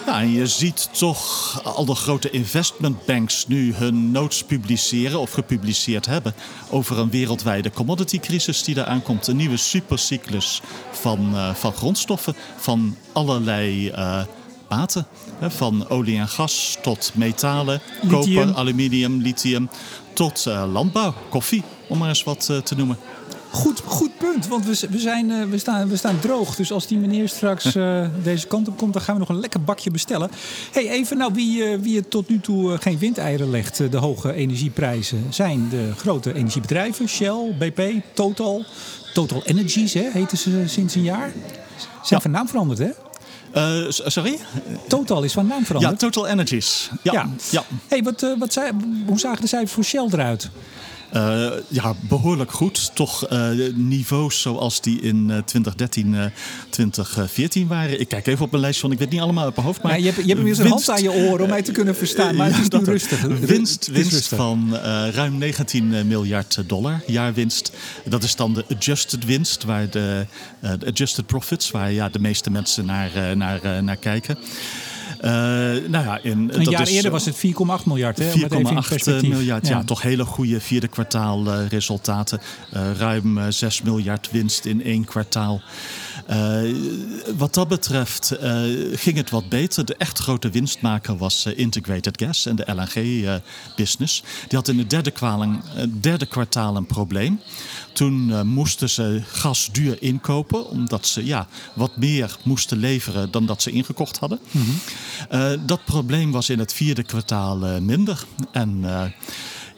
Ja, 0.06 0.20
en 0.20 0.32
je 0.32 0.46
ziet 0.46 0.88
toch 0.98 1.60
al 1.64 1.84
de 1.84 1.94
grote 1.94 2.30
investmentbanks 2.30 3.46
nu 3.46 3.74
hun 3.74 4.10
notes 4.10 4.44
publiceren 4.44 5.20
of 5.20 5.32
gepubliceerd 5.32 6.06
hebben 6.06 6.34
over 6.70 6.98
een 6.98 7.10
wereldwijde 7.10 7.70
commodity-crisis 7.70 8.62
die 8.62 8.76
eraan 8.76 9.02
komt. 9.02 9.26
Een 9.26 9.36
nieuwe 9.36 9.56
supercyclus 9.56 10.60
van, 10.92 11.30
uh, 11.34 11.54
van 11.54 11.72
grondstoffen 11.72 12.34
van 12.56 12.96
allerlei 13.12 13.90
uh, 13.90 14.22
maten. 14.68 15.06
Van 15.40 15.88
olie 15.88 16.18
en 16.18 16.28
gas 16.28 16.78
tot 16.82 17.10
metalen, 17.14 17.80
lithium. 18.02 18.20
koper, 18.20 18.54
aluminium, 18.54 19.20
lithium 19.20 19.68
tot 20.14 20.44
uh, 20.48 20.64
landbouw, 20.72 21.14
koffie, 21.28 21.62
om 21.88 21.98
maar 21.98 22.08
eens 22.08 22.24
wat 22.24 22.48
uh, 22.50 22.58
te 22.58 22.74
noemen. 22.74 22.98
Goed, 23.50 23.82
goed 23.84 24.18
punt, 24.18 24.48
want 24.48 24.64
we, 24.64 24.86
we, 24.90 24.98
zijn, 24.98 25.30
eh, 25.30 25.44
we, 25.44 25.58
staan, 25.58 25.88
we 25.88 25.96
staan 25.96 26.18
droog. 26.18 26.56
Dus 26.56 26.72
als 26.72 26.86
die 26.86 26.98
meneer 26.98 27.28
straks 27.28 27.76
uh, 27.76 28.06
deze 28.22 28.46
kant 28.46 28.68
op 28.68 28.76
komt, 28.76 28.92
dan 28.92 29.02
gaan 29.02 29.14
we 29.14 29.20
nog 29.20 29.28
een 29.28 29.40
lekker 29.40 29.62
bakje 29.62 29.90
bestellen. 29.90 30.30
hey, 30.72 30.88
even 30.90 31.16
nou, 31.16 31.34
wie, 31.34 31.62
uh, 31.62 31.78
wie 31.80 31.96
het 31.96 32.10
tot 32.10 32.28
nu 32.28 32.40
toe 32.40 32.78
geen 32.78 32.98
windeieren 32.98 33.50
legt, 33.50 33.90
de 33.90 33.96
hoge 33.96 34.32
energieprijzen, 34.32 35.26
zijn 35.30 35.68
de 35.68 35.92
grote 35.96 36.34
energiebedrijven. 36.34 37.08
Shell, 37.08 37.54
BP, 37.58 37.80
Total. 38.12 38.64
Total 39.12 39.42
Energies 39.44 39.94
hè, 39.94 40.08
heten 40.12 40.38
ze 40.38 40.62
sinds 40.66 40.94
een 40.94 41.02
jaar. 41.02 41.32
Zijn 41.76 41.90
ja. 42.04 42.20
van 42.20 42.30
naam 42.30 42.48
veranderd, 42.48 42.78
hè? 42.78 42.90
Uh, 43.56 43.86
sorry? 43.88 44.38
Total 44.88 45.22
is 45.22 45.32
van 45.32 45.46
naam 45.46 45.64
veranderd. 45.64 46.00
Ja, 46.00 46.08
Total 46.08 46.26
Energies. 46.26 46.90
Ja. 47.02 47.12
ja. 47.12 47.28
ja. 47.50 47.64
Hey, 47.88 48.02
wat, 48.02 48.22
uh, 48.22 48.38
wat 48.38 48.52
zei, 48.52 48.70
hoe 49.06 49.18
zagen 49.18 49.40
de 49.40 49.46
cijfers 49.46 49.72
voor 49.72 49.84
Shell 49.84 50.08
eruit? 50.10 50.50
Uh, 51.14 51.50
ja, 51.68 51.94
behoorlijk 52.00 52.52
goed. 52.52 52.90
Toch 52.94 53.32
uh, 53.32 53.48
niveaus 53.74 54.40
zoals 54.40 54.80
die 54.80 55.00
in 55.00 55.16
uh, 55.16 55.38
2013, 55.38 56.16
2014 56.70 57.66
waren. 57.66 58.00
Ik 58.00 58.08
kijk 58.08 58.26
even 58.26 58.44
op 58.44 58.50
mijn 58.50 58.62
lijst 58.62 58.80
van, 58.80 58.92
ik 58.92 58.98
weet 58.98 59.10
niet 59.10 59.20
allemaal 59.20 59.46
op 59.46 59.54
mijn 59.54 59.66
hoofd. 59.66 59.82
Maar 59.82 59.92
ja, 59.92 59.98
je 59.98 60.04
hebt, 60.04 60.16
je 60.16 60.32
hebt 60.32 60.42
winst, 60.42 60.60
een 60.60 60.66
hand 60.66 60.88
aan 60.88 61.02
je 61.02 61.12
oren 61.12 61.40
om 61.40 61.48
mij 61.48 61.62
te 61.62 61.72
kunnen 61.72 61.96
verstaan. 61.96 62.36
Maar 62.36 62.46
het 62.46 62.72
is 62.72 62.80
nu 62.80 62.84
rustig. 62.84 63.22
Winst, 63.22 63.86
winst 63.86 64.12
rustig. 64.12 64.38
van 64.38 64.76
ruim 65.12 65.38
19 65.38 66.06
miljard 66.06 66.62
dollar 66.66 67.02
jaarwinst. 67.06 67.72
Dat 68.04 68.22
is 68.22 68.36
dan 68.36 68.54
de 68.54 68.64
adjusted 68.68 69.24
winst, 69.24 69.64
waar 69.64 69.90
de, 69.90 70.26
de 70.60 70.86
adjusted 70.86 71.26
profits, 71.26 71.70
waar 71.70 71.92
ja, 71.92 72.08
de 72.08 72.20
meeste 72.20 72.50
mensen 72.50 72.84
naar, 72.84 73.36
naar, 73.36 73.82
naar 73.82 73.96
kijken. 73.96 74.38
Uh, 75.16 75.30
nou 75.88 76.04
ja, 76.04 76.18
in, 76.22 76.50
een 76.52 76.62
jaar 76.62 76.82
is, 76.82 76.90
eerder 76.90 77.10
was 77.10 77.24
het 77.24 77.36
4,8 77.36 77.42
miljard. 77.84 78.22
4,8 78.22 78.26
miljard, 79.20 79.66
ja. 79.66 79.76
ja. 79.76 79.84
Toch 79.84 80.02
hele 80.02 80.24
goede 80.24 80.60
vierde 80.60 80.88
kwartaal 80.88 81.54
resultaten. 81.54 82.40
Ruim 82.98 83.52
6 83.52 83.82
miljard 83.82 84.30
winst 84.30 84.64
in 84.64 84.82
één 84.82 85.04
kwartaal. 85.04 85.62
Wat 87.36 87.54
dat 87.54 87.68
betreft 87.68 88.36
ging 88.92 89.16
het 89.16 89.30
wat 89.30 89.48
beter. 89.48 89.84
De 89.84 89.96
echt 89.96 90.18
grote 90.18 90.50
winstmaker 90.50 91.16
was 91.16 91.46
Integrated 91.46 92.22
Gas 92.22 92.46
en 92.46 92.56
de 92.56 92.72
LNG-business. 92.72 94.22
Die 94.48 94.58
had 94.58 94.68
in 94.68 94.78
het 94.78 94.90
derde, 94.90 95.10
kwaling, 95.10 95.62
derde 96.00 96.26
kwartaal 96.26 96.76
een 96.76 96.86
probleem. 96.86 97.40
Toen 97.92 98.46
moesten 98.46 98.90
ze 98.90 99.22
gas 99.26 99.68
duur 99.72 100.02
inkopen, 100.02 100.68
omdat 100.68 101.06
ze 101.06 101.24
ja, 101.24 101.46
wat 101.74 101.96
meer 101.96 102.36
moesten 102.42 102.78
leveren 102.78 103.30
dan 103.30 103.46
dat 103.46 103.62
ze 103.62 103.70
ingekocht 103.70 104.18
hadden. 104.18 104.38
Mm 104.50 104.62
-hmm. 104.62 105.40
uh, 105.40 105.58
dat 105.66 105.84
probleem 105.84 106.30
was 106.30 106.50
in 106.50 106.58
het 106.58 106.72
vierde 106.72 107.02
kwartaal 107.02 107.80
minder. 107.80 108.24
En 108.52 108.84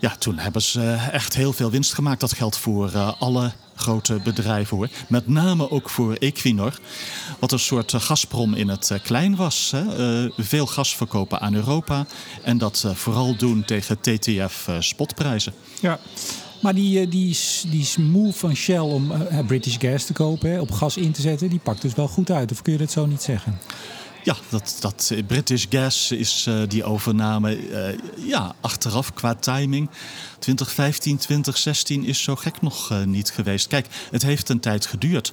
ja, 0.00 0.16
toen 0.18 0.38
hebben 0.38 0.62
ze 0.62 1.08
echt 1.12 1.34
heel 1.34 1.52
veel 1.52 1.70
winst 1.70 1.94
gemaakt. 1.94 2.20
Dat 2.20 2.32
geldt 2.32 2.56
voor 2.56 2.96
alle 3.18 3.52
grote 3.76 4.20
bedrijven 4.24 4.76
hoor. 4.76 4.88
Met 5.08 5.28
name 5.28 5.70
ook 5.70 5.90
voor 5.90 6.14
Equinor. 6.14 6.78
Wat 7.38 7.52
een 7.52 7.58
soort 7.58 7.92
Gazprom 7.96 8.54
in 8.54 8.68
het 8.68 8.92
klein 9.02 9.36
was. 9.36 9.72
Hè. 9.76 10.28
veel 10.36 10.66
gas 10.66 10.96
verkopen 10.96 11.40
aan 11.40 11.54
Europa. 11.54 12.06
En 12.42 12.58
dat 12.58 12.86
vooral 12.94 13.36
doen 13.36 13.64
tegen 13.64 14.00
TTF-spotprijzen. 14.00 15.52
Ja. 15.80 15.98
Maar 16.60 16.74
die, 16.74 17.08
die, 17.08 17.36
die 17.70 17.88
move 17.98 18.38
van 18.38 18.54
Shell 18.54 18.78
om 18.78 19.12
British 19.46 19.76
Gas 19.78 20.04
te 20.04 20.12
kopen, 20.12 20.60
op 20.60 20.70
gas 20.70 20.96
in 20.96 21.12
te 21.12 21.20
zetten, 21.20 21.48
die 21.48 21.58
pakt 21.58 21.82
dus 21.82 21.94
wel 21.94 22.08
goed 22.08 22.30
uit. 22.30 22.52
Of 22.52 22.62
kun 22.62 22.72
je 22.72 22.78
dat 22.78 22.90
zo 22.90 23.06
niet 23.06 23.22
zeggen? 23.22 23.58
Ja, 24.26 24.36
dat, 24.48 24.76
dat 24.80 25.12
British 25.26 25.64
Gas 25.70 26.10
is 26.10 26.46
uh, 26.48 26.62
die 26.68 26.84
overname 26.84 27.58
uh, 27.58 27.88
ja, 28.26 28.54
achteraf 28.60 29.14
qua 29.14 29.34
timing. 29.34 29.90
2015, 30.38 31.16
2016 31.16 32.04
is 32.04 32.22
zo 32.22 32.36
gek 32.36 32.60
nog 32.60 33.04
niet 33.04 33.30
geweest. 33.30 33.66
Kijk, 33.66 33.86
het 34.10 34.22
heeft 34.22 34.48
een 34.48 34.60
tijd 34.60 34.86
geduurd. 34.86 35.32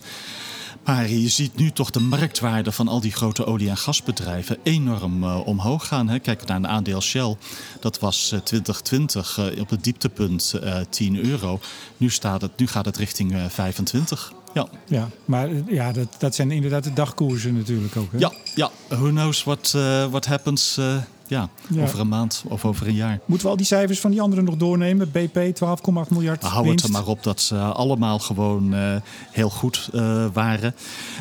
Maar 0.83 1.09
je 1.09 1.29
ziet 1.29 1.55
nu 1.55 1.71
toch 1.71 1.89
de 1.89 1.99
marktwaarde 1.99 2.71
van 2.71 2.87
al 2.87 2.99
die 2.99 3.11
grote 3.11 3.45
olie- 3.45 3.69
en 3.69 3.77
gasbedrijven 3.77 4.57
enorm 4.63 5.23
omhoog 5.23 5.87
gaan. 5.87 6.09
Hè. 6.09 6.19
Kijk 6.19 6.45
naar 6.45 6.57
een 6.57 6.67
aandeel 6.67 7.01
Shell. 7.01 7.37
Dat 7.79 7.99
was 7.99 8.31
uh, 8.33 8.39
2020 8.39 9.37
uh, 9.37 9.61
op 9.61 9.69
het 9.69 9.83
dieptepunt 9.83 10.53
10 10.89 11.25
euro. 11.25 11.59
Nu, 11.97 12.09
staat 12.09 12.41
het, 12.41 12.57
nu 12.57 12.67
gaat 12.67 12.85
het 12.85 12.97
richting 12.97 13.35
25. 13.49 14.33
Ja. 14.53 14.67
ja, 14.85 15.09
maar 15.25 15.49
ja, 15.67 15.91
dat, 15.91 16.15
dat 16.17 16.35
zijn 16.35 16.51
inderdaad 16.51 16.83
de 16.83 16.93
dagkoersen 16.93 17.57
natuurlijk 17.57 17.95
ook. 17.95 18.11
Hè? 18.11 18.17
Ja, 18.17 18.31
ja, 18.55 18.71
who 18.87 19.09
knows 19.09 19.43
what, 19.43 19.71
what 20.09 20.25
happens 20.25 20.79
ja, 21.27 21.49
ja, 21.69 21.83
over 21.83 21.99
een 21.99 22.07
maand 22.07 22.43
of 22.47 22.65
over 22.65 22.87
een 22.87 22.95
jaar. 22.95 23.19
Moeten 23.25 23.45
we 23.45 23.51
al 23.51 23.57
die 23.57 23.65
cijfers 23.65 23.99
van 23.99 24.11
die 24.11 24.21
anderen 24.21 24.45
nog 24.45 24.55
doornemen? 24.55 25.11
BP 25.11 25.37
12,8 25.37 26.09
miljard. 26.09 26.41
Nou, 26.41 26.53
hou 26.53 26.69
het 26.69 26.83
er 26.83 26.91
maar 26.91 27.07
op 27.07 27.23
dat 27.23 27.41
ze 27.41 27.57
allemaal 27.57 28.19
gewoon 28.19 28.73
uh, 28.73 28.95
heel 29.31 29.49
goed 29.49 29.89
uh, 29.93 30.25
waren. 30.33 30.75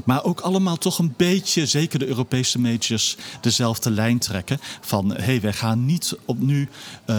Maar 0.04 0.24
ook 0.24 0.40
allemaal 0.40 0.76
toch 0.76 0.98
een 0.98 1.14
beetje, 1.16 1.66
zeker 1.66 1.98
de 1.98 2.06
Europese 2.06 2.58
majors, 2.58 3.16
dezelfde 3.40 3.90
lijn 3.90 4.18
trekken. 4.18 4.58
Van 4.80 5.08
hé, 5.14 5.22
hey, 5.22 5.40
wij 5.40 5.52
gaan 5.52 5.86
niet 5.86 6.16
op 6.24 6.40
nu 6.40 6.68
uh, 7.06 7.16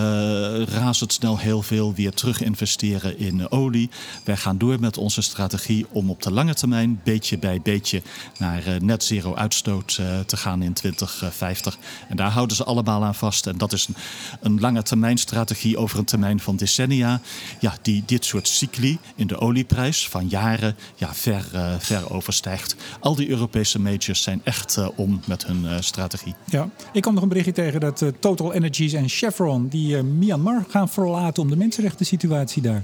razendsnel 0.63 1.38
heel 1.38 1.62
veel 1.62 1.93
weer 1.93 2.13
terug 2.13 2.41
investeren 2.41 3.19
in 3.19 3.52
olie. 3.52 3.89
Wij 4.24 4.38
gaan 4.38 4.58
door 4.58 4.80
met 4.80 4.98
onze 4.98 5.22
strategie 5.22 5.86
om 5.91 6.10
op 6.10 6.22
de 6.22 6.32
lange 6.32 6.54
termijn, 6.54 7.02
beetje 7.04 7.38
bij 7.38 7.62
beetje, 7.62 8.02
naar 8.39 8.63
net 8.80 9.04
zero 9.04 9.36
uitstoot 9.36 10.00
te 10.26 10.38
gaan 10.38 10.62
in 10.62 10.74
2050. 10.74 11.78
En 12.10 12.15
daar 12.15 12.32
houden 12.32 12.56
ze 12.56 12.63
allemaal 12.63 12.83
aan 12.86 13.15
vast. 13.15 13.48
En 13.48 13.58
dat 13.58 13.74
is 13.74 13.88
een, 13.88 13.96
een 14.41 14.60
lange 14.60 14.84
termijn 14.84 15.17
strategie 15.17 15.78
over 15.78 16.00
een 16.00 16.06
termijn 16.06 16.39
van 16.39 16.56
decennia. 16.56 17.22
Ja, 17.60 17.74
die 17.82 18.04
dit 18.06 18.26
soort 18.26 18.48
cycli 18.48 19.00
in 19.15 19.28
de 19.28 19.39
olieprijs 19.39 20.08
van 20.08 20.28
jaren 20.28 20.76
ja, 20.96 21.13
ver, 21.13 21.46
uh, 21.54 21.74
ver 21.80 22.13
overstijgt. 22.13 22.76
Al 23.00 23.15
die 23.15 23.30
Europese 23.30 23.80
majors 23.80 24.22
zijn 24.22 24.41
echt 24.43 24.78
uh, 24.78 24.88
om 24.96 25.22
met 25.28 25.46
hun 25.46 25.63
uh, 25.63 25.76
strategie. 25.80 26.36
Ja, 26.46 26.69
ik 26.93 27.02
kwam 27.02 27.13
nog 27.13 27.24
een 27.24 27.30
berichtje 27.30 27.54
tegen 27.54 27.80
dat 27.80 28.06
Total 28.19 28.54
Energies 28.54 28.93
en 28.93 29.10
Chevron 29.10 29.67
die 29.67 30.04
Myanmar 30.04 30.65
gaan 30.69 30.89
verlaten 30.89 31.43
om 31.43 31.50
de 31.50 31.58
mensenrechten 31.58 32.06
situatie 32.06 32.62
daar. 32.62 32.84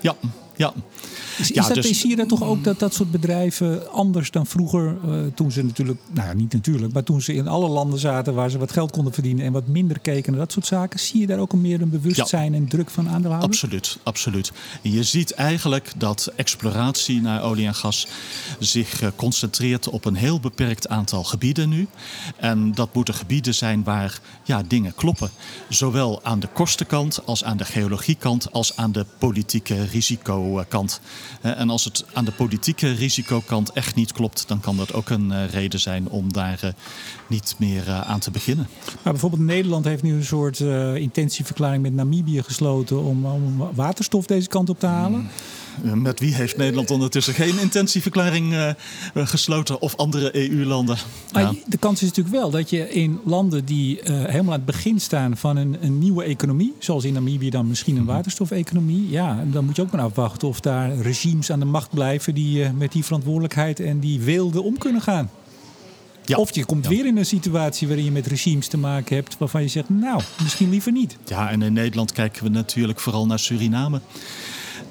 Ja, 0.00 0.14
ja. 0.56 0.72
Is, 1.38 1.48
ja, 1.48 1.68
dat, 1.68 1.74
dus, 1.74 2.00
zie 2.00 2.10
je 2.10 2.16
dan 2.16 2.26
toch 2.26 2.42
ook 2.42 2.64
dat 2.64 2.78
dat 2.78 2.94
soort 2.94 3.10
bedrijven 3.10 3.92
anders 3.92 4.30
dan 4.30 4.46
vroeger, 4.46 4.96
uh, 5.06 5.20
toen 5.34 5.52
ze 5.52 5.64
natuurlijk, 5.64 5.98
nou 6.12 6.28
ja, 6.28 6.34
niet 6.34 6.52
natuurlijk, 6.52 6.92
maar 6.92 7.02
toen 7.02 7.22
ze 7.22 7.34
in 7.34 7.48
alle 7.48 7.68
landen 7.68 7.98
zaten 7.98 8.34
waar 8.34 8.50
ze 8.50 8.58
wat 8.58 8.72
geld 8.72 8.90
konden 8.90 9.12
verdienen 9.12 9.44
en 9.44 9.52
wat 9.52 9.66
minder 9.66 9.98
keken 9.98 10.32
naar 10.32 10.40
dat 10.40 10.52
soort 10.52 10.66
zaken, 10.66 11.00
zie 11.00 11.20
je 11.20 11.26
daar 11.26 11.38
ook 11.38 11.52
een 11.52 11.60
meer 11.60 11.82
een 11.82 11.90
bewustzijn 11.90 12.52
ja. 12.52 12.58
en 12.58 12.68
druk 12.68 12.90
van 12.90 13.08
aandeelhouders? 13.08 13.62
Absoluut, 13.62 13.98
absoluut. 14.02 14.52
Je 14.82 15.02
ziet 15.02 15.30
eigenlijk 15.30 15.92
dat 15.96 16.32
exploratie 16.36 17.20
naar 17.20 17.42
olie 17.42 17.66
en 17.66 17.74
gas 17.74 18.06
zich 18.58 19.02
uh, 19.02 19.08
concentreert 19.16 19.88
op 19.88 20.04
een 20.04 20.14
heel 20.14 20.40
beperkt 20.40 20.88
aantal 20.88 21.24
gebieden 21.24 21.68
nu. 21.68 21.86
En 22.36 22.72
dat 22.72 22.94
moeten 22.94 23.14
gebieden 23.14 23.54
zijn 23.54 23.84
waar 23.84 24.20
ja, 24.44 24.62
dingen 24.62 24.94
kloppen. 24.94 25.30
Zowel 25.68 26.20
aan 26.22 26.40
de 26.40 26.48
kostenkant 26.52 27.26
als 27.26 27.44
aan 27.44 27.56
de 27.56 27.64
geologiekant 27.64 28.52
als 28.52 28.76
aan 28.76 28.92
de 28.92 29.06
politieke 29.18 29.84
risicokant. 29.84 31.00
En 31.40 31.70
als 31.70 31.84
het 31.84 32.04
aan 32.12 32.24
de 32.24 32.32
politieke 32.32 32.92
risicokant 32.92 33.72
echt 33.72 33.94
niet 33.94 34.12
klopt, 34.12 34.48
dan 34.48 34.60
kan 34.60 34.76
dat 34.76 34.92
ook 34.92 35.10
een 35.10 35.30
uh, 35.30 35.48
reden 35.48 35.80
zijn 35.80 36.08
om 36.08 36.32
daar 36.32 36.60
uh, 36.64 36.70
niet 37.26 37.54
meer 37.58 37.88
uh, 37.88 38.00
aan 38.00 38.18
te 38.18 38.30
beginnen. 38.30 38.68
Maar 39.02 39.12
bijvoorbeeld 39.12 39.42
Nederland 39.42 39.84
heeft 39.84 40.02
nu 40.02 40.14
een 40.14 40.24
soort 40.24 40.60
intentieverklaring 40.94 41.82
met 41.82 41.94
Namibië 41.94 42.42
gesloten 42.42 43.02
om, 43.02 43.26
om, 43.26 43.70
waterstof 43.74 44.26
deze 44.26 44.48
kant 44.48 44.68
op 44.68 44.78
te 44.78 44.86
halen. 44.86 45.20
Mm. 45.20 45.28
Met 45.82 46.20
wie 46.20 46.34
heeft 46.34 46.56
Nederland 46.56 46.90
ondertussen 46.90 47.34
geen 47.34 47.58
intentieverklaring 47.58 48.52
uh, 48.52 48.70
gesloten 49.14 49.80
of 49.80 49.96
andere 49.96 50.50
EU-landen? 50.50 50.96
Ja. 51.32 51.52
De 51.66 51.76
kans 51.78 52.02
is 52.02 52.08
natuurlijk 52.08 52.36
wel 52.36 52.50
dat 52.50 52.70
je 52.70 52.90
in 52.90 53.20
landen 53.24 53.64
die 53.64 54.00
uh, 54.00 54.04
helemaal 54.06 54.52
aan 54.52 54.58
het 54.58 54.64
begin 54.64 55.00
staan 55.00 55.36
van 55.36 55.56
een, 55.56 55.76
een, 55.80 55.98
nieuwe 55.98 56.24
economie, 56.24 56.74
zoals 56.78 57.04
in 57.04 57.12
Namibië 57.12 57.50
dan 57.50 57.66
misschien 57.66 57.96
een 57.96 58.02
mhm. 58.02 58.12
waterstofeconomie, 58.12 59.10
ja, 59.10 59.44
dan 59.50 59.64
moet 59.64 59.76
je 59.76 59.82
ook 59.82 59.90
maar 59.90 60.00
afwachten 60.00 60.48
of 60.48 60.60
daar 60.60 60.96
regimes 60.96 61.50
aan 61.50 61.58
de 61.58 61.64
macht 61.64 61.90
blijven 61.90 62.34
die 62.34 62.58
uh, 62.58 62.70
met 62.70 62.92
die 62.92 63.04
verantwoordelijkheid 63.04 63.80
en 63.80 64.00
die 64.00 64.20
wilde 64.20 64.62
om 64.62 64.78
kunnen 64.78 65.02
gaan. 65.02 65.30
Ja. 66.24 66.36
Of 66.36 66.54
je 66.54 66.64
komt 66.64 66.84
ja. 66.84 66.90
weer 66.90 67.06
in 67.06 67.16
een 67.16 67.26
situatie 67.26 67.86
waarin 67.86 68.04
je 68.04 68.10
met 68.10 68.26
regimes 68.26 68.68
te 68.68 68.78
maken 68.78 69.16
hebt 69.16 69.38
waarvan 69.38 69.62
je 69.62 69.68
zegt, 69.68 69.88
nou, 69.88 70.22
misschien 70.42 70.70
liever 70.70 70.92
niet. 70.92 71.16
Ja, 71.26 71.50
en 71.50 71.62
in 71.62 71.72
Nederland 71.72 72.12
kijken 72.12 72.42
we 72.42 72.48
natuurlijk 72.48 73.00
vooral 73.00 73.26
naar 73.26 73.38
Suriname. 73.38 74.00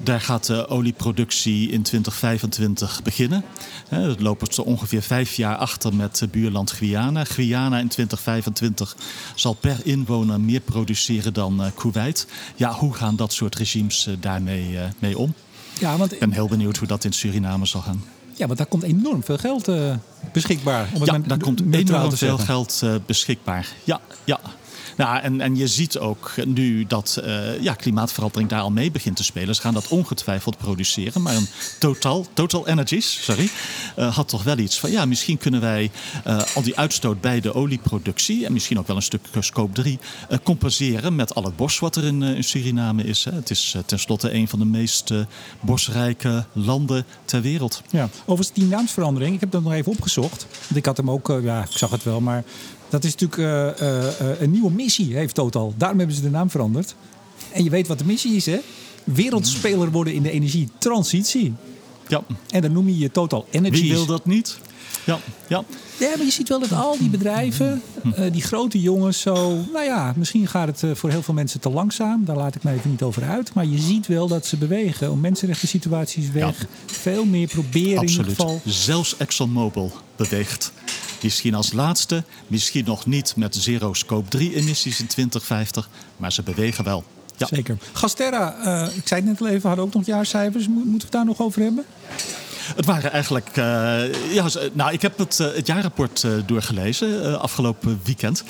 Daar 0.06 0.20
gaat 0.20 0.46
de 0.46 0.68
olieproductie 0.68 1.70
in 1.70 1.82
2025 1.82 3.02
beginnen. 3.02 3.44
Dat 3.90 4.20
lopen 4.20 4.54
ze 4.54 4.64
ongeveer 4.64 5.02
vijf 5.02 5.34
jaar 5.34 5.56
achter 5.56 5.94
met 5.94 6.22
buurland 6.30 6.70
Guyana. 6.70 7.24
Guyana 7.24 7.78
in 7.78 7.88
2025 7.88 8.96
zal 9.34 9.52
per 9.52 9.76
inwoner 9.82 10.40
meer 10.40 10.60
produceren 10.60 11.34
dan 11.34 11.60
uh, 11.60 11.66
Kuwait. 11.74 12.26
Ja, 12.56 12.72
hoe 12.72 12.94
gaan 12.94 13.16
dat 13.16 13.32
soort 13.32 13.54
regimes 13.54 14.06
uh, 14.06 14.14
daarmee 14.20 14.78
mee 14.98 15.18
om? 15.18 15.34
Ja, 15.78 15.96
want... 15.96 16.12
Ik 16.12 16.18
ben 16.18 16.32
heel 16.32 16.48
benieuwd 16.48 16.76
hoe 16.76 16.88
dat 16.88 17.04
in 17.04 17.12
Suriname 17.12 17.66
zal 17.66 17.80
gaan. 17.80 18.04
Ja, 18.34 18.46
want 18.46 18.58
daar 18.58 18.66
komt 18.66 18.82
enorm 18.82 19.24
veel 19.24 19.38
geld 19.38 19.70
beschikbaar. 20.32 20.88
Om 20.94 21.04
ja, 21.04 21.18
daar 21.18 21.38
komt 21.38 21.60
enorm 21.72 22.16
veel 22.16 22.38
geld 22.38 22.82
beschikbaar. 23.06 23.68
Ja, 23.84 24.00
ja. 24.24 24.40
Nou, 24.96 25.20
en, 25.20 25.40
en 25.40 25.56
je 25.56 25.66
ziet 25.66 25.98
ook 25.98 26.32
nu 26.44 26.84
dat 26.84 27.20
uh, 27.24 27.62
ja, 27.62 27.74
klimaatverandering 27.74 28.48
daar 28.48 28.60
al 28.60 28.70
mee 28.70 28.90
begint 28.90 29.16
te 29.16 29.24
spelen. 29.24 29.54
Ze 29.54 29.60
gaan 29.60 29.74
dat 29.74 29.88
ongetwijfeld 29.88 30.56
produceren. 30.56 31.22
Maar 31.22 31.34
een 31.34 31.48
Total, 31.78 32.26
Total 32.32 32.68
Energies 32.68 33.24
sorry, 33.24 33.48
uh, 33.98 34.14
had 34.16 34.28
toch 34.28 34.42
wel 34.42 34.58
iets 34.58 34.78
van... 34.78 34.90
ja, 34.90 35.04
misschien 35.04 35.38
kunnen 35.38 35.60
wij 35.60 35.90
uh, 36.26 36.42
al 36.54 36.62
die 36.62 36.76
uitstoot 36.76 37.20
bij 37.20 37.40
de 37.40 37.54
olieproductie... 37.54 38.46
en 38.46 38.52
misschien 38.52 38.78
ook 38.78 38.86
wel 38.86 38.96
een 38.96 39.02
stuk 39.02 39.26
scope 39.40 39.72
3 39.72 39.98
compenseren... 40.42 41.14
met 41.14 41.34
al 41.34 41.44
het 41.44 41.56
bos 41.56 41.78
wat 41.78 41.96
er 41.96 42.04
in, 42.04 42.22
in 42.22 42.44
Suriname 42.44 43.04
is. 43.04 43.24
Hè. 43.24 43.32
Het 43.32 43.50
is 43.50 43.76
tenslotte 43.86 44.34
een 44.34 44.48
van 44.48 44.58
de 44.58 44.64
meest 44.64 45.12
bosrijke 45.60 46.44
landen 46.52 47.04
ter 47.24 47.40
wereld. 47.42 47.82
Ja, 47.90 48.08
overigens 48.20 48.52
die 48.52 48.64
naamsverandering, 48.64 49.34
ik 49.34 49.40
heb 49.40 49.50
dat 49.50 49.62
nog 49.62 49.72
even 49.72 49.92
opgezocht. 49.92 50.46
Want 50.50 50.76
ik 50.76 50.86
had 50.86 50.96
hem 50.96 51.10
ook, 51.10 51.38
ja, 51.42 51.62
ik 51.62 51.70
zag 51.70 51.90
het 51.90 52.02
wel, 52.02 52.20
maar 52.20 52.44
dat 52.96 53.04
is 53.04 53.16
natuurlijk 53.16 53.78
uh, 53.80 53.88
uh, 53.88 54.40
een 54.40 54.50
nieuwe 54.50 54.70
missie, 54.70 55.14
heeft 55.14 55.34
Total. 55.34 55.74
Daarom 55.76 55.98
hebben 55.98 56.16
ze 56.16 56.22
de 56.22 56.30
naam 56.30 56.50
veranderd. 56.50 56.94
En 57.52 57.64
je 57.64 57.70
weet 57.70 57.86
wat 57.86 57.98
de 57.98 58.04
missie 58.04 58.36
is, 58.36 58.46
hè? 58.46 58.58
Wereldspeler 59.04 59.90
worden 59.90 60.14
in 60.14 60.22
de 60.22 60.30
energietransitie. 60.30 61.54
Ja. 62.08 62.22
En 62.50 62.62
dan 62.62 62.72
noem 62.72 62.88
je 62.88 62.98
je 62.98 63.10
Total 63.10 63.46
Energies. 63.50 63.80
Wie 63.80 63.92
wil 63.92 64.06
dat 64.06 64.26
niet? 64.26 64.58
Ja, 65.06 65.18
ja. 65.48 65.64
Ja, 65.98 66.08
maar 66.16 66.24
je 66.24 66.30
ziet 66.30 66.48
wel 66.48 66.60
dat 66.60 66.72
al 66.72 66.98
die 66.98 67.08
bedrijven, 67.10 67.82
uh, 68.04 68.32
die 68.32 68.42
grote 68.42 68.80
jongens, 68.80 69.20
zo. 69.20 69.64
Nou 69.72 69.84
ja, 69.84 70.12
misschien 70.16 70.46
gaat 70.46 70.80
het 70.80 70.98
voor 70.98 71.10
heel 71.10 71.22
veel 71.22 71.34
mensen 71.34 71.60
te 71.60 71.70
langzaam. 71.70 72.24
Daar 72.24 72.36
laat 72.36 72.54
ik 72.54 72.62
me 72.62 72.72
even 72.72 72.90
niet 72.90 73.02
over 73.02 73.22
uit. 73.22 73.54
Maar 73.54 73.66
je 73.66 73.78
ziet 73.78 74.06
wel 74.06 74.28
dat 74.28 74.46
ze 74.46 74.56
bewegen 74.56 75.10
om 75.10 75.20
mensenrechten 75.20 75.68
situaties 75.68 76.30
weg. 76.30 76.60
Ja. 76.60 76.66
Veel 76.86 77.24
meer 77.24 77.48
proberen 77.48 77.98
Absoluut. 77.98 78.26
in 78.26 78.28
ieder 78.28 78.36
geval. 78.36 78.60
Zelfs 78.64 79.16
ExxonMobil 79.16 79.92
beweegt. 80.16 80.72
Misschien 81.22 81.54
als 81.54 81.72
laatste, 81.72 82.24
misschien 82.46 82.84
nog 82.84 83.06
niet 83.06 83.36
met 83.36 83.56
zero 83.56 83.94
scope 83.94 84.28
3 84.28 84.54
emissies 84.54 85.00
in 85.00 85.06
2050, 85.06 85.88
maar 86.16 86.32
ze 86.32 86.42
bewegen 86.42 86.84
wel. 86.84 87.04
Ja. 87.36 87.46
Zeker. 87.46 87.78
Gasterra, 87.92 88.56
uh, 88.64 88.96
ik 88.96 89.08
zei 89.08 89.20
het 89.20 89.30
net 89.30 89.40
al 89.40 89.46
even, 89.46 89.68
hadden 89.68 89.84
ook 89.84 89.94
nog 89.94 90.06
jaarcijfers. 90.06 90.68
Moeten 90.68 90.92
we 90.92 90.98
het 90.98 91.12
daar 91.12 91.24
nog 91.24 91.40
over 91.40 91.62
hebben? 91.62 91.84
Het 92.76 92.84
waren 92.84 93.12
eigenlijk. 93.12 93.56
Uh, 93.56 94.32
ja, 94.32 94.48
nou, 94.72 94.92
ik 94.92 95.02
heb 95.02 95.18
het, 95.18 95.38
uh, 95.38 95.54
het 95.54 95.66
jaarrapport 95.66 96.26
doorgelezen 96.46 97.40
afgelopen 97.40 98.00
weekend. 98.04 98.44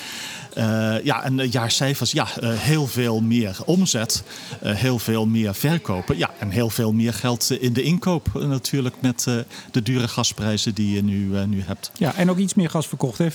ja, 1.03 1.23
en 1.23 1.49
jaarcijfers, 1.49 2.11
ja, 2.11 2.27
heel 2.41 2.87
veel 2.87 3.21
meer 3.21 3.57
omzet, 3.65 4.23
heel 4.63 4.99
veel 4.99 5.25
meer 5.25 5.55
verkopen. 5.55 6.17
Ja, 6.17 6.31
en 6.39 6.49
heel 6.49 6.69
veel 6.69 6.93
meer 6.93 7.13
geld 7.13 7.51
in 7.51 7.73
de 7.73 7.81
inkoop 7.81 8.29
natuurlijk 8.33 8.95
met 8.99 9.23
de 9.71 9.81
dure 9.83 10.07
gasprijzen 10.07 10.75
die 10.75 10.95
je 10.95 11.03
nu, 11.03 11.45
nu 11.45 11.63
hebt. 11.65 11.91
Ja, 11.97 12.15
en 12.15 12.29
ook 12.29 12.37
iets 12.37 12.53
meer 12.53 12.69
gas 12.69 12.87
verkocht, 12.87 13.19
44,2 13.21 13.27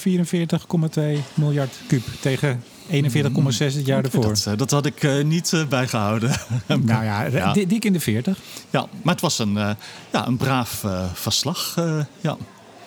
miljard 1.34 1.74
kub 1.86 2.02
tegen 2.20 2.62
41,6 2.90 3.56
het 3.58 3.86
jaar 3.86 4.04
ervoor. 4.04 4.34
Dat, 4.44 4.58
dat 4.58 4.70
had 4.70 4.86
ik 4.86 5.02
uh, 5.02 5.24
niet 5.24 5.52
uh, 5.52 5.66
bijgehouden. 5.66 6.30
nou 6.66 7.04
ja, 7.04 7.22
ja, 7.22 7.52
dik 7.52 7.84
in 7.84 7.92
de 7.92 8.00
40. 8.00 8.38
Ja, 8.70 8.86
maar 9.02 9.12
het 9.14 9.22
was 9.22 9.38
een, 9.38 9.54
uh, 9.54 9.70
ja, 10.12 10.26
een 10.26 10.36
braaf 10.36 10.84
verslag. 11.12 11.74
ja. 12.20 12.36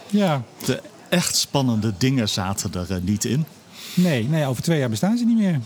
ja. 0.10 0.43
De 0.66 0.82
echt 1.10 1.36
spannende 1.36 1.93
dingen 1.98 2.30
zaten 2.30 2.74
er 2.74 3.02
niet 3.02 3.26
in. 3.26 3.46
Nee, 3.93 4.28
nee, 4.30 4.46
over 4.46 4.64
twee 4.64 4.80
jaar 4.80 4.89
bestaan 4.89 5.18
ze 5.18 5.26
niet 5.26 5.38
meer. 5.38 5.60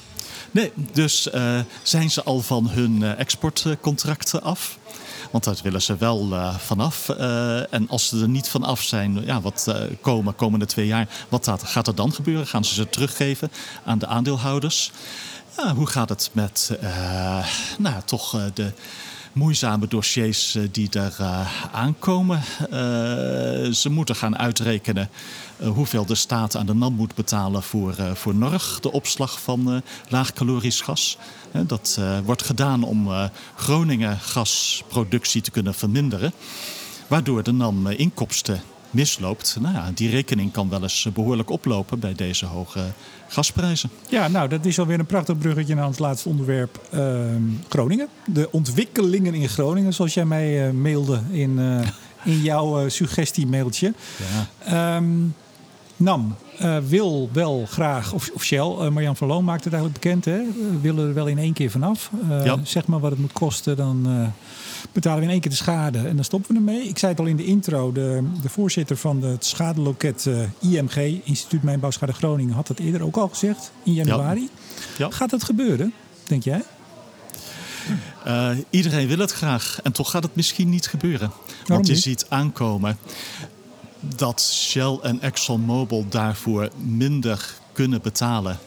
Nee, 0.51 0.71
dus 0.93 1.29
zijn 1.83 2.09
ze 2.11 2.23
al 2.23 2.41
van 2.41 2.69
hun 2.69 3.03
exportcontracten 3.03 4.41
af? 4.41 4.77
Want 5.31 5.43
daar 5.43 5.55
willen 5.63 5.81
ze 5.81 5.97
wel 5.97 6.27
uh, 6.31 6.55
vanaf. 6.55 7.09
Uh, 7.09 7.73
en 7.73 7.89
als 7.89 8.07
ze 8.07 8.21
er 8.21 8.29
niet 8.29 8.49
vanaf 8.49 8.81
zijn, 8.81 9.25
ja, 9.25 9.41
wat 9.41 9.65
uh, 9.69 9.75
komen 10.01 10.35
komende 10.35 10.65
twee 10.65 10.87
jaar, 10.87 11.07
wat 11.29 11.51
gaat 11.63 11.87
er 11.87 11.95
dan 11.95 12.13
gebeuren? 12.13 12.47
Gaan 12.47 12.65
ze 12.65 12.73
ze 12.73 12.89
teruggeven 12.89 13.51
aan 13.85 13.99
de 13.99 14.07
aandeelhouders? 14.07 14.91
Ja, 15.57 15.75
hoe 15.75 15.87
gaat 15.87 16.09
het 16.09 16.29
met 16.31 16.79
nou, 17.77 18.01
toch 18.05 18.51
de 18.53 18.71
moeizame 19.33 19.87
dossiers 19.87 20.57
die 20.71 20.89
er 20.89 21.15
aankomen? 21.71 22.43
ze 23.73 23.89
moeten 23.89 24.15
gaan 24.15 24.37
uitrekenen 24.37 25.09
hoeveel 25.63 26.05
de 26.05 26.15
staat 26.15 26.55
aan 26.55 26.65
de 26.65 26.73
NAM 26.73 26.93
moet 26.93 27.15
betalen 27.15 27.63
voor, 27.63 27.95
voor 28.13 28.35
NORG, 28.35 28.79
de 28.79 28.91
opslag 28.91 29.41
van 29.41 29.81
laagcalorisch 30.09 30.81
gas. 30.81 31.17
Dat 31.51 31.97
uh, 31.99 32.19
wordt 32.25 32.43
gedaan 32.43 32.83
om 32.83 33.07
uh, 33.07 33.23
Groningen 33.55 34.17
gasproductie 34.19 35.41
te 35.41 35.51
kunnen 35.51 35.73
verminderen. 35.73 36.33
Waardoor 37.07 37.43
de 37.43 37.51
NAM 37.51 37.87
uh, 37.87 37.99
inkomsten 37.99 38.61
misloopt. 38.89 39.57
Nou 39.59 39.73
ja, 39.73 39.91
die 39.93 40.09
rekening 40.09 40.51
kan 40.51 40.69
wel 40.69 40.81
eens 40.81 41.07
behoorlijk 41.13 41.49
oplopen 41.49 41.99
bij 41.99 42.13
deze 42.13 42.45
hoge 42.45 42.79
gasprijzen. 43.27 43.89
Ja, 44.09 44.27
nou, 44.27 44.49
dat 44.49 44.65
is 44.65 44.79
alweer 44.79 44.99
een 44.99 45.05
prachtig 45.05 45.37
bruggetje 45.37 45.75
naar 45.75 45.85
ons 45.85 45.99
laatste 45.99 46.29
onderwerp. 46.29 46.81
Ehm, 46.91 47.41
Groningen. 47.69 48.07
De 48.25 48.51
ontwikkelingen 48.51 49.33
in 49.33 49.49
Groningen, 49.49 49.93
zoals 49.93 50.13
jij 50.13 50.25
mij 50.25 50.73
mailde 50.73 51.21
in, 51.31 51.59
in 52.23 52.41
jouw 52.41 52.89
suggestie-mailtje. 52.89 53.93
Ja. 54.65 54.95
Um, 54.95 55.35
NAM 55.99 56.35
uh, 56.61 56.77
wil 56.87 57.29
wel 57.33 57.65
graag, 57.69 58.13
of, 58.13 58.29
of 58.33 58.43
Shell, 58.43 58.75
uh, 58.79 58.89
Marjan 58.89 59.15
van 59.15 59.27
Loon 59.27 59.43
maakt 59.43 59.63
het 59.63 59.73
eigenlijk 59.73 60.03
bekend, 60.03 60.25
hè? 60.25 60.37
We 60.37 60.79
willen 60.81 61.07
er 61.07 61.13
wel 61.13 61.27
in 61.27 61.37
één 61.37 61.53
keer 61.53 61.71
vanaf. 61.71 62.11
Uh, 62.29 62.45
ja. 62.45 62.59
Zeg 62.63 62.87
maar 62.87 62.99
wat 62.99 63.11
het 63.11 63.19
moet 63.19 63.33
kosten, 63.33 63.77
dan 63.77 64.07
betalen 64.91 65.19
we 65.19 65.25
in 65.25 65.31
één 65.31 65.41
keer 65.41 65.51
de 65.51 65.57
schade 65.57 65.97
en 65.97 66.15
dan 66.15 66.25
stoppen 66.25 66.51
we 66.51 66.57
ermee. 66.57 66.87
Ik 66.87 66.97
zei 66.97 67.11
het 67.11 67.21
al 67.21 67.27
in 67.27 67.35
de 67.35 67.45
intro, 67.45 67.91
de, 67.91 68.23
de 68.41 68.49
voorzitter 68.49 68.97
van 68.97 69.23
het 69.23 69.45
schadeloket 69.45 70.29
IMG, 70.59 71.21
Instituut 71.23 71.63
Mijnbouwschade 71.63 72.13
Groningen, 72.13 72.53
had 72.53 72.67
dat 72.67 72.79
eerder 72.79 73.03
ook 73.03 73.17
al 73.17 73.27
gezegd, 73.27 73.71
in 73.83 73.93
januari. 73.93 74.49
Ja. 74.97 75.05
Ja. 75.05 75.11
Gaat 75.11 75.29
dat 75.29 75.43
gebeuren, 75.43 75.93
denk 76.23 76.43
jij? 76.43 76.61
iedereen 78.69 79.07
wil 79.07 79.17
het 79.17 79.31
graag 79.31 79.79
en 79.83 79.91
toch 79.91 80.11
gaat 80.11 80.23
het 80.23 80.35
misschien 80.35 80.69
niet 80.69 80.87
gebeuren. 80.87 81.29
Waarom 81.29 81.63
Want 81.65 81.87
je 81.87 81.93
niet? 81.93 82.01
ziet 82.01 82.25
aankomen 82.29 82.97
dat 83.99 84.41
Shell 84.41 84.99
en 85.01 85.21
ExxonMobil 85.21 86.05
daarvoor 86.09 86.69
minder 86.77 87.53
kunnen 87.71 88.01
betalen 88.01 88.59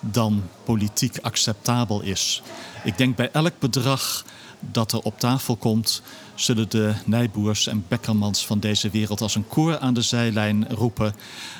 dan 0.00 0.42
politiek 0.64 1.18
acceptabel 1.22 2.02
is. 2.02 2.42
Ik 2.84 2.98
denk 2.98 3.16
bij 3.16 3.30
elk 3.32 3.58
bedrag 3.58 4.24
dat 4.60 4.92
er 4.92 5.00
op 5.02 5.18
tafel 5.18 5.56
komt, 5.56 6.02
zullen 6.34 6.68
de 6.68 6.94
Nijboers 7.04 7.66
en 7.66 7.84
Beckermans 7.88 8.46
van 8.46 8.60
deze 8.60 8.90
wereld 8.90 9.20
als 9.20 9.34
een 9.34 9.48
koor 9.48 9.78
aan 9.78 9.94
de 9.94 10.02
zijlijn 10.02 10.68
roepen 10.68 11.14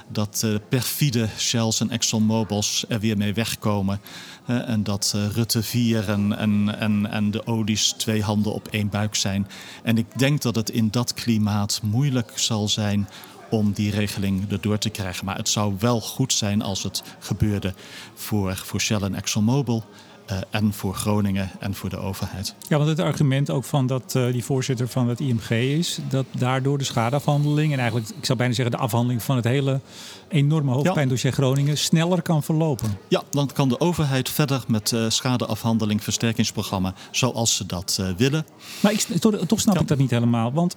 dat 0.09 0.43
uh, 0.45 0.57
perfide 0.69 1.29
Shells 1.39 1.81
en 1.81 1.91
ExxonMobils 1.91 2.85
er 2.89 3.01
weer 3.01 3.17
mee 3.17 3.35
wegkomen. 3.35 4.01
Uh, 4.47 4.69
en 4.69 4.83
dat 4.83 5.13
uh, 5.17 5.27
Rutte 5.27 5.63
4 5.63 6.09
en, 6.09 6.39
en, 6.39 6.79
en, 6.79 7.11
en 7.11 7.31
de 7.31 7.47
olies 7.47 7.93
twee 7.93 8.23
handen 8.23 8.53
op 8.53 8.69
één 8.69 8.89
buik 8.89 9.15
zijn. 9.15 9.49
En 9.83 9.99
ik 9.99 10.19
denk 10.19 10.43
dat 10.43 10.55
het 10.55 10.71
in 10.71 10.91
dat 10.91 11.15
klimaat 11.15 11.81
moeilijk 11.83 12.33
zal 12.35 12.69
zijn 12.69 13.09
om 13.51 13.73
die 13.73 13.91
regeling 13.91 14.51
erdoor 14.51 14.79
te 14.79 14.91
krijgen. 14.91 15.25
Maar 15.25 15.37
het 15.37 15.49
zou 15.49 15.75
wel 15.79 16.01
goed 16.01 16.33
zijn 16.33 16.63
als 16.63 16.83
het 16.83 17.03
gebeurde 17.19 17.75
voor, 18.15 18.57
voor 18.57 18.81
Shell 18.81 19.01
en 19.01 19.15
ExxonMobil. 19.15 19.85
Uh, 20.31 20.39
en 20.51 20.73
voor 20.73 20.95
Groningen 20.95 21.51
en 21.59 21.75
voor 21.75 21.91
de 21.91 21.97
overheid. 21.97 22.55
Ja, 22.69 22.77
want 22.77 22.89
het 22.89 23.01
argument 23.01 23.51
ook 23.51 23.65
van 23.65 23.87
dat 23.87 24.15
uh, 24.17 24.33
die 24.33 24.45
voorzitter 24.45 24.89
van 24.89 25.09
het 25.09 25.21
IMG 25.21 25.51
is 25.51 25.99
dat 26.09 26.27
daardoor 26.39 26.79
de 26.79 26.85
schadeafhandeling 26.85 27.73
en 27.73 27.79
eigenlijk, 27.79 28.09
ik 28.09 28.25
zou 28.25 28.39
bijna 28.39 28.55
zeggen, 28.55 28.77
de 28.77 28.83
afhandeling 28.83 29.23
van 29.23 29.37
het 29.37 29.45
hele 29.45 29.81
enorme 30.29 30.73
hoofdpijndossier. 30.73 31.33
Groningen 31.33 31.79
sneller 31.79 32.23
kan 32.23 32.43
verlopen. 32.43 32.99
Ja, 33.09 33.23
dan 33.31 33.51
kan 33.53 33.69
de 33.69 33.81
overheid 33.81 34.29
verder 34.29 34.65
met 34.69 34.93
uh, 34.93 35.09
schadeafhandeling, 35.09 36.03
versterkingsprogramma, 36.03 36.95
zoals 37.11 37.57
ze 37.57 37.67
dat 37.67 38.03
willen. 38.17 38.47
Maar 38.81 38.93
ik, 38.93 39.01
toch, 39.01 39.37
toch 39.47 39.61
snap 39.61 39.75
ja. 39.75 39.81
ik 39.81 39.89
dat 39.89 39.99
niet 39.99 40.11
helemaal, 40.11 40.53
want 40.53 40.77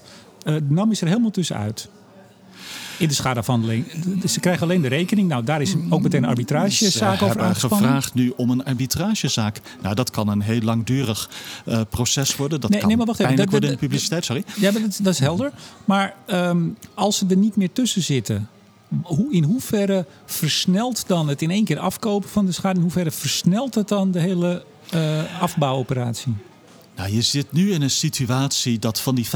NAM 0.68 0.92
is 0.92 1.02
er 1.02 1.08
helemaal 1.08 1.32
tussenuit 1.32 1.90
in 3.00 3.08
de 3.08 3.14
schadeafhandeling. 3.14 3.86
Ze 4.28 4.40
krijgen 4.40 4.64
alleen 4.64 4.82
de 4.82 4.88
rekening. 4.88 5.28
Nou, 5.28 5.44
daar 5.44 5.62
is 5.62 5.76
ook 5.90 6.02
meteen 6.02 6.24
een 6.24 6.30
arbitragezaak 6.30 7.22
over 7.22 7.42
aangespannen. 7.42 7.80
gevraagd 7.80 8.14
nu 8.14 8.34
om 8.36 8.50
een 8.50 8.64
arbitragezaak. 8.64 9.60
Nou, 9.82 9.96
dat 9.96 10.10
kan 10.10 10.28
een 10.28 10.42
heel 10.42 10.62
langdurig 10.62 11.30
uh, 11.66 11.82
proces 11.90 12.36
worden. 12.36 12.62
Dat 12.62 12.70
nee, 12.70 12.80
kan 12.80 12.88
nee, 12.88 12.98
maar 12.98 13.06
wacht 13.06 13.20
even. 13.20 13.36
Dat, 13.36 13.50
worden 13.50 13.70
in 13.70 13.76
de 13.76 13.82
publiciteit, 13.82 14.26
sorry. 14.26 14.44
Ja, 14.56 14.72
dat, 14.72 15.00
dat 15.02 15.14
is 15.14 15.20
helder. 15.20 15.52
Maar 15.86 16.16
um, 16.28 16.78
als 16.94 17.18
ze 17.18 17.26
er 17.30 17.38
niet 17.38 17.56
meer 17.56 17.72
tussen 17.72 18.02
zitten... 18.02 18.50
Hoe, 19.02 19.34
in 19.34 19.44
hoeverre 19.44 20.06
versnelt 20.26 21.08
dan 21.08 21.28
het 21.28 21.42
in 21.42 21.52
één 21.52 21.64
keer 21.66 21.80
afkopen 21.80 22.30
van 22.30 22.46
de 22.46 22.52
schade? 22.52 22.76
In 22.76 22.82
hoeverre 22.82 23.12
versnelt 23.12 23.76
het 23.76 23.88
dan 23.88 24.12
de 24.12 24.20
hele 24.20 24.64
uh, 24.94 25.42
afbouwoperatie? 25.42 26.34
Je 27.08 27.22
zit 27.22 27.52
nu 27.52 27.72
in 27.72 27.82
een 27.82 27.90
situatie 27.90 28.80
dat 28.80 29.00
van 29.00 29.16
die 29.16 29.26
50.000 29.26 29.32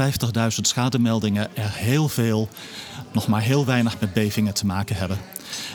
schademeldingen 0.48 1.56
er 1.56 1.72
heel 1.72 2.08
veel, 2.08 2.48
nog 3.12 3.26
maar 3.26 3.42
heel 3.42 3.64
weinig 3.64 4.00
met 4.00 4.12
bevingen 4.12 4.54
te 4.54 4.66
maken 4.66 4.96
hebben. 4.96 5.18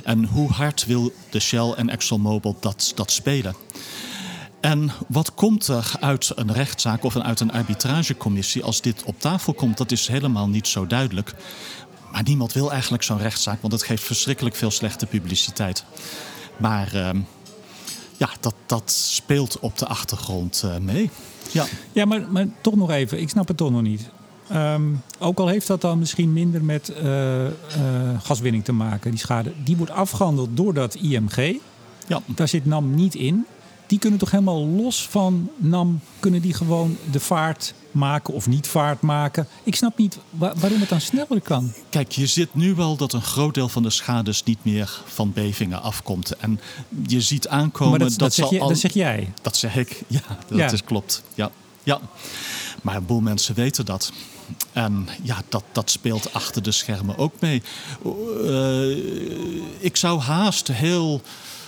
En 0.04 0.24
hoe 0.24 0.50
hard 0.50 0.86
wil 0.86 1.14
de 1.30 1.40
Shell 1.40 1.72
en 1.72 1.90
ExxonMobil 1.90 2.58
dat, 2.60 2.92
dat 2.96 3.12
spelen? 3.12 3.56
En 4.62 4.92
wat 5.08 5.34
komt 5.34 5.68
er 5.68 5.92
uit 6.00 6.32
een 6.36 6.54
rechtszaak 6.54 7.04
of 7.04 7.18
uit 7.18 7.40
een 7.40 7.52
arbitragecommissie 7.52 8.64
als 8.64 8.82
dit 8.82 9.04
op 9.04 9.20
tafel 9.20 9.54
komt? 9.54 9.78
Dat 9.78 9.92
is 9.92 10.08
helemaal 10.08 10.50
niet 10.50 10.68
zo 10.68 10.88
duidelijk. 10.88 11.34
Maar 12.12 12.24
niemand 12.24 12.54
wil 12.54 12.72
eigenlijk 12.72 13.04
zo'n 13.04 13.18
rechtszaak, 13.18 13.62
want 13.62 13.74
het 13.74 13.84
geeft 13.84 14.04
verschrikkelijk 14.04 14.56
veel 14.56 14.72
slechte 14.72 15.06
publiciteit. 15.06 15.84
Maar. 16.58 16.96
Uh, 16.96 17.10
ja, 18.20 18.30
dat, 18.40 18.54
dat 18.66 18.92
speelt 18.92 19.60
op 19.60 19.78
de 19.78 19.88
achtergrond 19.88 20.62
uh, 20.66 20.78
mee. 20.78 21.10
Ja, 21.52 21.66
ja 21.92 22.06
maar, 22.06 22.22
maar 22.32 22.48
toch 22.62 22.76
nog 22.76 22.92
even, 22.92 23.22
ik 23.22 23.30
snap 23.30 23.48
het 23.48 23.58
toch 23.58 23.72
nog 23.72 23.82
niet. 23.82 24.10
Um, 24.54 25.02
ook 25.20 25.40
al 25.40 25.48
heeft 25.48 25.68
dat 25.68 25.82
dan 25.82 26.00
misschien 26.00 26.34
minder 26.34 26.64
met 26.64 26.94
uh, 27.04 27.46
uh, 27.46 27.52
gaswinning 28.24 28.64
te 28.64 28.72
maken, 28.72 29.12
die 29.12 29.20
schade. 29.20 29.54
Die 29.64 29.78
wordt 29.78 29.92
afgehandeld 29.92 30.50
door 30.54 30.74
dat 30.74 30.96
IMG. 30.96 31.58
Ja. 32.08 32.22
Daar 32.26 32.48
zit 32.48 32.66
NAM 32.66 32.96
niet 32.96 33.16
in. 33.16 33.46
Die 33.88 34.00
kunnen 34.00 34.20
toch 34.20 34.32
helemaal 34.32 34.66
los 34.66 35.08
van 35.08 35.50
NAM, 35.58 36.00
kunnen 36.20 36.42
die 36.42 36.54
gewoon 36.54 36.98
de 37.12 37.20
vaart 37.20 37.74
maken 37.92 38.34
of 38.34 38.48
niet 38.48 38.68
vaart 38.68 39.02
maken. 39.02 39.48
Ik 39.64 39.76
snap 39.76 39.98
niet 39.98 40.18
waarom 40.30 40.80
het 40.80 40.90
dan 40.90 41.02
sneller 41.02 41.42
kan. 41.42 41.74
Kijk, 41.90 42.12
je 42.12 42.28
ziet 42.28 42.54
nu 42.56 42.76
wel 42.76 42.96
dat 42.96 43.14
een 43.14 43.22
groot 43.22 43.54
deel 43.54 43.70
van 43.70 43.84
de 43.84 43.90
schades 43.90 44.44
niet 44.44 44.60
meer 44.62 45.02
van 45.06 45.34
bevingen 45.34 45.82
afkomt. 45.82 46.38
En 46.38 46.60
je 47.08 47.22
ziet 47.22 47.48
aankomen 47.48 48.00
dat, 48.00 48.18
dat, 48.18 48.34
zeg, 48.34 48.50
je, 48.50 48.60
dat 48.60 48.78
zeg 48.78 48.94
jij. 48.94 49.34
Dat 49.42 49.58
zeg 49.58 49.76
ik, 49.76 50.02
ja, 50.08 50.22
dat 50.48 50.72
Is, 50.72 50.84
klopt. 50.84 51.24
Ja, 51.36 51.52
ja. 51.84 52.00
Maar 52.82 52.96
een 52.96 53.06
boel 53.06 53.22
mensen 53.22 53.56
weten 53.56 53.86
dat. 53.86 54.12
En 54.74 55.08
ja, 55.22 55.42
dat, 55.50 55.64
dat 55.72 55.90
speelt 55.90 56.34
achter 56.34 56.64
de 56.64 56.72
schermen 56.72 57.18
ook 57.18 57.34
mee. 57.40 57.62
Uh, 58.44 59.84
ik 59.84 59.98
zou 59.98 60.20
haast 60.20 60.68
heel 60.68 61.22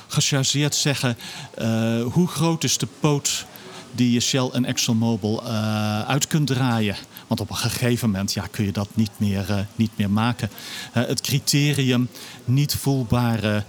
gechargeerd 0.08 0.76
zeggen: 0.76 1.18
uh, 1.62 2.04
hoe 2.04 2.28
groot 2.28 2.64
is 2.64 2.78
de 2.78 2.88
poot 3.00 3.46
die 3.92 4.12
je 4.12 4.20
Shell 4.20 4.50
en 4.54 4.66
ExxonMobil 4.66 5.44
uh, 5.44 6.02
uit 6.02 6.28
kunt 6.28 6.48
draaien? 6.48 6.96
Want 7.28 7.40
op 7.40 7.50
een 7.50 7.56
gegeven 7.56 8.10
moment 8.10 8.34
ja, 8.34 8.48
kun 8.52 8.66
je 8.66 8.72
dat 8.72 8.90
niet 8.94 9.12
meer, 9.18 9.50
uh, 9.50 9.58
niet 9.76 9.92
meer 9.96 10.10
maken. 10.10 10.50
het 10.92 11.22
criterium 11.22 12.10
niet 12.46 12.76
voelbare 12.76 13.64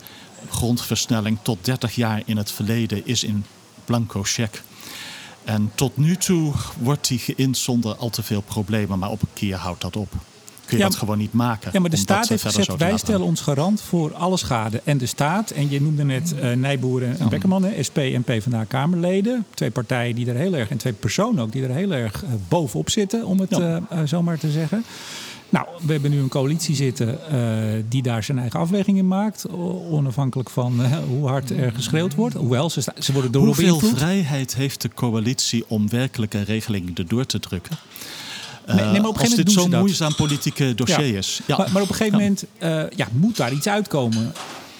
grondversnelling 0.48 1.38
tot 1.42 1.64
30 1.64 1.94
jaar 1.94 2.22
in 2.24 2.36
het 2.36 2.50
verleden 2.50 3.06
is 3.06 3.24
in 3.24 3.44
blanco 3.84 4.22
check. 4.22 4.62
En 5.44 5.72
tot 5.74 5.96
nu 5.96 6.16
toe 6.16 6.52
wordt 6.78 7.08
die 7.08 7.18
geïnd 7.18 7.58
zonder 7.58 7.96
al 7.96 8.10
te 8.10 8.22
veel 8.22 8.40
problemen, 8.40 8.98
maar 8.98 9.10
op 9.10 9.22
een 9.22 9.28
keer 9.32 9.56
houdt 9.56 9.80
dat 9.80 9.96
op. 9.96 10.12
Kun 10.66 10.76
je 10.76 10.82
dat 10.82 10.94
gewoon 10.94 11.18
niet 11.18 11.32
maken. 11.32 11.70
Ja, 11.72 11.80
maar 11.80 11.90
de 11.90 11.96
staat 11.96 12.28
heeft 12.28 12.42
gezegd, 12.42 12.76
wij 12.76 12.96
stellen 12.96 13.26
ons 13.26 13.40
garant 13.40 13.80
voor 13.80 14.14
alle 14.14 14.36
schade. 14.36 14.80
En 14.84 14.98
de 14.98 15.06
staat, 15.06 15.50
en 15.50 15.70
je 15.70 15.80
noemde 15.80 16.04
net 16.04 16.34
uh, 16.42 16.52
Nijboer 16.52 17.02
en 17.02 17.28
Beckerman, 17.28 17.66
SP 17.88 17.98
en 17.98 18.22
PvdA 18.22 18.64
Kamerleden. 18.64 19.46
Twee 19.54 19.70
partijen 19.70 20.14
die 20.14 20.26
er 20.26 20.36
heel 20.36 20.54
erg, 20.54 20.68
en 20.68 20.76
twee 20.76 20.92
personen 20.92 21.42
ook, 21.42 21.52
die 21.52 21.62
er 21.62 21.74
heel 21.74 21.92
erg 21.92 22.22
uh, 22.22 22.30
bovenop 22.48 22.90
zitten, 22.90 23.26
om 23.26 23.40
het 23.40 23.56
ja. 23.56 23.80
uh, 23.92 24.02
zo 24.02 24.22
maar 24.22 24.38
te 24.38 24.50
zeggen. 24.50 24.84
Nou, 25.52 25.66
we 25.86 25.92
hebben 25.92 26.10
nu 26.10 26.18
een 26.18 26.28
coalitie 26.28 26.74
zitten 26.74 27.18
uh, 27.32 27.82
die 27.88 28.02
daar 28.02 28.22
zijn 28.22 28.38
eigen 28.38 28.60
afweging 28.60 28.98
in 28.98 29.08
maakt. 29.08 29.48
Onafhankelijk 29.90 30.50
van 30.50 30.80
uh, 30.80 30.96
hoe 31.08 31.28
hard 31.28 31.50
er 31.50 31.72
geschreeuwd 31.72 32.14
wordt. 32.14 32.34
Hoewel, 32.34 32.70
ze, 32.70 32.82
ze 32.98 33.12
worden 33.12 33.32
door 33.32 33.46
Hoeveel 33.46 33.78
vrijheid 33.78 34.54
heeft 34.54 34.82
de 34.82 34.90
coalitie 34.94 35.64
om 35.68 35.88
werkelijke 35.88 36.42
regelingen 36.42 36.94
erdoor 36.94 37.26
te 37.26 37.40
drukken? 37.40 37.76
Uh, 38.68 38.74
nee, 38.74 39.00
maar 39.00 39.10
op 39.10 39.14
een 39.14 39.20
als 39.20 39.34
dit 39.34 39.52
zo'n 39.52 39.70
moeizaam 39.70 40.14
politieke 40.14 40.74
dossier 40.74 41.06
ja. 41.06 41.18
is. 41.18 41.40
Ja. 41.46 41.56
Maar, 41.56 41.72
maar, 41.72 41.82
op 41.82 41.88
een 41.88 41.94
gegeven 41.94 42.18
moment 42.18 42.44
ja, 42.96 43.08
moet 43.12 43.36
daar 43.36 43.52
iets 43.52 43.68
uitkomen. 43.68 44.32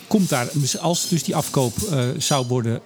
Komt 0.07 0.29
daar, 0.29 0.49
als 0.81 1.09
dus 1.09 1.23
die 1.23 1.37
afkoop 1.37 1.75
zou 2.19 2.47
worden 2.47 2.81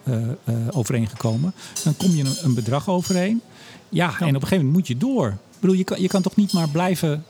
overeengekomen, 0.71 1.55
dan 1.83 1.97
kom 1.97 2.11
je 2.11 2.25
een, 2.25 2.37
een 2.43 2.55
bedrag 2.55 2.89
overeen. 2.89 3.41
Ja, 3.89 4.07
en 4.07 4.29
op 4.29 4.35
een 4.35 4.35
gegeven 4.35 4.57
moment 4.57 4.73
moet 4.73 4.87
je 4.87 4.97
door. 4.97 5.29
Ik 5.29 5.61
bedoel, 5.61 5.77
je 5.77 5.85
kan, 5.85 6.01
je 6.01 6.09
kan 6.09 6.23
toch 6.23 6.37
niet 6.37 6.53
maar 6.53 6.69
blijven 6.69 7.25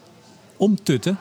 omtutten? 0.57 1.19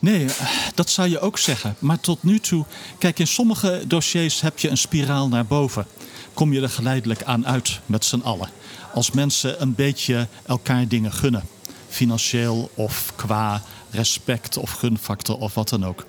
Nee, 0.00 0.26
dat 0.74 0.90
zou 0.90 1.08
je 1.08 1.20
ook 1.20 1.38
zeggen. 1.38 1.76
Maar 1.78 2.00
tot 2.00 2.22
nu 2.22 2.38
toe, 2.38 2.64
kijk, 2.98 3.18
in 3.18 3.26
sommige 3.26 3.84
dossiers 3.86 4.40
heb 4.40 4.58
je 4.58 4.68
een 4.68 4.78
spiraal 4.78 5.28
naar 5.28 5.46
boven. 5.46 5.86
Kom 6.34 6.52
je 6.52 6.60
er 6.60 6.68
geleidelijk 6.68 7.22
aan 7.22 7.46
uit 7.46 7.80
met 7.86 8.04
z'n 8.04 8.20
allen. 8.20 8.48
Als 8.92 9.10
mensen 9.10 9.62
een 9.62 9.74
beetje 9.74 10.26
elkaar 10.46 10.88
dingen 10.88 11.12
gunnen. 11.12 11.42
Financieel 11.88 12.70
of 12.74 13.12
qua 13.16 13.62
respect 13.90 14.56
of 14.56 14.70
gunfactor 14.70 15.38
of 15.38 15.54
wat 15.54 15.68
dan 15.68 15.86
ook. 15.86 16.06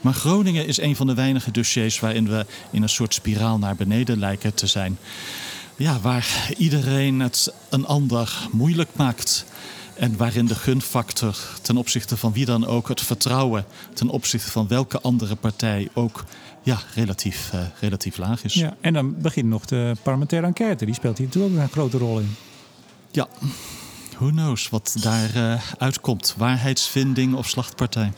Maar 0.00 0.14
Groningen 0.14 0.66
is 0.66 0.80
een 0.80 0.96
van 0.96 1.06
de 1.06 1.14
weinige 1.14 1.50
dossiers 1.50 2.00
waarin 2.00 2.28
we 2.28 2.46
in 2.70 2.82
een 2.82 2.88
soort 2.88 3.14
spiraal 3.14 3.58
naar 3.58 3.76
beneden 3.76 4.18
lijken 4.18 4.54
te 4.54 4.66
zijn. 4.66 4.98
Ja, 5.76 6.00
waar 6.00 6.50
iedereen 6.56 7.20
het 7.20 7.52
een 7.68 7.86
ander 7.86 8.48
moeilijk 8.52 8.90
maakt. 8.92 9.44
En 9.94 10.16
waarin 10.16 10.46
de 10.46 10.54
gunfactor 10.54 11.36
ten 11.62 11.76
opzichte 11.76 12.16
van 12.16 12.32
wie 12.32 12.44
dan 12.44 12.66
ook, 12.66 12.88
het 12.88 13.00
vertrouwen 13.00 13.64
ten 13.94 14.08
opzichte 14.08 14.50
van 14.50 14.68
welke 14.68 15.00
andere 15.00 15.34
partij 15.34 15.88
ook 15.94 16.24
ja, 16.62 16.78
relatief, 16.94 17.50
uh, 17.54 17.60
relatief 17.80 18.16
laag 18.16 18.44
is. 18.44 18.54
Ja, 18.54 18.76
en 18.80 18.92
dan 18.92 19.20
begint 19.20 19.48
nog 19.48 19.64
de 19.64 19.92
parlementaire 20.02 20.46
enquête. 20.46 20.84
Die 20.84 20.94
speelt 20.94 21.18
hier 21.18 21.26
natuurlijk 21.26 21.54
ook 21.54 21.60
een 21.60 21.68
grote 21.68 21.98
rol 21.98 22.18
in. 22.18 22.34
Ja, 23.10 23.28
who 24.16 24.30
knows 24.30 24.68
wat 24.68 24.96
daar 25.00 25.36
uh, 25.36 25.62
uitkomt. 25.78 26.34
Waarheidsvinding 26.36 27.34
of 27.34 27.48
slachtpartij. 27.48 28.12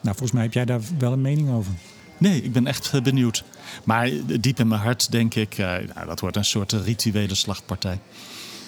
Nou, 0.00 0.16
volgens 0.16 0.32
mij 0.32 0.42
heb 0.42 0.52
jij 0.52 0.64
daar 0.64 0.80
wel 0.98 1.12
een 1.12 1.20
mening 1.20 1.50
over. 1.50 1.72
Nee, 2.18 2.42
ik 2.42 2.52
ben 2.52 2.66
echt 2.66 3.02
benieuwd. 3.02 3.44
Maar 3.84 4.10
diep 4.40 4.58
in 4.58 4.68
mijn 4.68 4.80
hart 4.80 5.10
denk 5.10 5.34
ik, 5.34 5.58
uh, 5.58 5.66
nou, 5.66 6.06
dat 6.06 6.20
wordt 6.20 6.36
een 6.36 6.44
soort 6.44 6.72
rituele 6.72 7.34
slachtpartij. 7.34 7.98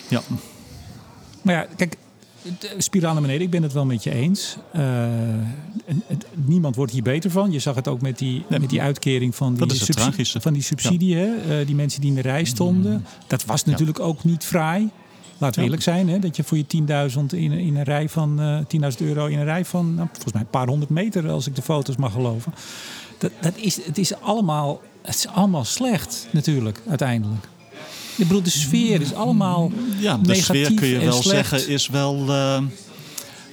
Ja. 0.09 0.20
Maar 1.43 1.55
ja, 1.55 1.66
kijk, 1.76 1.97
spiraal 2.78 3.12
naar 3.12 3.22
beneden, 3.22 3.42
ik 3.42 3.51
ben 3.51 3.62
het 3.62 3.72
wel 3.72 3.84
met 3.84 4.03
je 4.03 4.11
eens. 4.11 4.57
Uh, 4.76 5.09
niemand 6.34 6.76
wordt 6.76 6.92
hier 6.92 7.03
beter 7.03 7.30
van. 7.30 7.53
Je 7.53 7.59
zag 7.59 7.74
het 7.74 7.88
ook 7.88 8.01
met 8.01 8.18
die, 8.18 8.44
met 8.49 8.70
die 8.70 8.82
uitkering 8.82 9.34
van 9.34 9.55
die, 9.55 9.74
subsidie, 9.74 10.40
van 10.40 10.53
die 10.53 10.62
subsidie. 10.62 11.16
Hè? 11.16 11.61
Uh, 11.61 11.66
die 11.66 11.74
mensen 11.74 12.01
die 12.01 12.11
in 12.11 12.16
de 12.16 12.22
rij 12.22 12.44
stonden. 12.44 12.92
Mm. 12.92 13.03
Dat 13.26 13.44
was 13.44 13.64
natuurlijk 13.64 14.01
ook 14.01 14.24
niet 14.24 14.44
fraai. 14.44 14.90
Laten 15.38 15.59
we 15.59 15.64
eerlijk 15.64 15.82
zijn, 15.82 16.09
hè? 16.09 16.18
dat 16.18 16.36
je 16.36 16.44
voor 16.44 16.57
je 16.57 16.64
10.000 17.11 17.24
in, 17.26 17.53
in 17.53 17.76
een 17.76 17.82
rij 17.82 18.09
van 18.09 18.40
uh, 18.40 18.59
eh, 18.59 18.92
10.000 18.92 19.07
euro 19.07 19.26
in 19.26 19.38
een 19.38 19.44
rij 19.44 19.64
van 19.64 19.94
nou, 19.94 20.09
volgens 20.12 20.32
mij 20.32 20.42
een 20.42 20.51
paar 20.51 20.66
honderd 20.66 20.90
meter, 20.90 21.28
als 21.28 21.46
ik 21.46 21.55
de 21.55 21.62
foto's 21.62 21.96
mag 21.96 22.12
geloven. 22.12 22.55
Dat, 23.18 23.32
dat 23.40 23.57
is, 23.57 23.84
het, 23.84 23.99
is 23.99 24.20
allemaal, 24.20 24.80
het 25.03 25.14
is 25.14 25.26
allemaal 25.26 25.64
slecht, 25.64 26.26
natuurlijk, 26.30 26.82
uiteindelijk. 26.88 27.49
Ik 28.18 28.26
bedoel, 28.26 28.42
de 28.42 28.50
sfeer 28.50 29.00
is 29.00 29.14
allemaal 29.14 29.70
ja, 29.98 30.16
de 30.16 30.34
sfeer 30.34 30.74
kun 30.74 30.86
je 30.86 30.98
wel 30.98 31.22
slecht. 31.22 31.48
zeggen 31.48 31.72
is 31.72 31.88
wel 31.88 32.28
uh, 32.28 32.62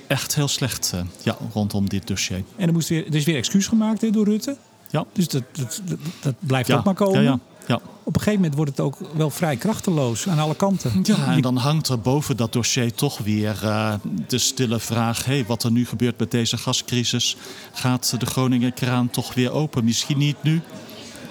echt 0.08 0.36
heel 0.36 0.48
slecht 0.48 0.92
uh, 0.96 1.02
ja, 1.24 1.38
rondom 1.54 1.90
dit 1.90 2.08
dossier. 2.08 2.44
En 2.56 2.68
er, 2.68 2.74
moest 2.74 2.90
weer, 2.90 3.08
er 3.08 3.16
is 3.16 3.26
weer 3.26 3.36
excuus 3.36 3.68
gemaakt 3.68 4.02
hè, 4.02 4.10
door 4.10 4.26
Rutte. 4.26 4.58
Ja. 4.90 5.06
Dus 5.14 5.28
dat, 5.28 5.44
dat, 5.52 5.82
dat, 6.20 6.36
blijft 6.40 6.72
ook 6.72 6.84
maar 6.84 6.94
komen. 6.94 7.24
Ja, 7.24 7.40
ja. 7.68 7.76
Op 8.04 8.16
een 8.16 8.22
gegeven 8.22 8.34
moment 8.34 8.56
wordt 8.56 8.72
het 8.72 8.80
ook 8.80 8.98
wel 9.14 9.30
vrij 9.30 9.56
krachteloos 9.56 10.28
aan 10.28 10.40
alle 10.40 10.56
kanten. 10.56 11.00
Ja, 11.04 11.34
en 11.34 11.42
dan 11.42 11.58
hangt 11.58 11.88
er 11.88 12.00
boven 12.00 12.38
dat 12.38 12.54
dossier 12.54 12.94
toch 12.94 13.18
weer 13.18 13.60
uh, 13.64 13.94
de 14.28 14.38
stille 14.38 14.80
vraag: 14.80 15.26
hey, 15.26 15.46
wat 15.46 15.64
er 15.64 15.72
nu 15.72 15.86
gebeurt 15.86 16.20
met 16.20 16.32
deze 16.32 16.58
gascrisis? 16.58 17.38
Gaat 17.74 18.16
de 18.20 18.26
Groningen 18.26 18.74
kraan 18.74 19.10
toch 19.10 19.34
weer 19.34 19.52
open? 19.52 19.84
Misschien 19.84 20.18
niet 20.18 20.44
nu, 20.44 20.62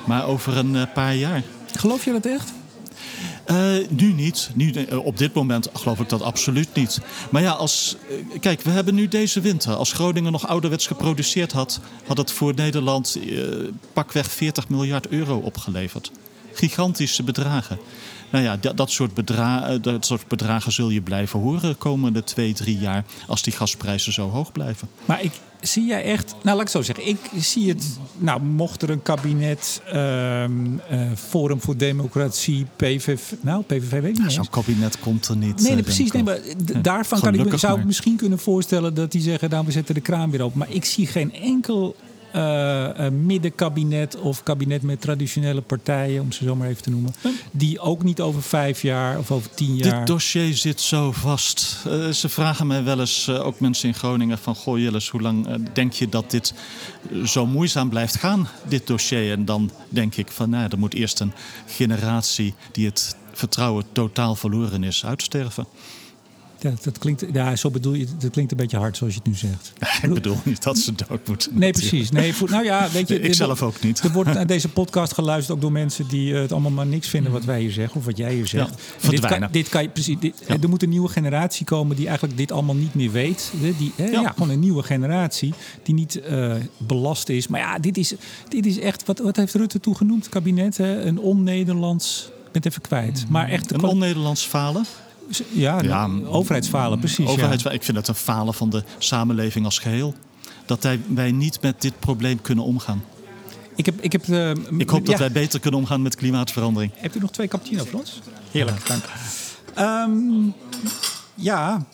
maar 0.05 0.27
over 0.27 0.57
een 0.57 0.89
paar 0.95 1.15
jaar. 1.15 1.43
Geloof 1.77 2.05
je 2.05 2.13
dat 2.13 2.27
echt? 2.27 2.53
Uh, 3.51 3.89
nu 3.89 4.13
niet. 4.13 4.51
Nu, 4.55 4.73
uh, 4.73 5.05
op 5.05 5.19
dit 5.19 5.35
moment 5.35 5.69
geloof 5.73 6.01
ik 6.01 6.09
dat 6.09 6.23
absoluut 6.23 6.75
niet. 6.75 7.01
Maar 7.31 7.43
ja, 7.43 7.51
als, 7.51 7.97
uh, 8.11 8.41
kijk, 8.41 8.61
we 8.61 8.71
hebben 8.71 8.95
nu 8.95 9.09
deze 9.09 9.41
winter. 9.41 9.75
Als 9.75 9.93
Groningen 9.93 10.33
nog 10.33 10.47
ouderwets 10.49 10.87
geproduceerd 10.87 11.53
had, 11.53 11.81
had 12.07 12.17
het 12.17 12.31
voor 12.31 12.55
Nederland 12.55 13.19
pakweg 13.93 14.31
40 14.31 14.69
miljard 14.69 15.09
euro 15.09 15.37
opgeleverd. 15.39 16.11
Gigantische 16.53 17.23
bedragen. 17.23 17.79
Nou 18.31 18.45
ja, 18.45 18.57
dat, 18.57 18.77
dat, 18.77 18.91
soort 18.91 19.15
bedragen, 19.15 19.83
dat 19.83 20.07
soort 20.07 20.29
bedragen 20.29 20.73
zul 20.73 20.91
je 20.91 21.01
blijven 21.01 21.41
horen 21.41 21.69
de 21.69 21.75
komende 21.75 22.25
twee, 22.25 22.53
drie 22.53 22.79
jaar. 22.79 23.05
Als 23.27 23.43
die 23.43 23.53
gasprijzen 23.53 24.13
zo 24.13 24.31
hoog 24.31 24.53
blijven. 24.53 24.89
Maar 25.05 25.23
ik, 25.23 25.33
zie 25.67 25.87
jij 25.87 26.05
echt, 26.05 26.35
nou 26.43 26.57
laat 26.57 26.67
ik 26.67 26.73
zo 26.73 26.83
zeggen, 26.83 27.07
ik 27.09 27.19
zie 27.39 27.69
het, 27.69 27.99
nou 28.19 28.43
mocht 28.43 28.83
er 28.83 28.91
een 28.91 29.03
kabinet, 29.03 29.83
uh, 29.93 30.45
uh, 30.45 30.49
Forum 31.15 31.61
voor 31.61 31.77
Democratie, 31.77 32.67
PVV, 32.77 33.21
nou 33.41 33.63
PVV 33.63 34.01
weet 34.01 34.19
ik 34.19 34.23
niet. 34.23 34.33
Zo'n 34.33 34.51
kabinet 34.51 34.99
komt 34.99 35.29
er 35.29 35.37
niet. 35.37 35.61
Nee, 35.61 35.73
nee 35.73 35.83
precies. 35.83 36.11
Nee, 36.11 36.23
maar 36.23 36.39
daarvan 36.83 37.21
kan 37.21 37.35
ik, 37.35 37.59
zou 37.59 37.79
ik 37.79 37.85
misschien 37.85 38.17
kunnen 38.17 38.39
voorstellen 38.39 38.95
dat 38.95 39.13
die 39.13 39.21
zeggen, 39.21 39.51
nou 39.51 39.65
we 39.67 39.73
zetten 39.73 39.95
de 39.95 40.01
kraan 40.01 40.31
weer 40.31 40.43
open. 40.43 40.59
Maar 40.59 40.71
ik 40.71 40.85
zie 40.85 41.07
geen 41.07 41.35
enkel 41.35 41.97
uh, 42.37 43.09
middenkabinet 43.09 44.17
of 44.17 44.43
kabinet 44.43 44.83
met 44.83 45.01
traditionele 45.01 45.61
partijen, 45.61 46.23
om 46.23 46.33
ze 46.33 46.45
zo 46.45 46.57
maar 46.57 46.69
even 46.69 46.83
te 46.83 46.91
noemen, 46.91 47.15
die 47.51 47.81
ook 47.81 48.03
niet 48.03 48.21
over 48.21 48.43
vijf 48.43 48.83
jaar 48.83 49.19
of 49.19 49.31
over 49.31 49.51
tien 49.55 49.77
jaar. 49.77 49.99
Dit 49.99 50.07
dossier 50.07 50.55
zit 50.55 50.81
zo 50.81 51.13
vast. 51.13 51.77
Uh, 51.87 52.09
ze 52.09 52.29
vragen 52.29 52.67
mij 52.67 52.85
wel 52.85 53.01
eens, 53.01 53.27
uh, 53.29 53.47
ook 53.47 53.61
mensen 53.61 53.89
in 53.89 53.95
Groningen, 53.95 54.39
van 54.39 54.55
goh 54.55 54.79
Jilles, 54.79 55.09
hoe 55.09 55.21
lang 55.21 55.59
denk 55.73 55.93
je 55.93 56.09
dat 56.09 56.31
dit 56.31 56.55
zo 57.25 57.47
moeizaam 57.47 57.89
blijft 57.89 58.17
gaan, 58.17 58.49
dit 58.69 58.87
dossier? 58.87 59.33
En 59.33 59.45
dan 59.45 59.71
denk 59.89 60.17
ik 60.17 60.31
van, 60.31 60.51
nou, 60.51 60.69
er 60.71 60.79
moet 60.79 60.95
eerst 60.95 61.21
een 61.21 61.33
generatie 61.67 62.55
die 62.73 62.87
het 62.87 63.17
vertrouwen 63.33 63.85
totaal 63.93 64.35
verloren 64.35 64.85
is, 64.85 65.05
uitsterven. 65.05 65.67
Dat, 66.71 66.85
dat 66.85 66.99
klinkt, 66.99 67.25
ja, 67.33 67.57
zo 67.57 67.71
bedoel 67.71 67.93
je, 67.93 68.07
dat 68.19 68.31
klinkt 68.31 68.51
een 68.51 68.57
beetje 68.57 68.77
hard 68.77 68.97
zoals 68.97 69.13
je 69.13 69.19
het 69.19 69.29
nu 69.29 69.35
zegt. 69.35 69.73
Ik 70.05 70.15
bedoel 70.15 70.37
niet 70.45 70.63
dat 70.63 70.79
ze 70.79 70.93
dood 70.95 71.29
moeten. 71.29 71.59
Nee, 71.59 71.73
precies. 71.73 72.11
Nee, 72.11 72.35
voor, 72.35 72.51
nou 72.51 72.65
ja, 72.65 72.89
weet 72.93 73.09
je, 73.09 73.21
Ik 73.29 73.35
zelf 73.35 73.63
ook 73.63 73.81
niet. 73.81 74.01
Er 74.01 74.13
wordt 74.13 74.35
naar 74.35 74.47
deze 74.47 74.69
podcast 74.69 75.13
geluisterd 75.13 75.57
ook 75.57 75.63
door 75.63 75.73
mensen 75.73 76.09
die 76.09 76.35
eh, 76.35 76.41
het 76.41 76.53
allemaal 76.53 76.71
maar 76.71 76.87
niks 76.87 77.09
vinden 77.09 77.33
wat 77.33 77.45
wij 77.45 77.61
hier 77.61 77.73
zeggen 77.73 77.97
of 77.97 78.05
wat 78.05 78.17
jij 78.17 78.35
hier 78.35 78.47
zegt. 78.47 78.69
Ja, 78.69 78.75
dit 78.75 79.01
kan, 79.01 79.11
verdwijnen. 79.11 79.53
dit 79.53 79.69
kan 79.69 79.83
je 79.83 79.89
precies. 79.89 80.19
Dit, 80.19 80.35
Ja. 80.47 80.57
Er 80.61 80.69
moet 80.69 80.83
een 80.83 80.89
nieuwe 80.89 81.09
generatie 81.09 81.67
komen 81.67 81.97
die 81.97 82.07
eigenlijk 82.07 82.37
dit 82.37 82.53
allemaal 82.53 82.75
niet 82.75 82.95
meer 82.95 83.11
weet. 83.11 83.53
Die, 83.79 83.93
hè, 83.97 84.05
ja. 84.05 84.21
Ja. 84.21 84.31
gewoon 84.31 84.51
een 84.51 84.61
nieuwe 84.61 84.83
generatie 84.83 85.55
die 85.83 85.95
niet 85.95 86.21
eh, 86.21 86.55
belast 86.79 87.29
is. 87.29 87.49
Maar 87.49 87.61
ja, 87.61 87.79
dit 87.79 87.97
is, 87.97 88.15
dit 88.49 88.67
is 88.67 88.79
echt, 88.79 89.05
wat, 89.07 89.19
wat 89.19 89.37
heeft 89.37 89.55
Rutte 89.55 89.81
toen 89.81 89.97
genoemd, 89.97 90.29
kabinet? 90.29 90.77
Hè? 90.77 91.03
Een 91.03 91.19
on-Nederlands. 91.19 92.29
Ik 92.29 92.53
ben 92.53 92.63
het 92.63 92.67
even 92.67 92.83
kwijt. 92.83 93.25
Maar 93.29 93.49
echt 93.49 93.73
Een 93.73 93.83
on-Nederlands 93.83 94.43
falen. 94.47 94.85
Ja, 95.53 95.83
Ja, 95.83 96.09
de 96.09 96.27
overheidsfalen, 96.27 96.99
precies. 96.99 97.27
Overheid, 97.27 97.63
ja. 97.63 97.71
Ik 97.71 97.83
vind 97.83 97.97
het 97.97 98.09
een 98.09 98.15
falen 98.15 98.55
van 98.55 98.71
de 98.71 98.83
samenleving 98.99 99.65
als 99.65 99.79
geheel. 99.79 100.15
Dat 100.67 100.89
wij, 101.15 101.33
niet 101.33 101.61
met 101.61 101.81
dit 101.81 101.99
probleem 101.99 102.41
kunnen 102.41 102.65
omgaan. 102.65 103.05
Ik 103.77 103.87
heb, 103.87 104.01
ik 104.01 104.13
heb, 104.13 104.29
eh, 104.29 104.51
Ik 104.79 104.91
hoop 104.91 105.07
dat 105.07 105.15
ja. 105.15 105.19
wij 105.19 105.33
beter 105.33 105.61
kunnen 105.61 105.81
omgaan 105.81 106.03
met 106.03 106.15
klimaatverandering. 106.15 106.93
Hebt 106.95 107.17
u 107.17 107.19
nog 107.19 107.31
twee 107.31 107.49
cappuccino 107.49 107.85
voor 107.85 107.99
ons? 107.99 108.21
Heerlijk, 108.51 108.87
dank. 108.87 109.05
Ehm, 109.75 110.11
ja, 111.35 111.87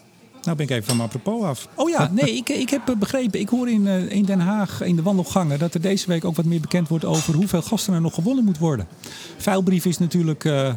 nou 0.42 0.56
ben 0.56 0.66
ik 0.66 0.70
even 0.70 0.84
van 0.84 0.96
mijn 0.96 1.08
apropos 1.08 1.44
af. 1.44 1.68
Oh 1.74 1.90
ja, 1.90 2.10
nee, 2.12 2.36
ik, 2.36 2.48
ik 2.48 2.70
heb 2.70 2.88
eh, 2.88 2.96
begrepen, 2.96 3.40
ik 3.40 3.48
hoor 3.48 3.68
in, 3.68 3.86
eh, 3.86 4.10
in 4.10 4.24
Den 4.24 4.40
Haag, 4.40 4.82
in 4.82 4.96
de 4.96 5.02
wandelgangen... 5.02 5.58
dat 5.58 5.74
er 5.74 5.80
deze 5.80 6.06
week 6.06 6.24
ook 6.24 6.36
wat 6.36 6.44
meer 6.44 6.60
bekend 6.60 6.88
wordt 6.88 7.04
over 7.04 7.34
hoeveel 7.34 7.62
gasten 7.62 7.94
er 7.94 8.00
nog 8.00 8.14
gewonnen 8.14 8.44
moet 8.44 8.58
worden. 8.58 8.88
Vuilbrief 9.36 9.84
is 9.84 9.98
natuurlijk 9.98 10.44
eh, 10.44 10.74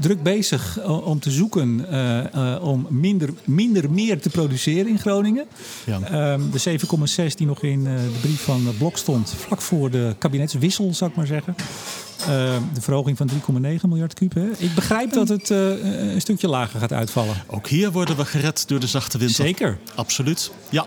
druk 0.00 0.22
bezig 0.22 0.84
om 0.84 1.20
te 1.20 1.30
zoeken 1.30 1.86
eh, 1.90 2.54
eh, 2.54 2.64
om 2.64 2.86
minder, 2.88 3.30
minder 3.44 3.90
meer 3.90 4.20
te 4.20 4.30
produceren 4.30 4.88
in 4.88 4.98
Groningen. 4.98 5.46
Ja. 5.86 6.00
Ehm, 6.00 6.40
de 6.50 6.58
7,6 6.58 7.34
die 7.36 7.46
nog 7.46 7.62
in 7.62 7.86
eh, 7.86 7.94
de 7.94 8.18
brief 8.20 8.40
van 8.40 8.74
Blok 8.78 8.96
stond, 8.96 9.34
vlak 9.36 9.60
voor 9.60 9.90
de 9.90 10.14
kabinetswissel, 10.18 10.94
zou 10.94 11.10
ik 11.10 11.16
maar 11.16 11.26
zeggen. 11.26 11.54
Ehm, 12.28 12.60
de 12.74 12.80
verhoging 12.80 13.16
van 13.16 13.26
3,9 13.26 13.88
miljard 13.88 14.14
kuub. 14.14 14.34
Hè? 14.34 14.48
Ik 14.58 14.74
begrijp 14.74 15.12
dat 15.12 15.28
het 15.28 15.50
eh, 15.50 16.12
een 16.12 16.20
stukje 16.20 16.48
lager 16.48 16.80
gaat 16.80 16.92
uitvallen. 16.92 17.34
Ook 17.46 17.68
hier 17.68 17.90
worden 17.92 18.16
we 18.16 18.24
gered 18.24 18.68
door 18.68 18.80
de 18.80 18.86
zachte 18.86 19.18
winter. 19.18 19.44
Zeker. 19.44 19.78
Absoluut, 19.94 20.50
ja. 20.68 20.86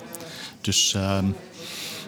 Dus 0.61 0.93
ehm, 0.95 1.25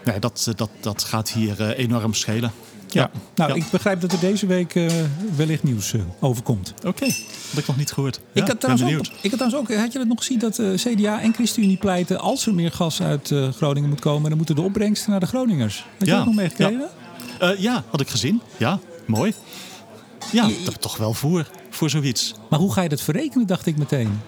nee, 0.06 0.20
dat, 0.20 0.52
dat, 0.56 0.70
dat 0.80 1.04
gaat 1.04 1.30
hier 1.32 1.62
eh, 1.62 1.78
enorm 1.84 2.14
schelen. 2.14 2.52
Ja. 2.90 3.10
Nou, 3.36 3.50
Ja. 3.50 3.56
ik 3.56 3.70
begrijp 3.72 4.02
dat 4.02 4.12
er 4.12 4.20
deze 4.20 4.46
week 4.46 4.76
eh, 4.76 4.86
wellicht 5.36 5.64
nieuws 5.64 5.94
eh, 5.94 6.02
overkomt. 6.20 6.74
Oké, 6.86 7.06
dat 7.06 7.16
heb 7.50 7.60
ik 7.60 7.68
nog 7.68 7.78
niet 7.78 7.92
gehoord. 7.92 8.20
Ja, 8.34 8.42
ik, 8.42 8.48
had 8.48 8.60
trouwens 8.60 8.94
ook, 8.96 9.06
ik 9.22 9.30
had 9.32 9.40
trouwens 9.40 9.56
ook, 9.56 9.78
had 9.78 9.92
je 9.92 9.98
dat 9.98 10.08
nog 10.08 10.18
gezien 10.18 10.40
dat 10.40 10.60
eh, 10.60 10.74
CDA 10.74 11.22
en 11.22 11.34
ChristenUnie 11.34 11.78
pleiten... 11.78 12.20
als 12.20 12.46
er 12.48 12.54
meer 12.54 12.72
gas 12.72 13.02
uit 13.02 13.32
eh, 13.32 13.50
Groningen 13.50 13.90
moet 13.90 14.00
komen, 14.00 14.28
dan 14.30 14.38
moeten 14.38 14.56
de 14.56 14.62
opbrengsten 14.62 15.12
naar 15.12 15.20
de 15.20 15.26
Groningers. 15.26 15.76
Had 15.78 15.86
je 16.00 16.06
Ja, 16.06 16.16
dat 16.18 16.26
nog 16.26 16.36
meegekregen? 16.36 16.88
Eh, 17.40 17.50
ja, 17.58 17.84
had 17.90 18.02
ik 18.02 18.10
gezien. 18.10 18.42
Ja, 18.58 18.80
mooi. 19.08 19.34
Ja, 20.32 20.50
toch- 20.66 20.78
toch 20.78 20.98
wel 20.98 21.14
voor, 21.14 21.48
voor 21.70 21.90
zoiets. 21.90 22.34
Maar 22.50 22.60
hoe 22.60 22.74
ga 22.74 22.82
je 22.82 22.90
dat 22.90 23.02
verrekenen, 23.02 23.48
dacht 23.48 23.66
ik 23.66 23.78
meteen. 23.78 24.20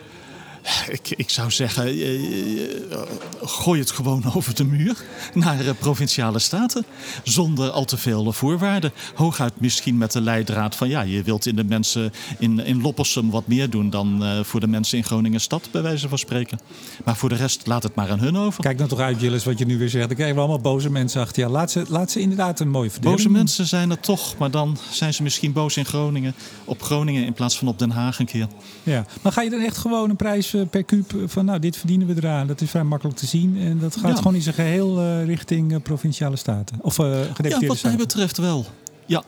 Ik, 0.98 1.10
ik 1.10 1.30
zou 1.30 1.52
zeggen, 1.52 1.86
eh, 1.86 2.64
eh, 2.92 3.00
gooi 3.42 3.80
het 3.80 3.92
gewoon 3.92 4.24
over 4.36 4.56
de 4.56 4.64
muur 4.64 5.04
naar 5.34 5.60
eh, 5.60 5.74
provinciale 5.80 6.40
staten. 6.40 6.86
Zonder 7.24 7.70
al 7.70 7.86
te 7.86 7.98
veel 7.98 8.32
voorwaarden. 8.32 8.92
Hooguit 9.16 9.60
misschien 9.60 9.98
met 9.98 10.12
de 10.12 10.22
leidraad 10.22 10.76
van 10.76 10.90
ja, 10.90 11.02
je 11.02 11.24
wilt 11.24 11.46
in 11.46 11.56
de 11.56 11.64
mensen 11.64 12.14
in, 12.40 12.66
in 12.66 12.82
Loppersum 12.82 13.30
wat 13.30 13.48
meer 13.48 13.70
doen 13.70 13.90
dan 13.90 14.24
eh, 14.24 14.44
voor 14.44 14.60
de 14.60 14.68
mensen 14.68 14.98
in 14.98 15.04
Groningen 15.04 15.42
stad, 15.42 15.68
bij 15.72 15.82
wijze 15.82 16.10
van 16.10 16.18
spreken. 16.18 16.60
Maar 17.04 17.16
voor 17.16 17.30
de 17.30 17.36
rest 17.36 17.68
laat 17.68 17.84
het 17.84 17.96
maar 17.96 18.12
aan 18.12 18.20
hun 18.20 18.38
over. 18.38 18.64
Kijk 18.64 18.78
nou 18.78 18.90
toch 18.90 19.00
uit, 19.00 19.18
Gilles, 19.18 19.44
wat 19.44 19.60
je 19.60 19.66
nu 19.66 19.78
weer 19.78 19.90
zegt. 19.90 20.08
Dan 20.08 20.16
krijgen 20.16 20.36
we 20.36 20.42
allemaal 20.42 20.62
boze 20.62 20.90
mensen 20.90 21.22
achter. 21.22 21.44
Ja, 21.44 21.50
laat 21.50 21.72
ze, 21.72 21.84
laat 21.88 22.12
ze 22.12 22.20
inderdaad 22.20 22.60
een 22.60 22.70
mooie 22.70 22.90
verdeling 22.90 23.18
Boze 23.18 23.32
mensen 23.32 23.66
zijn 23.66 23.90
er 23.90 24.00
toch, 24.00 24.38
maar 24.38 24.52
dan 24.52 24.78
zijn 24.92 25.14
ze 25.14 25.24
misschien 25.24 25.54
boos 25.54 25.78
in 25.78 25.86
Groningen. 25.86 26.34
Op 26.66 26.82
Groningen 26.82 27.26
in 27.26 27.34
plaats 27.34 27.58
van 27.58 27.68
op 27.68 27.80
Den 27.80 27.92
Haag 27.92 28.20
een 28.20 28.26
keer. 28.26 28.48
Ja. 28.84 29.06
Maar 29.22 29.32
ga 29.32 29.42
je 29.42 29.50
dan 29.50 29.62
echt 29.62 29.78
gewoon 29.78 30.10
een 30.10 30.16
prijs 30.16 30.54
eh, 30.54 30.57
per 30.66 30.84
kuub 30.84 31.14
eh, 31.14 31.20
van 31.26 31.46
nou, 31.46 31.60
dit 31.60 31.78
verdienen 31.78 32.08
we 32.08 32.14
eraan. 32.16 32.48
Dat 32.48 32.62
is 32.62 32.70
vrij 32.70 32.84
makkelijk 32.84 33.18
te 33.18 33.26
zien. 33.26 33.58
En 33.60 33.80
dat 33.80 33.96
gaat 33.98 34.10
Ja. 34.12 34.16
gewoon 34.16 34.36
in 34.36 34.42
zijn 34.42 34.56
geheel 34.56 35.00
eh, 35.00 35.26
richting 35.26 35.74
eh, 35.74 35.80
provinciale 35.82 36.36
staten. 36.36 36.78
Of 36.82 37.00
eh 37.00 37.06
Ja, 37.06 37.34
gedeputeerde 37.34 37.68
wat 37.68 37.82
mij 37.84 37.96
betreft 37.96 38.38
wel. 38.38 38.66
Ja. 39.06 39.24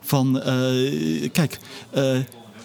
Van, 0.00 0.40
eh, 0.42 1.30
kijk, 1.32 1.58
eh, 1.90 2.16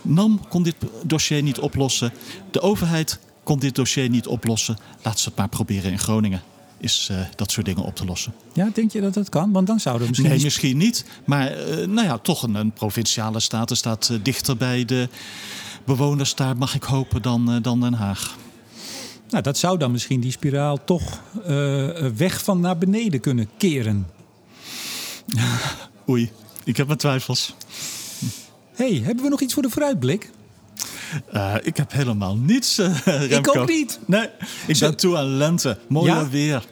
NAM 0.01 0.47
kon 0.49 0.63
dit 0.63 0.75
dossier 1.05 1.41
niet 1.43 1.59
oplossen. 1.59 2.11
De 2.51 2.61
overheid 2.61 3.19
kon 3.43 3.59
dit 3.59 3.75
dossier 3.75 4.09
niet 4.09 4.27
oplossen. 4.27 4.77
Laat 5.03 5.19
ze 5.19 5.27
het 5.29 5.37
maar 5.37 5.49
proberen 5.49 5.91
in 5.91 5.99
Groningen. 5.99 6.41
Is 6.77 7.07
eh, 7.11 7.17
dat 7.35 7.51
soort 7.51 7.65
dingen 7.65 7.83
op 7.83 7.95
te 7.95 8.05
lossen. 8.05 8.33
Ja, 8.53 8.69
denk 8.73 8.91
je 8.91 9.01
dat 9.01 9.13
dat 9.13 9.29
kan? 9.29 9.51
Want 9.51 9.67
dan 9.67 9.79
zouden 9.79 10.03
we 10.03 10.09
misschien... 10.09 10.29
Nee, 10.29 10.43
misschien 10.43 10.77
niet. 10.77 11.05
Maar 11.25 11.47
eh, 11.51 11.87
nou 11.87 12.07
ja, 12.07 12.17
toch 12.17 12.43
een, 12.43 12.55
een 12.55 12.71
provinciale 12.71 13.39
staten 13.39 13.77
staat 13.77 14.09
eh, 14.11 14.17
dichter 14.23 14.57
bij 14.57 14.85
de 14.85 15.09
bewoners 15.85 16.35
daar, 16.35 16.57
mag 16.57 16.75
ik 16.75 16.83
hopen, 16.83 17.21
dan, 17.21 17.51
eh, 17.51 17.61
dan 17.61 17.79
Den 17.79 17.93
Haag. 17.93 18.37
Nou, 19.29 19.43
dat 19.43 19.57
zou 19.57 19.77
dan 19.77 19.91
misschien 19.91 20.19
die 20.19 20.31
spiraal 20.31 20.83
toch 20.83 21.21
eh, 21.45 21.87
weg 22.15 22.43
van 22.43 22.59
naar 22.59 22.77
beneden 22.77 23.19
kunnen 23.19 23.49
keren. 23.57 24.07
Oei, 26.09 26.31
ik 26.63 26.77
heb 26.77 26.87
mijn 26.87 26.99
twijfels. 26.99 27.55
hey, 28.75 29.01
hebben 29.03 29.23
we 29.23 29.29
nog 29.29 29.41
iets 29.41 29.53
voor 29.53 29.63
de 29.63 29.69
vooruitblik? 29.69 30.29
Eh, 31.31 31.55
ik 31.61 31.77
heb 31.77 31.91
helemaal 31.91 32.35
niets, 32.35 32.77
eh 32.77 32.99
Remco. 33.29 33.59
ook 33.59 33.69
niet. 33.69 33.99
Nee, 34.05 34.27
ik 34.67 34.79
ben 34.79 34.97
toe 34.97 35.17
aan 35.17 35.37
lente. 35.37 35.77
Mooi 35.87 36.11
Ja? 36.11 36.29
weer. 36.29 36.65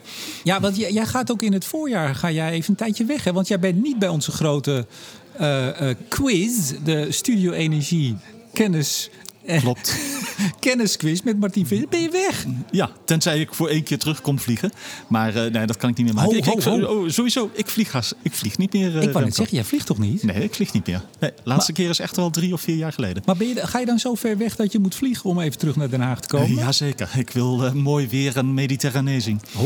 Ja, 0.44 0.60
want 0.60 0.78
jij, 0.78 0.92
jij 0.92 1.06
gaat 1.06 1.32
ook 1.32 1.42
in 1.42 1.54
het 1.54 1.66
voorjaar 1.66 2.16
ga 2.16 2.32
jij 2.32 2.52
even 2.52 2.70
een 2.70 2.76
tijdje 2.76 3.06
weg. 3.06 3.24
Hè? 3.24 3.34
Want 3.34 3.48
jij 3.48 3.60
bent 3.60 3.82
niet 3.82 4.00
bij 4.00 4.10
onze 4.10 4.32
grote 4.32 4.86
eh, 5.32 5.90
eh, 5.90 5.98
quiz, 6.08 6.74
de 6.84 7.12
Studio 7.12 7.52
Energie 7.52 8.16
kennis... 8.56 9.10
eh, 9.46 9.60
Klopt. 9.60 9.96
kennisquiz 10.60 11.22
met 11.22 11.40
Martien 11.40 11.68
Visser. 11.68 11.88
Ben 11.90 12.02
je 12.02 12.10
weg? 12.10 12.46
Ja, 12.72 12.90
tenzij 13.06 13.40
ik 13.40 13.54
voor 13.54 13.68
één 13.70 13.84
keer 13.84 13.98
terug 13.98 14.22
kom 14.22 14.40
vliegen. 14.40 14.72
Maar 15.08 15.36
eh, 15.36 15.52
nee, 15.52 15.66
dat 15.66 15.78
kan 15.78 15.90
ik 15.90 15.98
niet 15.98 16.06
meer 16.06 16.16
maken. 16.16 16.32
Ho, 16.32 16.38
ik, 16.38 16.64
ho, 16.64 16.76
ik- 16.78 16.84
ho. 16.84 17.02
oh, 17.02 17.10
sowieso, 17.10 17.50
ik 17.54 17.68
vlieg, 17.68 18.14
ik 18.22 18.34
vlieg 18.34 18.58
niet 18.58 18.74
meer. 18.74 18.98
eh, 18.98 19.04
ik 19.04 19.12
wou 19.12 19.26
net 19.26 19.36
zeggen, 19.36 19.56
jij 19.56 19.66
vliegt 19.66 19.86
toch 19.86 19.98
niet? 19.98 20.24
Nee, 20.24 20.44
ik 20.44 20.54
vlieg 20.54 20.74
niet 20.74 20.88
meer. 20.88 21.02
Nee, 21.20 21.32
laatste 21.44 21.74
keer 21.74 21.90
is 21.90 22.00
echt 22.00 22.16
wel 22.16 22.30
drie 22.30 22.54
of 22.54 22.62
vier 22.62 22.76
jaar 22.76 22.94
geleden. 22.94 23.24
Maar 23.26 23.38
ben 23.38 23.48
je, 23.48 23.68
ga 23.68 23.80
je 23.80 23.86
dan 23.86 24.00
zo 24.00 24.16
ver 24.16 24.38
weg 24.38 24.56
dat 24.56 24.72
je 24.72 24.80
moet 24.80 24.96
vliegen 24.96 25.30
om 25.30 25.40
even 25.40 25.60
terug 25.60 25.76
naar 25.76 25.90
Den 25.90 26.02
Haag 26.02 26.20
te 26.20 26.28
komen? 26.28 26.56
Jazeker, 26.56 27.10
ik 27.18 27.30
wil 27.30 27.74
mooi 27.74 28.08
weer 28.08 28.38
en 28.38 28.54
mediterranezing. 28.54 29.42
Oh. 29.58 29.62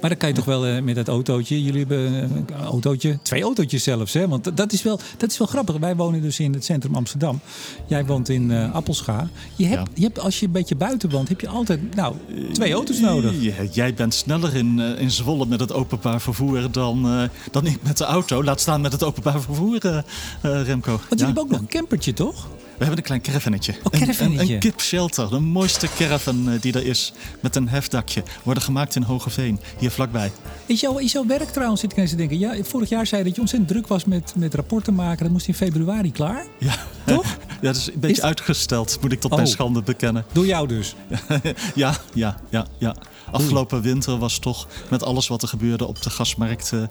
Maar 0.00 0.10
dan 0.10 0.18
kan 0.18 0.28
je 0.28 0.34
toch 0.34 0.44
wel 0.44 0.82
met 0.82 0.94
dat 0.94 1.08
autootje. 1.08 1.62
Jullie 1.62 1.78
hebben 1.80 2.12
een 2.12 2.46
autootje, 2.64 3.18
twee 3.22 3.42
autootjes 3.42 3.82
zelfs. 3.82 4.12
Hè? 4.12 4.28
Want 4.28 4.56
dat 4.56 4.72
is, 4.72 4.82
wel, 4.82 5.00
dat 5.16 5.30
is 5.30 5.38
wel 5.38 5.46
grappig. 5.46 5.76
Wij 5.76 5.96
wonen 5.96 6.22
dus 6.22 6.40
in 6.40 6.52
het 6.52 6.64
centrum 6.64 6.94
Amsterdam. 6.94 7.40
Jij 7.86 8.06
woont 8.06 8.28
in 8.28 8.50
eh 8.50 8.74
Je 9.56 9.66
hebt, 9.66 9.78
Ja. 9.88 9.92
je 9.94 10.02
hebt, 10.02 10.18
als 10.18 10.40
je 10.40 10.46
een 10.46 10.52
beetje 10.52 10.76
buiten 10.76 11.10
woont, 11.10 11.28
heb 11.28 11.40
je 11.40 11.48
altijd 11.48 11.94
nou, 11.94 12.14
twee 12.52 12.72
auto's 12.72 13.00
nodig. 13.00 13.32
Jij 13.74 13.94
bent 13.94 14.14
sneller 14.14 14.54
in, 14.56 14.80
eh, 14.80 15.00
in 15.00 15.10
Zwolle 15.10 15.46
met 15.46 15.60
het 15.60 15.72
openbaar 15.72 16.20
vervoer 16.20 16.70
dan, 16.70 17.06
eh, 17.06 17.22
dan 17.50 17.66
ik 17.66 17.78
met 17.82 17.96
de 17.98 18.04
auto. 18.04 18.44
Laat 18.44 18.60
staan 18.60 18.80
met 18.80 18.92
het 18.92 19.02
openbaar 19.04 19.40
vervoer, 19.40 19.84
eh, 19.86 19.98
Remco. 20.62 20.90
Want 20.90 21.02
jullie 21.08 21.18
Ja, 21.18 21.24
hebben 21.24 21.42
ook 21.42 21.50
nog 21.50 21.60
een 21.60 21.68
campertje, 21.68 22.12
toch? 22.12 22.48
We 22.78 22.84
hebben 22.84 22.96
een 23.02 23.08
klein 23.08 23.22
caravannetje. 23.22 23.74
Oh, 23.82 24.00
Een- 24.00 24.50
Een, 24.50 24.58
kipshelter, 24.58 25.30
de 25.30 25.38
mooiste 25.38 25.88
caravan 25.96 26.58
die 26.60 26.72
er 26.72 26.86
is. 26.86 27.12
Met 27.40 27.56
een 27.56 27.68
hefdakje. 27.68 28.22
Worden 28.42 28.62
gemaakt 28.62 28.94
in 28.94 29.02
Hogeveen, 29.02 29.60
hier 29.78 29.90
vlakbij. 29.90 30.32
Is 30.66 30.80
jouw, 30.80 30.98
is 30.98 31.12
jouw 31.12 31.26
werk 31.26 31.48
trouwens, 31.50 31.80
zit 31.80 31.92
ik 31.92 31.98
eens 31.98 32.10
te 32.10 32.16
denken. 32.16 32.38
Ja, 32.38 32.54
vorig 32.62 32.88
jaar 32.88 33.06
zei 33.06 33.20
je 33.20 33.26
dat 33.26 33.34
je 33.34 33.40
ontzettend 33.40 33.70
druk 33.72 33.86
was 33.86 34.04
met, 34.04 34.32
met 34.36 34.54
rapporten 34.54 34.94
maken. 34.94 35.22
Dat 35.22 35.32
moest 35.32 35.48
in 35.48 35.54
februari 35.54 36.12
klaar. 36.12 36.44
Ja, 36.58 36.74
Toch? 37.04 37.36
ja 37.60 37.66
dat 37.72 37.76
is 37.76 37.86
een 37.86 38.00
beetje 38.00 38.16
Is- 38.16 38.22
uitgesteld, 38.22 38.98
moet 39.00 39.12
ik 39.12 39.20
tot 39.20 39.30
mijn 39.30 39.42
Oh. 39.42 39.48
schande 39.48 39.82
bekennen. 39.82 40.24
Door 40.32 40.46
jou 40.46 40.68
dus. 40.68 40.94
ja, 41.74 41.96
ja, 42.14 42.40
ja, 42.50 42.66
ja. 42.78 42.96
Afgelopen 43.30 43.82
winter 43.82 44.18
was 44.18 44.38
toch 44.38 44.66
met 44.90 45.02
alles 45.02 45.28
wat 45.28 45.42
er 45.42 45.48
gebeurde 45.48 45.86
op 45.86 46.02
de 46.02 46.10
gasmarkt... 46.10 46.72
eh, 46.72 46.82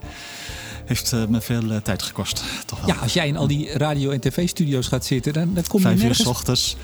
heeft 0.86 1.14
eh, 1.14 1.26
me 1.26 1.42
veel 1.42 1.72
eh, 1.72 1.78
tijd 1.82 2.04
gekost. 2.04 2.44
Toch 2.66 2.80
wel. 2.80 2.88
Ja, 2.96 3.02
als 3.02 3.14
jij 3.14 3.28
in 3.28 3.38
al 3.38 3.48
die 3.48 3.72
radio- 3.78 4.12
en 4.12 4.20
tv-studio's 4.20 4.88
gaat 4.88 5.06
zitten, 5.06 5.34
dan 5.34 5.54
dat 5.54 5.68
kom 5.68 5.80
je 5.82 5.88
Vijf 5.88 6.04
uur 6.04 6.16
s 6.16 6.26
ochtends, 6.26 6.76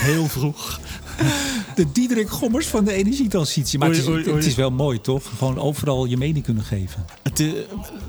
heel 0.00 0.26
vroeg. 0.28 0.80
De 1.74 1.92
Diederik 1.92 2.28
Gommers 2.28 2.66
van 2.66 2.84
de 2.84 2.92
energietransitie. 2.92 3.78
Maar 3.78 3.88
Oei, 3.88 3.96
het, 3.98 4.06
is, 4.06 4.12
oei, 4.12 4.24
oei. 4.26 4.36
het 4.36 4.46
is 4.46 4.54
wel 4.54 4.70
mooi, 4.70 5.00
toch? 5.00 5.22
Gewoon 5.38 5.58
overal 5.58 6.04
je 6.04 6.16
mening 6.16 6.44
kunnen 6.44 6.62
geven. 6.62 7.04
Het, 7.22 7.40
eh, 7.40 7.46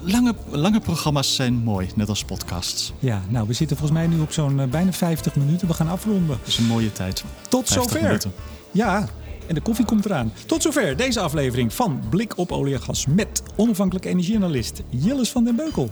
lange, 0.04 0.36
lange 0.50 0.80
programma's 0.80 1.36
zijn 1.36 1.54
mooi, 1.54 1.90
net 1.96 2.10
als 2.10 2.24
podcasts. 2.24 2.94
Ja, 3.00 3.22
nou, 3.30 3.48
we 3.48 3.54
zitten 3.54 3.78
volgens 3.78 4.00
mij 4.00 4.08
nu 4.08 4.20
op 4.20 4.32
zo'n 4.32 4.60
eh, 4.60 4.68
bijna 4.68 4.94
50 4.94 5.36
minuten. 5.36 5.68
We 5.68 5.74
gaan 5.74 5.90
afronden. 5.90 6.28
Dat 6.28 6.48
is 6.48 6.58
een 6.58 6.66
mooie 6.66 6.92
tijd. 6.92 7.24
Tot 7.50 7.68
50 7.68 7.92
zover. 7.92 8.08
minuten. 8.08 8.32
Ja, 8.72 9.10
en 9.48 9.56
de 9.56 9.62
koffie 9.62 9.86
komt 9.86 10.06
eraan. 10.06 10.34
Tot 10.46 10.62
zover 10.62 10.98
deze 10.98 11.20
aflevering 11.20 11.74
van 11.74 12.02
Blik 12.10 12.38
op 12.38 12.52
olie 12.52 12.74
en 12.74 12.82
gas 12.82 13.06
met 13.06 13.44
onafhankelijke 13.56 14.10
energieanalist 14.10 14.82
Jilles 14.90 15.30
van 15.30 15.44
den 15.44 15.56
Beukel. 15.56 15.90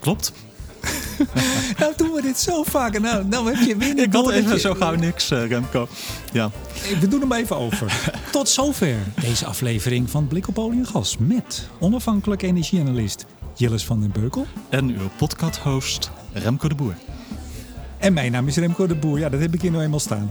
Klopt. 0.00 0.32
nou 1.78 1.92
doen 1.96 2.12
we 2.12 2.22
dit 2.22 2.38
zo 2.38 2.62
vaak. 2.62 3.00
Nou, 3.00 3.24
nou 3.24 3.54
heb 3.54 3.66
je 3.66 3.76
weer 3.76 3.98
Ik 3.98 4.12
had 4.12 4.30
even 4.30 4.60
zo 4.60 4.74
gauw 4.74 4.94
niks, 4.94 5.30
uh, 5.30 5.46
Remco. 5.46 5.88
Ja. 6.32 6.50
We 7.00 7.08
doen 7.08 7.20
hem 7.20 7.32
even 7.32 7.56
over. 7.56 8.10
Tot 8.32 8.48
zover 8.48 8.96
deze 9.20 9.46
aflevering 9.46 10.10
van 10.10 10.26
Blik 10.26 10.48
op 10.48 10.58
olie 10.58 10.78
en 10.78 10.86
gas 10.86 11.16
met 11.18 11.68
onafhankelijk 11.78 12.42
energieanalist 12.42 13.24
Jillis 13.54 13.84
van 13.84 14.00
den 14.00 14.10
Beukel. 14.12 14.46
En 14.68 14.88
uw 14.88 15.10
podcast-host 15.16 16.10
Remco 16.32 16.68
de 16.68 16.74
Boer. 16.74 16.94
En 17.98 18.12
mijn 18.12 18.32
naam 18.32 18.48
is 18.48 18.56
Remco 18.56 18.86
de 18.86 18.94
Boer. 18.94 19.18
Ja, 19.18 19.28
dat 19.28 19.40
heb 19.40 19.54
ik 19.54 19.62
hier 19.62 19.70
nou 19.70 19.82
eenmaal 19.82 20.00
staan. 20.00 20.30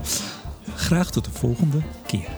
Graag 0.74 1.10
tot 1.10 1.24
de 1.24 1.30
volgende 1.30 1.78
keer. 2.06 2.28